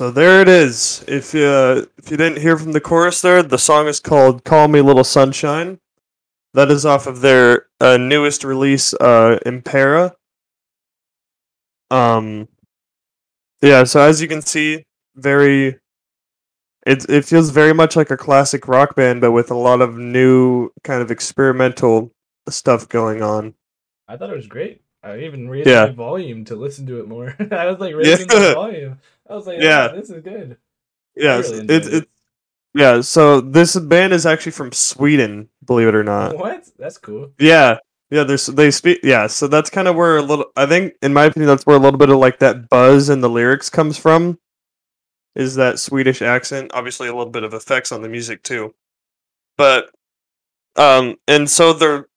So 0.00 0.10
there 0.10 0.40
it 0.40 0.48
is. 0.48 1.04
If 1.06 1.34
you 1.34 1.44
uh, 1.44 1.84
if 1.98 2.10
you 2.10 2.16
didn't 2.16 2.40
hear 2.40 2.56
from 2.56 2.72
the 2.72 2.80
chorus 2.80 3.20
there, 3.20 3.42
the 3.42 3.58
song 3.58 3.86
is 3.86 4.00
called 4.00 4.44
"Call 4.44 4.66
Me 4.66 4.80
Little 4.80 5.04
Sunshine." 5.04 5.78
That 6.54 6.70
is 6.70 6.86
off 6.86 7.06
of 7.06 7.20
their 7.20 7.66
uh, 7.82 7.98
newest 7.98 8.42
release, 8.42 8.94
uh, 8.94 9.38
Impera. 9.44 10.14
Um, 11.90 12.48
yeah. 13.60 13.84
So 13.84 14.00
as 14.00 14.22
you 14.22 14.26
can 14.26 14.40
see, 14.40 14.86
very. 15.16 15.78
It 16.86 17.04
it 17.10 17.26
feels 17.26 17.50
very 17.50 17.74
much 17.74 17.94
like 17.94 18.10
a 18.10 18.16
classic 18.16 18.66
rock 18.66 18.96
band, 18.96 19.20
but 19.20 19.32
with 19.32 19.50
a 19.50 19.54
lot 19.54 19.82
of 19.82 19.98
new 19.98 20.70
kind 20.82 21.02
of 21.02 21.10
experimental 21.10 22.10
stuff 22.48 22.88
going 22.88 23.20
on. 23.20 23.52
I 24.08 24.16
thought 24.16 24.30
it 24.30 24.36
was 24.36 24.46
great. 24.46 24.80
I 25.02 25.18
even 25.20 25.48
raised 25.50 25.68
yeah. 25.68 25.86
my 25.86 25.92
volume 25.92 26.46
to 26.46 26.56
listen 26.56 26.86
to 26.86 27.00
it 27.00 27.08
more. 27.08 27.36
I 27.52 27.66
was 27.66 27.80
like 27.80 27.94
raising 27.94 28.28
yeah. 28.30 28.48
the 28.48 28.54
volume. 28.54 28.98
I 29.30 29.34
was 29.34 29.46
like, 29.46 29.60
yeah, 29.60 29.88
this 29.88 30.10
is 30.10 30.22
good. 30.22 30.56
Yeah, 31.16 31.38
really 31.38 31.66
it's 31.68 31.86
it. 31.86 32.08
yeah. 32.74 33.00
So 33.00 33.40
this 33.40 33.78
band 33.78 34.12
is 34.12 34.26
actually 34.26 34.52
from 34.52 34.72
Sweden, 34.72 35.48
believe 35.64 35.88
it 35.88 35.94
or 35.94 36.02
not. 36.02 36.36
What? 36.36 36.68
That's 36.78 36.98
cool. 36.98 37.30
Yeah, 37.38 37.78
yeah. 38.10 38.24
There's 38.24 38.46
they 38.46 38.70
speak. 38.70 39.00
Yeah, 39.04 39.28
so 39.28 39.46
that's 39.46 39.70
kind 39.70 39.86
of 39.86 39.94
where 39.94 40.16
a 40.16 40.22
little. 40.22 40.46
I 40.56 40.66
think, 40.66 40.94
in 41.02 41.12
my 41.12 41.24
opinion, 41.24 41.48
that's 41.48 41.64
where 41.64 41.76
a 41.76 41.80
little 41.80 41.98
bit 41.98 42.10
of 42.10 42.18
like 42.18 42.40
that 42.40 42.68
buzz 42.68 43.08
in 43.08 43.20
the 43.20 43.30
lyrics 43.30 43.70
comes 43.70 43.96
from. 43.96 44.38
Is 45.36 45.54
that 45.54 45.78
Swedish 45.78 46.22
accent? 46.22 46.72
Obviously, 46.74 47.06
a 47.06 47.14
little 47.14 47.30
bit 47.30 47.44
of 47.44 47.54
effects 47.54 47.92
on 47.92 48.02
the 48.02 48.08
music 48.08 48.42
too, 48.42 48.74
but 49.56 49.90
um, 50.74 51.16
and 51.28 51.48
so 51.48 51.72
they're 51.72 52.08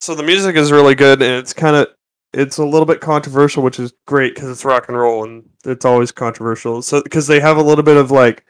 so 0.00 0.14
the 0.14 0.24
music 0.24 0.56
is 0.56 0.72
really 0.72 0.96
good, 0.96 1.22
and 1.22 1.32
it's 1.38 1.52
kind 1.52 1.76
of 1.76 1.88
it's 2.34 2.58
a 2.58 2.64
little 2.64 2.86
bit 2.86 3.00
controversial, 3.00 3.62
which 3.62 3.78
is 3.78 3.92
great 4.06 4.34
because 4.34 4.50
it's 4.50 4.64
rock 4.64 4.88
and 4.88 4.98
roll, 4.98 5.24
and 5.24 5.48
it's 5.64 5.84
always 5.84 6.12
controversial. 6.12 6.82
So 6.82 7.02
because 7.02 7.26
they 7.26 7.40
have 7.40 7.56
a 7.56 7.62
little 7.62 7.84
bit 7.84 7.96
of 7.96 8.10
like 8.10 8.44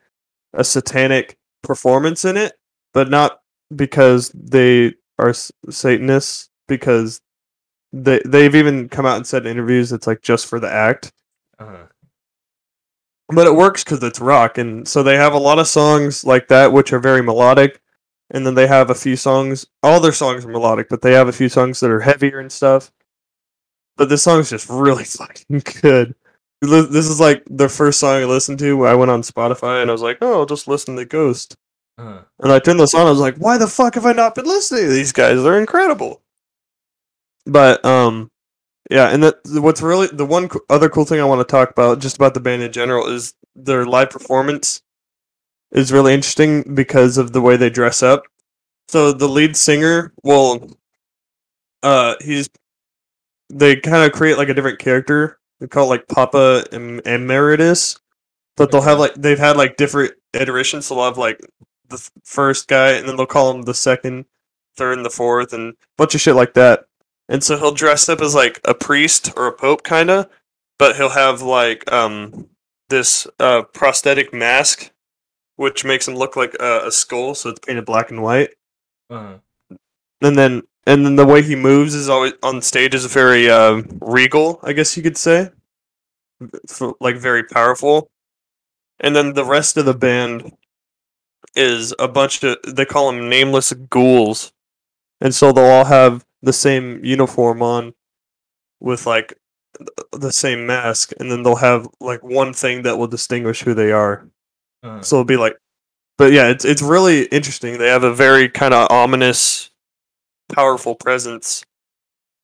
a 0.53 0.65
satanic 0.65 1.37
performance 1.63 2.25
in 2.25 2.37
it, 2.37 2.55
but 2.93 3.11
not 3.11 3.41
because 3.75 4.31
they 4.35 4.95
are 5.19 5.35
Satanists, 5.71 6.49
because 6.67 7.21
they 7.93 8.21
they've 8.25 8.55
even 8.55 8.89
come 8.89 9.07
out 9.07 9.17
and 9.17 9.27
said 9.27 9.45
in 9.47 9.53
interviews 9.53 9.93
it's 9.93 10.07
like 10.07 10.23
just 10.23 10.47
for 10.47 10.59
the 10.59 10.71
act. 10.71 11.13
Uh-huh. 11.59 11.87
But 13.29 13.47
it 13.47 13.55
works 13.55 13.85
because 13.85 14.03
it's 14.03 14.21
rock, 14.21 14.59
and 14.59 14.87
so 14.89 15.03
they 15.03 15.17
have 15.17 15.35
a 15.35 15.39
lot 15.39 15.59
of 15.59 15.69
songs 15.69 16.25
like 16.25 16.49
that 16.49 16.73
which 16.73 16.93
are 16.93 16.99
very 16.99 17.23
melodic, 17.23 17.81
and 18.31 18.47
then 18.47 18.55
they 18.55 18.67
have 18.67 18.91
a 18.91 18.95
few 18.95 19.17
songs. 19.17 19.67
All 19.83 20.01
their 20.01 20.13
songs 20.13 20.45
are 20.45 20.51
melodic, 20.51 20.89
but 20.89 21.03
they 21.03 21.13
have 21.13 21.29
a 21.29 21.33
few 21.33 21.49
songs 21.49 21.81
that 21.81 21.91
are 21.91 22.01
heavier 22.01 22.39
and 22.39 22.51
stuff. 22.53 22.91
But 23.97 24.09
this 24.09 24.23
song's 24.23 24.51
just 24.51 24.69
really 24.69 25.05
fucking 25.05 25.63
good. 25.81 26.15
This 26.61 27.09
is 27.09 27.21
like 27.21 27.43
the 27.51 27.69
first 27.69 28.01
song 28.01 28.23
I 28.23 28.25
listened 28.25 28.59
to. 28.61 28.87
I 28.87 28.95
went 28.95 29.11
on 29.11 29.23
Spotify 29.23 29.83
and 29.83 29.91
I 29.91 29.93
was 29.93 30.03
like, 30.03 30.19
"Oh, 30.21 30.41
I'll 30.41 30.47
just 30.47 30.67
listen 30.67 30.97
to 30.97 31.05
Ghost." 31.05 31.57
Uh-huh. 31.99 32.23
And 32.41 32.53
I 32.53 32.59
turned 32.59 32.81
this 32.81 32.95
on. 32.95 33.07
I 33.07 33.11
was 33.11 33.21
like, 33.21 33.37
"Why 33.37 33.59
the 33.59 33.67
fuck 33.67 33.95
have 33.95 34.07
I 34.07 34.13
not 34.13 34.35
been 34.35 34.47
listening 34.47 34.85
to 34.85 34.91
these 34.91 35.13
guys? 35.13 35.43
They're 35.43 35.61
incredible." 35.61 36.23
But 37.47 37.85
um, 37.85 38.31
yeah, 38.91 39.09
and 39.11 39.23
that 39.23 39.37
what's 39.47 39.83
really 39.83 40.09
the 40.09 40.27
one 40.27 40.49
other 40.71 40.89
cool 40.89 41.05
thing 41.05 41.21
I 41.21 41.25
want 41.25 41.47
to 41.47 41.51
talk 41.51 41.71
about, 41.71 42.01
just 42.01 42.17
about 42.17 42.35
the 42.35 42.41
band 42.41 42.63
in 42.63 42.73
general, 42.73 43.07
is 43.07 43.35
their 43.55 43.85
live 43.85 44.11
performance 44.11 44.83
is 45.73 45.93
really 45.93 46.15
interesting 46.15 46.75
because 46.75 47.19
of 47.19 47.33
the 47.33 47.41
way 47.41 47.57
they 47.57 47.71
dress 47.71 48.03
up. 48.03 48.25
So 48.89 49.13
the 49.13 49.29
lead 49.29 49.57
singer, 49.57 50.13
well, 50.23 50.71
uh, 51.83 52.15
he's 52.21 52.49
they 53.55 53.77
kind 53.77 54.05
of 54.05 54.13
create 54.13 54.37
like 54.37 54.49
a 54.49 54.55
different 54.55 54.79
character. 54.79 55.39
They 55.61 55.67
call 55.67 55.87
it 55.87 55.91
like 55.91 56.09
Papa 56.09 56.65
em- 56.73 57.01
Emeritus, 57.07 57.99
but 58.57 58.71
they'll 58.71 58.83
have 58.83 58.99
like 58.99 59.15
they've 59.15 59.39
had 59.39 59.57
like 59.57 59.77
different 59.77 60.13
iterations. 60.33 60.87
So 60.87 60.95
they'll 60.97 61.05
have 61.05 61.19
like 61.19 61.41
the 61.89 61.97
th- 61.97 62.11
first 62.25 62.69
guy, 62.69 62.93
and 62.93 63.09
then 63.09 63.17
they'll 63.17 63.27
call 63.27 63.51
him 63.51 63.63
the 63.63 63.75
second, 63.75 64.27
third, 64.77 64.99
and 64.99 65.07
the 65.07 65.11
fourth, 65.11 65.53
and 65.53 65.73
a 65.73 65.77
bunch 65.97 66.15
of 66.15 66.21
shit 66.21 66.35
like 66.35 66.55
that. 66.55 66.85
And 67.29 67.43
so 67.43 67.57
he'll 67.57 67.73
dress 67.73 68.09
up 68.09 68.21
as 68.21 68.35
like 68.35 68.61
a 68.65 68.75
priest 68.75 69.33
or 69.37 69.47
a 69.47 69.53
pope, 69.53 69.83
kind 69.85 70.11
of, 70.11 70.29
but 70.79 70.97
he'll 70.97 71.11
have 71.11 71.41
like 71.41 71.91
um 71.93 72.49
this 72.91 73.27
uh 73.39 73.63
prosthetic 73.63 74.35
mask 74.35 74.91
which 75.57 75.85
makes 75.85 76.09
him 76.09 76.17
look 76.17 76.37
like 76.37 76.55
a, 76.61 76.87
a 76.87 76.93
skull, 76.93 77.35
so 77.35 77.51
it's 77.51 77.61
painted 77.61 77.85
black 77.85 78.11
and 78.11 78.23
white. 78.23 78.51
Uh-huh. 79.11 79.39
And 80.21 80.39
then 80.39 80.63
and 80.87 81.05
then 81.05 81.17
the 81.17 81.27
way 81.27 81.43
he 81.43 81.57
moves 81.57 81.95
is 81.95 82.09
always 82.09 82.33
on 82.43 82.63
stage 82.63 82.95
is 82.95 83.07
very 83.07 83.51
uh, 83.51 83.83
regal, 84.01 84.61
I 84.63 84.73
guess 84.73 84.97
you 84.97 85.03
could 85.03 85.17
say, 85.17 85.51
like 87.01 87.17
very 87.17 87.45
powerful. 87.45 88.11
And 89.01 89.15
then 89.15 89.33
the 89.35 89.45
rest 89.45 89.77
of 89.77 89.87
the 89.87 89.95
band 89.95 90.53
is 91.57 91.95
a 91.99 92.09
bunch 92.09 92.43
of 92.43 92.59
they 92.67 92.85
call 92.85 93.11
them 93.11 93.29
nameless 93.29 93.73
ghouls, 93.73 94.53
and 95.21 95.35
so 95.35 95.53
they'll 95.53 95.65
all 95.65 95.85
have 95.85 96.25
the 96.43 96.53
same 96.53 97.05
uniform 97.05 97.63
on, 97.63 97.95
with 98.81 99.07
like 99.07 99.35
the 100.13 100.33
same 100.33 100.67
mask, 100.67 101.13
and 101.19 101.31
then 101.31 101.43
they'll 101.43 101.57
have 101.57 101.89
like 102.01 102.23
one 102.23 102.53
thing 102.53 102.83
that 102.83 102.99
will 102.99 103.07
distinguish 103.07 103.63
who 103.63 103.75
they 103.75 103.91
are. 103.93 104.29
Uh, 104.83 105.01
so 105.01 105.17
it'll 105.17 105.25
be 105.25 105.37
like, 105.37 105.57
but 106.19 106.33
yeah, 106.33 106.49
it's 106.49 106.65
it's 106.65 106.83
really 106.83 107.25
interesting. 107.27 107.79
They 107.79 107.89
have 107.89 108.05
a 108.05 108.15
very 108.15 108.49
kind 108.49 108.75
of 108.75 108.91
ominous, 108.91 109.71
powerful 110.53 110.95
presence. 110.95 111.65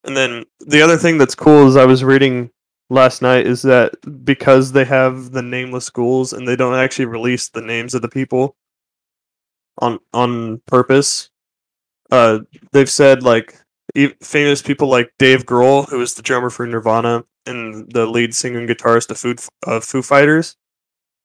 And 0.05 0.17
then 0.17 0.45
the 0.61 0.83
other 0.83 0.97
thing 0.97 1.19
that's 1.19 1.35
cool 1.35 1.69
is 1.69 1.77
I 1.77 1.85
was 1.85 2.03
reading 2.05 2.51
last 2.89 3.23
night 3.23 3.47
is 3.47 3.63
that 3.63 3.93
because 4.25 4.73
they 4.73 4.85
have 4.85 5.33
the 5.33 5.43
nameless 5.43 5.91
ghouls 5.91 6.33
and 6.33 6.47
they 6.47 6.57
don't 6.57 6.75
actually 6.75 7.07
release 7.07 7.49
the 7.49 7.61
names 7.61 7.95
of 7.95 8.03
the 8.03 8.09
people 8.09 8.57
on 9.79 9.99
on 10.13 10.61
purpose. 10.67 11.31
Uh, 12.11 12.41
they've 12.73 12.91
said 12.91 13.23
like 13.23 13.57
famous 14.23 14.63
people 14.63 14.89
like 14.89 15.13
Dave 15.19 15.47
Grohl, 15.47 15.89
who 15.89 16.01
is 16.01 16.15
the 16.15 16.23
drummer 16.23 16.51
for 16.51 16.67
Nirvana 16.67 17.25
and 17.47 17.91
the 17.93 18.07
lead 18.07 18.35
singer 18.35 18.59
and 18.59 18.69
guitarist 18.69 19.11
of 19.11 19.19
Foo, 19.19 19.35
uh, 19.67 19.81
Foo 19.81 20.03
Fighters. 20.03 20.57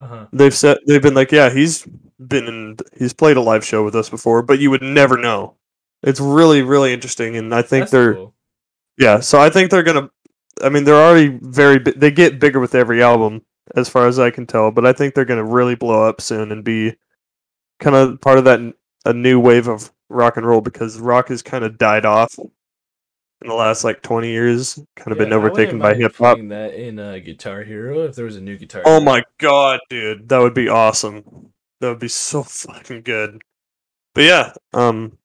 Uh-huh. 0.02 0.28
They've 0.32 0.54
said 0.54 0.78
they've 0.88 1.02
been 1.02 1.14
like, 1.14 1.32
yeah, 1.32 1.50
he's 1.50 1.88
been 2.28 2.48
in, 2.48 2.78
he's 2.98 3.14
played 3.14 3.38
a 3.38 3.42
live 3.42 3.66
show 3.66 3.84
with 3.84 3.96
us 3.96 4.10
before, 4.10 4.42
but 4.42 4.60
you 4.60 4.70
would 4.70 4.82
never 4.82 5.18
know. 5.18 5.56
It's 6.06 6.20
really 6.20 6.62
really 6.62 6.94
interesting, 6.94 7.36
and 7.36 7.54
I 7.54 7.62
think 7.62 7.84
That's 7.84 7.92
they're, 7.92 8.14
cool. 8.14 8.34
yeah. 8.98 9.20
So 9.20 9.40
I 9.40 9.50
think 9.50 9.72
they're 9.72 9.84
gonna. 9.84 10.10
I 10.64 10.70
mean, 10.70 10.84
they're 10.86 10.96
already 10.96 11.38
very. 11.42 11.80
They 11.80 12.12
get 12.12 12.40
bigger 12.40 12.60
with 12.60 12.76
every 12.76 13.04
album, 13.04 13.42
as 13.76 13.90
far 13.90 14.08
as 14.08 14.20
I 14.20 14.30
can 14.30 14.46
tell. 14.46 14.72
But 14.72 14.86
I 14.86 14.94
think 14.94 15.14
they're 15.14 15.26
gonna 15.26 15.44
really 15.44 15.76
blow 15.76 16.08
up 16.08 16.22
soon 16.22 16.52
and 16.52 16.64
be 16.64 16.96
kind 17.80 17.96
of 17.96 18.22
part 18.22 18.38
of 18.38 18.46
that 18.46 18.62
a 19.06 19.14
new 19.14 19.40
wave 19.40 19.68
of 19.68 19.92
rock 20.10 20.38
and 20.38 20.46
roll 20.46 20.62
because 20.62 21.00
rock 21.00 21.30
has 21.30 21.42
kind 21.42 21.64
of 21.64 21.78
died 21.78 22.06
off 22.06 22.38
in 22.40 23.50
the 23.50 23.54
last 23.54 23.84
like 23.84 24.02
20 24.02 24.30
years 24.30 24.80
kind 24.96 25.12
of 25.12 25.18
yeah, 25.18 25.26
been 25.26 25.34
overtaken 25.34 25.80
by 25.80 25.94
hip 25.94 26.16
hop. 26.16 26.38
That 26.48 26.74
in 26.74 27.00
uh, 27.00 27.20
Guitar 27.24 27.64
Hero, 27.64 28.04
if 28.06 28.16
there 28.16 28.26
was 28.26 28.36
a 28.36 28.42
new 28.42 28.58
Guitar. 28.58 28.84
Oh 28.86 29.00
Hero. 29.00 29.02
my 29.02 29.24
god, 29.40 29.80
dude, 29.90 30.30
that 30.30 30.40
would 30.40 30.54
be 30.54 30.70
awesome. 30.70 31.52
That 31.82 31.90
would 31.90 32.00
be 32.00 32.08
so 32.08 32.44
fucking 32.44 33.02
good. 33.02 33.42
But 34.14 34.24
yeah, 34.24 34.54
um, 34.74 35.18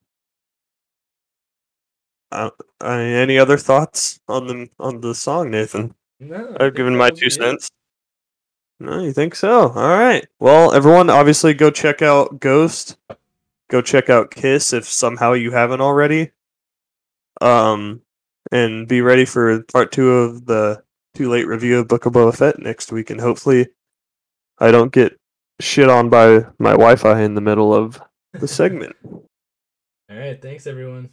uh, 2.32 2.50
any 2.82 3.38
other 3.38 3.56
thoughts 3.56 4.20
on 4.28 4.46
the 4.46 4.70
on 4.78 5.00
the 5.00 5.14
song, 5.14 5.50
Nathan? 5.50 5.94
No, 6.18 6.56
I've 6.60 6.74
given 6.74 6.96
my 6.96 7.10
two 7.10 7.30
cents. 7.30 7.70
No, 8.78 9.00
you 9.00 9.12
think 9.12 9.34
so? 9.34 9.70
All 9.70 9.98
right. 9.98 10.26
Well, 10.38 10.72
everyone, 10.72 11.10
obviously, 11.10 11.52
go 11.54 11.70
check 11.70 12.00
out 12.02 12.40
Ghost. 12.40 12.96
Go 13.68 13.82
check 13.82 14.08
out 14.08 14.30
Kiss 14.30 14.72
if 14.72 14.86
somehow 14.86 15.34
you 15.34 15.50
haven't 15.50 15.80
already. 15.80 16.30
Um, 17.40 18.02
and 18.50 18.88
be 18.88 19.00
ready 19.00 19.24
for 19.24 19.62
part 19.64 19.92
two 19.92 20.10
of 20.10 20.46
the 20.46 20.82
too 21.14 21.28
late 21.28 21.46
review 21.46 21.78
of 21.78 21.88
Book 21.88 22.06
of 22.06 22.14
Boba 22.14 22.36
Fett 22.36 22.58
next 22.58 22.90
week, 22.90 23.10
and 23.10 23.20
hopefully, 23.20 23.68
I 24.58 24.70
don't 24.70 24.92
get 24.92 25.18
shit 25.60 25.88
on 25.88 26.08
by 26.08 26.46
my 26.58 26.72
Wi-Fi 26.72 27.20
in 27.20 27.34
the 27.34 27.40
middle 27.40 27.74
of 27.74 28.00
the 28.32 28.48
segment. 28.60 28.96
All 29.04 29.22
right, 30.08 30.40
thanks 30.40 30.66
everyone. 30.66 31.10